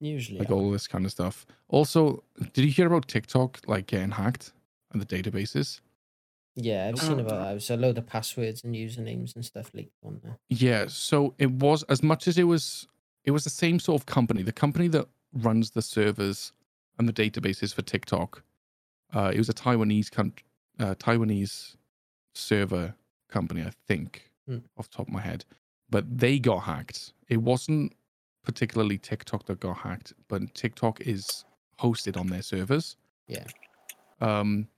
[0.00, 0.54] Usually, Like yeah.
[0.54, 1.44] all this kind of stuff.
[1.68, 2.22] Also,
[2.52, 4.52] did you hear about TikTok like getting hacked
[4.92, 5.80] and the databases?
[6.60, 7.50] yeah, I've seen Uh, about that.
[7.52, 10.38] It was a load of passwords and usernames and stuff leaked on there.
[10.48, 12.86] Yeah, so it was as much as it was
[13.24, 14.42] it was the same sort of company.
[14.42, 16.52] The company that runs the servers
[16.98, 18.42] and the databases for TikTok.
[19.12, 20.44] Uh, it was a Taiwanese country,
[20.78, 21.76] uh, Taiwanese
[22.34, 22.94] server
[23.28, 24.58] company, I think, Hmm.
[24.76, 25.44] off the top of my head.
[25.90, 27.12] But they got hacked.
[27.28, 27.92] It wasn't
[28.48, 31.44] particularly TikTok that got hacked, but TikTok is
[31.78, 32.96] hosted on their servers.
[33.26, 33.44] Yeah.
[34.22, 34.68] Um.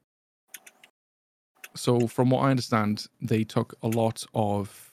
[1.77, 4.93] So, from what I understand, they took a lot of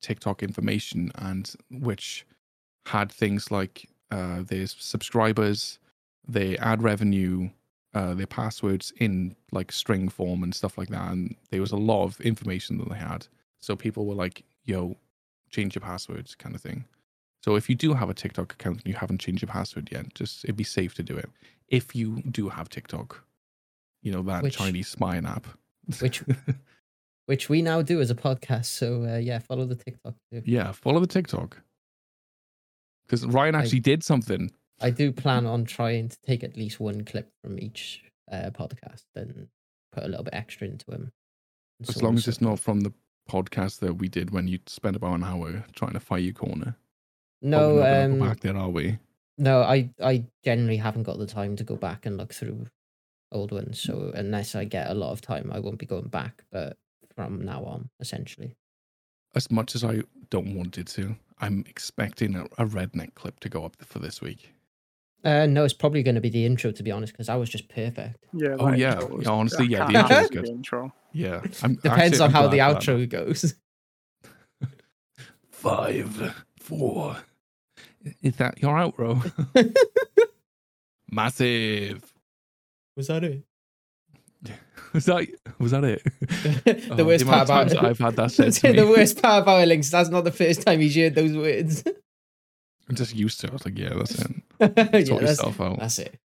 [0.00, 2.24] TikTok information and which
[2.86, 5.80] had things like uh, their subscribers,
[6.28, 7.50] their ad revenue,
[7.94, 11.10] uh, their passwords in like string form and stuff like that.
[11.10, 13.26] And there was a lot of information that they had.
[13.58, 14.96] So people were like, yo,
[15.50, 16.84] change your passwords kind of thing.
[17.42, 20.14] So if you do have a TikTok account and you haven't changed your password yet,
[20.14, 21.30] just it'd be safe to do it.
[21.68, 23.24] If you do have TikTok,
[24.02, 25.46] you know, that Which- Chinese spying app.
[26.00, 26.22] which-
[27.26, 28.66] which we now do as a podcast.
[28.66, 30.42] So uh, yeah, follow the TikTok too.
[30.44, 31.58] Yeah, follow the TikTok.
[33.06, 34.50] Because Ryan I- actually did something.
[34.80, 39.02] I do plan on trying to take at least one clip from each uh, podcast
[39.16, 39.48] and
[39.92, 41.10] put a little bit extra into them.
[41.80, 42.92] As so long as so it's not from the
[43.28, 46.76] podcast that we did when you spent about an hour trying to fight your corner.
[47.40, 48.98] But No, we're not um, go back there, are we?
[49.38, 52.66] no, I I generally haven't got the time to go back and look through
[53.30, 53.80] old ones.
[53.80, 56.44] So unless I get a lot of time, I won't be going back.
[56.50, 56.76] But
[57.14, 58.56] from now on, essentially.
[59.34, 63.48] As much as I don't want it to, I'm expecting a, a redneck clip to
[63.48, 64.54] go up for this week.
[65.24, 67.50] Uh, no, it's probably going to be the intro, to be honest, because that was
[67.50, 68.24] just perfect.
[68.32, 68.56] Yeah.
[68.58, 69.02] Oh, yeah.
[69.04, 70.46] was- Yeah, honestly, yeah, the intro is good.
[70.46, 70.92] the intro.
[71.12, 73.00] Yeah, I'm Depends actually, on I'm how the glad for that.
[73.00, 73.54] outro goes.
[75.50, 77.16] Five, four.
[78.22, 79.30] Is that your outro?
[81.10, 82.12] Massive.
[82.96, 83.42] Was that it?
[84.94, 85.26] Was that
[85.58, 86.02] was that it?
[86.20, 87.88] the Oh, worst amount part of about it.
[87.90, 88.88] I've had that said to the me.
[88.88, 91.82] worst part about it, Links, that's not the first time he's heard those words.
[92.88, 93.50] I'm just used to it.
[93.50, 94.30] I was like, yeah, that's it.
[94.60, 95.78] yeah, Sort that's, yourself out.
[95.80, 96.18] that's it.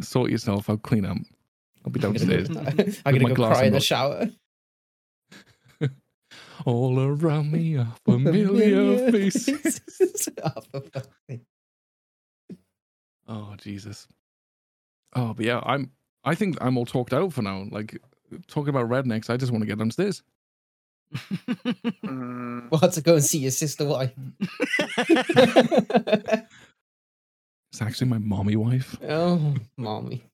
[0.00, 0.80] Sort yourself out.
[0.82, 1.18] Clean up.
[1.84, 2.48] I'll be downstairs.
[3.04, 4.30] I'm gonna go cry in the shower.
[6.66, 9.80] All around me are familiar faces.
[10.42, 11.40] oh, for fuck's sake.
[13.28, 14.08] Oh Jesus.
[15.14, 15.92] Oh, but yeah, I'm.
[16.24, 17.66] I think I'm all talked out for now.
[17.70, 17.98] Like
[18.48, 20.22] talking about rednecks, I just want to get downstairs.
[22.04, 24.12] Mm, Well, to go and see your sister wife.
[27.72, 28.98] It's actually my mommy wife.
[29.08, 30.24] oh, mommy.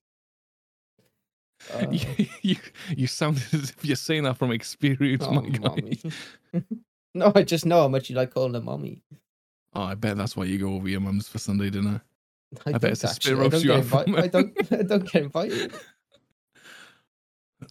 [1.73, 2.55] Uh, you, you
[2.95, 5.59] you sound as if you're saying that from experience, oh, my guy.
[5.59, 5.99] mommy.
[7.13, 9.03] no, I just know how much you like calling her mommy.
[9.73, 12.01] Oh, I bet that's why you go over your mum's for Sunday dinner.
[12.65, 14.71] I, bet don't it's a spit I roast don't, you get out invi- I don't.
[14.71, 15.73] I don't get invited.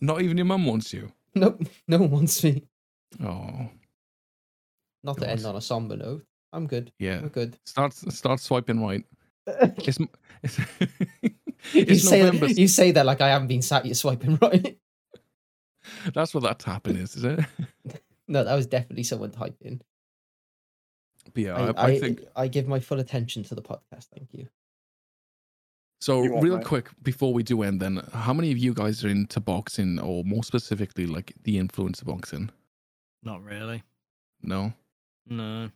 [0.00, 1.10] Not even your mum wants you.
[1.34, 1.58] No,
[1.88, 2.64] no one wants me.
[3.22, 3.68] Oh,
[5.04, 6.24] Not to end on a somber note.
[6.52, 6.92] I'm good.
[6.98, 7.18] yeah.
[7.18, 7.58] I'm good.
[7.64, 9.04] Start start swiping right.
[9.46, 9.98] It's
[10.42, 10.58] it's,
[11.72, 12.48] you say November.
[12.48, 14.78] that, you say that like I haven't been sat here swiping right.
[16.14, 17.40] That's what that tapping is, is it?
[18.28, 19.80] no, that was definitely someone typing.
[21.32, 24.06] But yeah, I, I, I think I give my full attention to the podcast.
[24.14, 24.48] Thank you.
[26.00, 26.64] So, You real that?
[26.64, 30.24] quick before we do end, then, how many of you guys are into boxing, or
[30.24, 32.50] more specifically, like the influence of boxing?
[33.22, 33.82] Not really.
[34.42, 34.72] No.
[35.26, 35.70] No.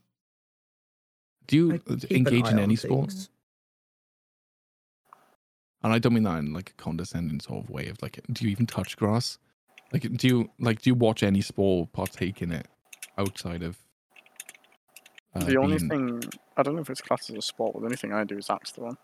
[1.47, 3.13] Do you I uh, keep an engage in any sports?
[3.13, 3.29] things.
[5.83, 8.45] And I don't mean that in like a condescending sort of way of like, do
[8.45, 9.37] you even touch grass?
[9.91, 12.67] Like, do you like do you watch any sport, partake in it
[13.17, 13.77] outside of?
[15.35, 15.89] uh, the only being-
[16.19, 18.23] thing I don't know if it's classed as a sport, but the only thing I
[18.23, 18.97] do is axe throwing,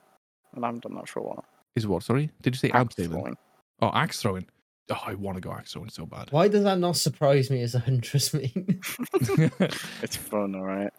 [0.53, 1.45] and I haven't done that for a while.
[1.75, 2.03] is what?
[2.03, 3.09] Sorry, did you say Axe abseiling?
[3.11, 3.37] throwing.
[3.81, 4.45] Oh, axe throwing.
[4.89, 6.27] Oh, I want to go axe throwing so bad.
[6.31, 8.51] Why does that not surprise me as a huntress meme?
[10.01, 10.91] It's fun, all right.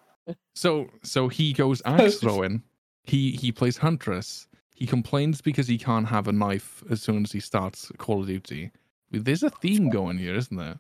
[0.55, 2.63] So so he goes axe throwing.
[3.05, 4.47] He he plays huntress.
[4.79, 8.29] He complains because he can't have a knife as soon as he starts Call of
[8.29, 8.71] Duty.
[9.11, 10.79] There's a theme going here, isn't there?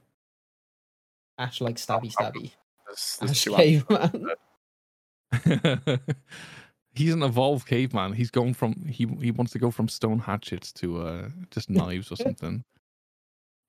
[1.37, 2.53] Ash like stabby stabby.
[2.87, 4.31] There's, there's Ash caveman.
[6.95, 8.13] He's an evolved caveman.
[8.13, 12.13] He's going from he he wants to go from stone hatchets to uh just knives
[12.13, 12.63] or something.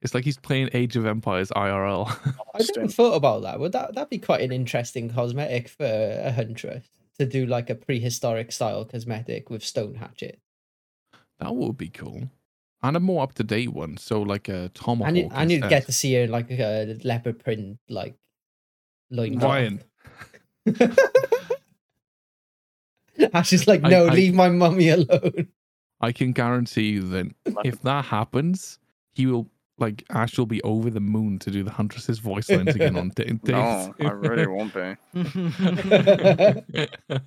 [0.03, 2.07] It's like he's playing Age of Empires IRL.
[2.53, 3.59] I never thought about that.
[3.59, 6.87] Would that that'd be quite an interesting cosmetic for a huntress
[7.19, 10.39] to do like a prehistoric style cosmetic with stone hatchet.
[11.39, 12.29] that would be cool.
[12.81, 13.97] And a more up to date one.
[13.97, 15.07] So like a tomahawk.
[15.09, 18.15] And you and you'd get to see her like a leopard print like
[19.11, 19.37] loin.
[19.37, 19.83] Ryan.
[23.33, 25.47] Ash is like, I- no, I- leave my mummy alone.
[26.01, 27.27] I can guarantee you that
[27.65, 28.79] if that happens,
[29.11, 32.75] he will like Ash will be over the moon to do the Huntress's voice lines
[32.75, 33.39] again on da- days.
[33.43, 34.95] No, I really won't be.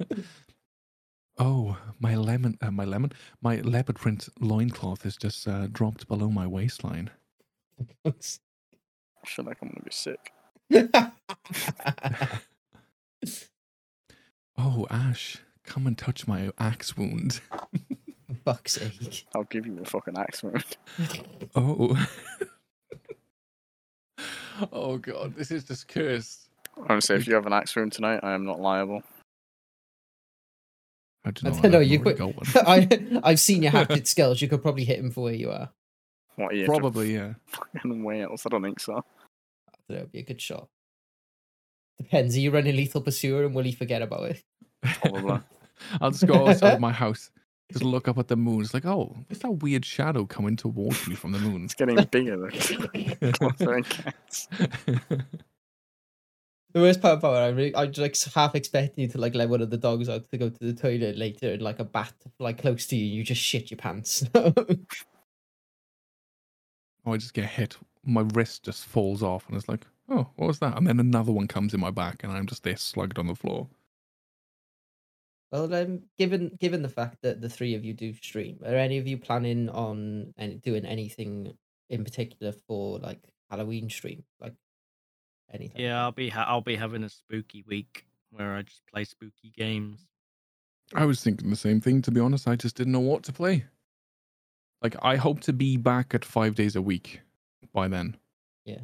[1.38, 6.28] oh, my lemon, uh, my lemon, my leopard print loincloth is just uh, dropped below
[6.28, 7.10] my waistline.
[8.04, 8.12] I
[9.26, 10.32] feel like I'm gonna be sick.
[14.58, 17.40] Oh, Ash, come and touch my axe wound.
[18.44, 19.26] Fuck's sake.
[19.34, 20.64] I'll give you a fucking axe wound.
[21.54, 21.96] Oh.
[24.72, 26.48] Oh god, this is just cursed.
[26.88, 29.02] Honestly, if you have an axe room tonight, I am not liable.
[31.24, 31.62] I don't I know.
[31.62, 32.66] don't know, I've you could- got one.
[32.66, 34.40] I I've seen your hatchet skills.
[34.42, 35.68] You could probably hit him for where you are.
[36.36, 36.64] What are you?
[36.66, 37.34] Probably, yeah.
[37.84, 38.44] in Wales?
[38.46, 39.04] I don't think so.
[39.88, 40.68] That would be a good shot.
[41.98, 42.34] Depends.
[42.36, 44.42] Are you running lethal pursuer and will he forget about it?
[44.82, 45.40] Probably.
[46.00, 47.30] I'll just go outside my house.
[47.72, 48.62] Just look up at the moon.
[48.62, 51.64] It's like, oh, what's that weird shadow coming towards me from the moon?
[51.64, 52.36] It's getting bigger.
[52.36, 53.32] though.
[53.32, 55.24] Closer and.
[56.74, 59.34] The worst part about it, I really, I just like half expecting you to like
[59.34, 61.84] let one of the dogs out to go to the toilet later, and like a
[61.84, 64.24] bat like close to you, you just shit your pants.
[67.04, 67.76] Oh, I just get hit.
[68.04, 70.76] My wrist just falls off, and it's like, oh, what was that?
[70.78, 73.34] And then another one comes in my back, and I'm just there slugged on the
[73.34, 73.68] floor.
[75.52, 78.96] Well, um, given given the fact that the three of you do stream, are any
[78.96, 81.52] of you planning on any, doing anything
[81.90, 83.20] in particular for like
[83.50, 84.54] Halloween stream, like
[85.52, 85.82] anything?
[85.82, 89.52] Yeah, I'll be ha- I'll be having a spooky week where I just play spooky
[89.54, 90.06] games.
[90.94, 92.48] I was thinking the same thing, to be honest.
[92.48, 93.66] I just didn't know what to play.
[94.82, 97.20] Like, I hope to be back at five days a week
[97.72, 98.16] by then.
[98.64, 98.80] Yeah.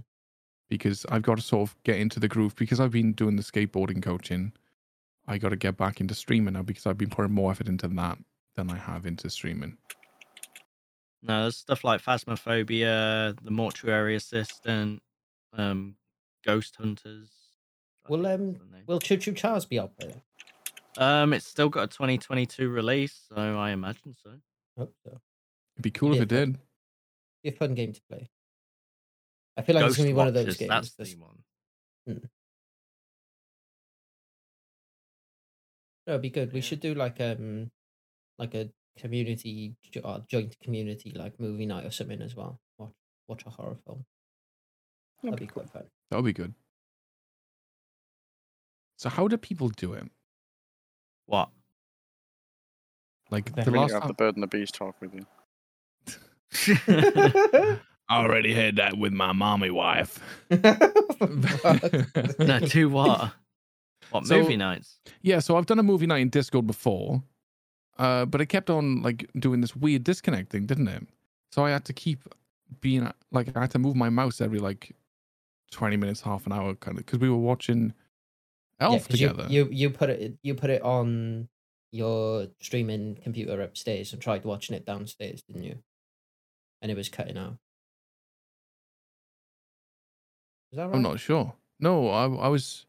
[0.69, 3.43] Because I've got to sort of get into the groove because I've been doing the
[3.43, 4.53] skateboarding coaching.
[5.29, 7.87] I got to get back into streaming now because I've been putting more effort into
[7.87, 8.19] that
[8.57, 9.77] than I have into streaming.
[11.23, 15.03] No, there's stuff like Phasmophobia, the Mortuary Assistant,
[15.53, 15.97] um,
[16.45, 17.29] Ghost Hunters.
[18.09, 18.57] Will, um.
[18.87, 20.23] Will Choo Choo Charles be up there?
[20.97, 24.31] Um, it's still got a 2022 release, so I imagine so.
[24.79, 25.21] Hope so.
[25.77, 26.59] It'd be cool Yeah, if it but- did.
[27.45, 28.31] Be a fun game to play.
[29.57, 30.69] I feel like it's gonna be one of those games.
[30.71, 32.31] That's that's- the one.
[36.09, 36.53] No, it'd be good.
[36.53, 36.65] We Yeah.
[36.65, 37.71] should do like um
[38.39, 42.59] like a community jo- uh, joint community like movie night or something as well.
[42.79, 42.93] Watch
[43.29, 44.05] watch a horror film.
[45.23, 45.85] That'd be quite fun.
[46.11, 46.55] That would be good.
[48.97, 50.11] So, how do people do it?
[51.27, 51.51] What?
[53.31, 54.09] Like, the last have time.
[54.09, 55.27] the bird and the bees talk with you.
[58.09, 60.19] I already had that with my mommy wife.
[60.51, 60.59] no,
[62.69, 63.33] do what?
[64.11, 65.01] What So- movie nights?
[65.23, 67.23] Yeah, so I've done a movie night in Discord before,
[67.99, 71.07] uh, but it kept on like doing this weird disconnect thing, didn't it?
[71.53, 72.21] So I had to keep
[72.81, 74.95] being like I had to move my mouse every like
[75.71, 77.93] twenty minutes, half an hour, kind of, because we were watching
[78.81, 79.47] Elf Yeah, 'cause together.
[79.51, 81.49] You, you you put it you put it on
[81.91, 85.83] your streaming computer upstairs and tried watching it downstairs, didn't you?
[86.83, 87.57] And it was cutting out.
[90.73, 90.95] Is that right?
[90.97, 91.55] I'm not sure.
[91.81, 92.85] No, I, I was.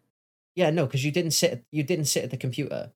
[0.55, 2.91] Yeah, no, because you didn't sit you didn't sit at the computer.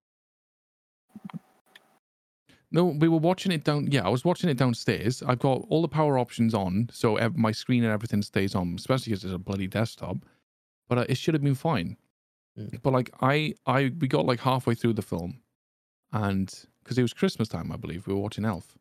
[2.71, 3.87] No, we were watching it down.
[3.91, 5.21] Yeah, I was watching it downstairs.
[5.21, 8.73] I've got all the power options on, so ev- my screen and everything stays on,
[8.75, 10.17] especially because it's a bloody desktop.
[10.89, 11.97] But uh, it should have been fine.
[12.59, 12.81] Mm.
[12.81, 15.39] But like I, I, we got like halfway through the film,
[16.11, 16.51] and
[16.83, 18.75] because it was Christmas time, I believe we were watching Elf,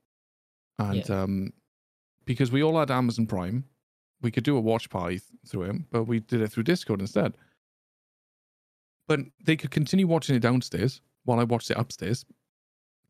[0.79, 1.23] and Yeah.
[1.23, 1.53] um,
[2.25, 3.65] because we all had Amazon Prime,
[4.23, 7.01] we could do a watch party th- through it, but we did it through Discord
[7.03, 7.35] instead.
[9.13, 12.25] But they could continue watching it downstairs while I watched it upstairs,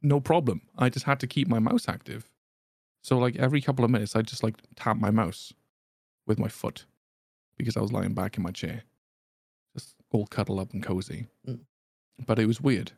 [0.02, 0.62] no problem.
[0.76, 2.28] I just had to keep my mouse active.
[3.04, 5.52] So like every couple of minutes, I just like tap my mouse
[6.26, 6.86] with my foot
[7.56, 8.82] because I was lying back in my chair,
[9.76, 11.28] just all cuddled up and cozy.
[11.48, 11.60] Mm.
[12.26, 12.90] But it was weird.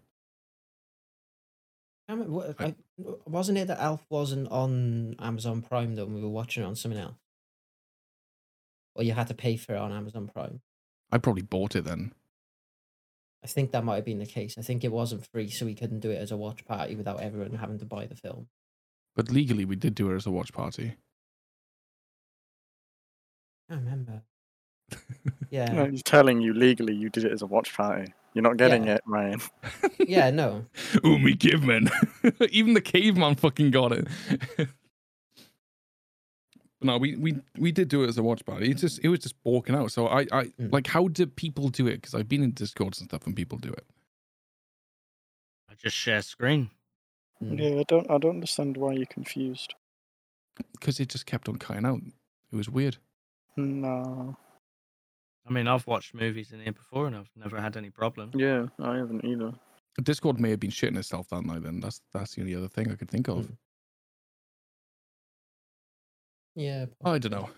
[2.08, 2.74] I what, I- I,
[3.26, 6.74] wasn't it that Elf wasn't on Amazon Prime though, and we were watching it on
[6.74, 7.16] something else?
[8.94, 10.62] Or you had to pay for it on Amazon Prime.
[11.12, 12.14] I probably bought it then.
[13.44, 14.56] I think that might have been the case.
[14.58, 17.20] I think it wasn't free, so we couldn't do it as a watch party without
[17.20, 18.48] everyone having to buy the film.
[19.14, 20.96] But legally, we did do it as a watch party.
[23.70, 24.22] I remember.
[25.50, 25.72] Yeah.
[25.72, 28.12] No, he's telling you legally you did it as a watch party.
[28.32, 28.94] You're not getting Yeah.
[28.94, 29.40] it, Ryan.
[30.00, 30.66] Yeah, no.
[31.04, 31.36] oh, me.
[32.50, 34.08] Even the caveman fucking got it.
[36.80, 38.70] But no, we, we we did do it as a watch party.
[38.70, 39.90] It's just it was just walking out.
[39.92, 40.72] So I I Mm.
[40.72, 41.96] like how do people do it?
[41.96, 43.84] Because I've been in Discords and stuff, and people do it.
[45.70, 46.70] I just share screen.
[47.42, 47.58] Mm.
[47.58, 49.74] Yeah, I don't I don't understand why you're confused.
[50.72, 52.00] Because it just kept on cutting out.
[52.52, 52.98] It was weird.
[53.56, 54.36] No.
[55.46, 58.30] I mean, I've watched movies in here before and I've never had any problem.
[58.34, 59.52] Yeah, I haven't either.
[60.02, 61.62] Discord may have been shitting itself that night.
[61.62, 63.46] Then that's that's the only other thing I could think of.
[63.46, 63.56] Mm.
[66.56, 66.86] Yeah.
[67.04, 67.50] I don't know.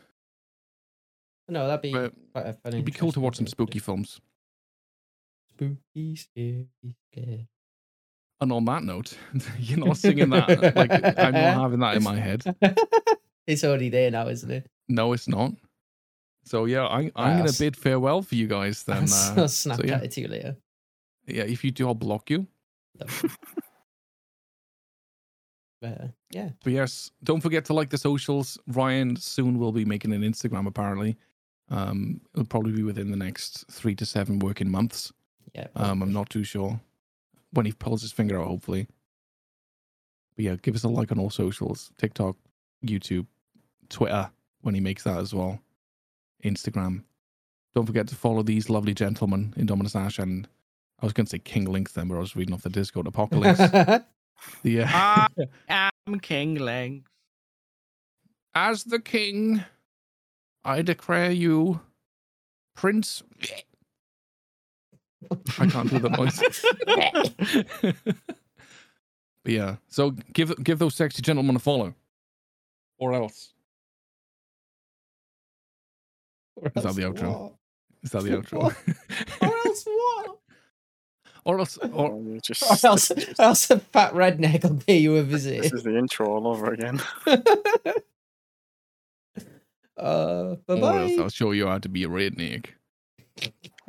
[1.49, 2.73] No, that'd be But quite a fun.
[2.73, 4.21] it'd be cool to watch some spooky films.
[5.51, 6.67] Spooky, scary,
[7.13, 7.47] scared.
[8.41, 9.17] And on that note,
[9.59, 10.77] you're not singing that.
[10.77, 12.43] like I'm not having that in my head.
[13.47, 14.67] it's already there now, isn't it?
[14.89, 15.53] No, it's not.
[16.45, 19.07] So yeah, I, I'm I'll gonna bid farewell for you guys then.
[19.11, 19.95] I'll Uh, I'll snap so, yeah.
[19.97, 20.57] at it to you later.
[21.27, 22.47] yeah, if you do, I'll block you.
[23.01, 23.07] No.
[25.87, 26.51] Uh, yeah.
[26.65, 28.59] But yes, don't forget to like the socials.
[28.67, 30.67] Ryan soon will be making an Instagram.
[30.67, 31.17] Apparently,
[31.71, 35.13] um, it'll probably be within the next three to seven working months.
[35.55, 35.69] Yeah.
[35.77, 36.81] Um, I'm not too sure
[37.53, 38.49] when he pulls his finger out.
[38.49, 38.87] Hopefully,
[40.35, 42.37] But yeah, give us a like on all socials TikTok,
[42.85, 43.27] YouTube,
[43.89, 44.31] Twitter
[44.63, 45.61] when he makes that as well,
[46.45, 47.05] Instagram.
[47.75, 50.49] Don't forget to follow these lovely gentlemen, Indominus Ash and
[51.01, 53.07] I was going to say King Link then, but I was reading off the Discord
[53.13, 54.05] Apocalynx.
[54.63, 55.29] The, uh, I
[56.09, 57.07] am King Link.
[58.55, 59.65] As the king,
[60.65, 61.81] I declare you
[62.75, 63.23] Prince.
[65.59, 66.41] I can't do the noise.
[69.43, 71.95] but yeah, so give give those sexy gentlemen a follow,
[72.99, 73.53] or else.
[76.57, 77.41] Or Is that the outro?
[77.41, 77.53] what?
[78.03, 78.75] Is that the outro?
[79.43, 80.39] Or else what?
[81.47, 85.17] Or else, or Oh, just, Or else, or else a fat redneck will pay you
[85.17, 85.63] a visit.
[85.63, 87.01] this is the intro all over again.
[89.97, 91.23] uh, bye or else bye.
[91.23, 92.67] I'll show you how to be a redneck.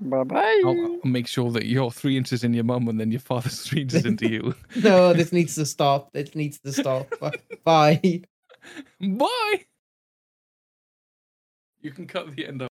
[0.01, 0.61] Bye bye.
[0.65, 3.61] I'll, I'll make sure that you're three inches in your mum and then your father's
[3.61, 4.53] three inches into you.
[4.75, 6.13] No, this needs to stop.
[6.13, 7.07] This needs to stop.
[7.19, 7.31] Bye.
[7.63, 8.21] Bye.
[9.01, 9.65] Bye.
[11.81, 12.69] You can cut the end out.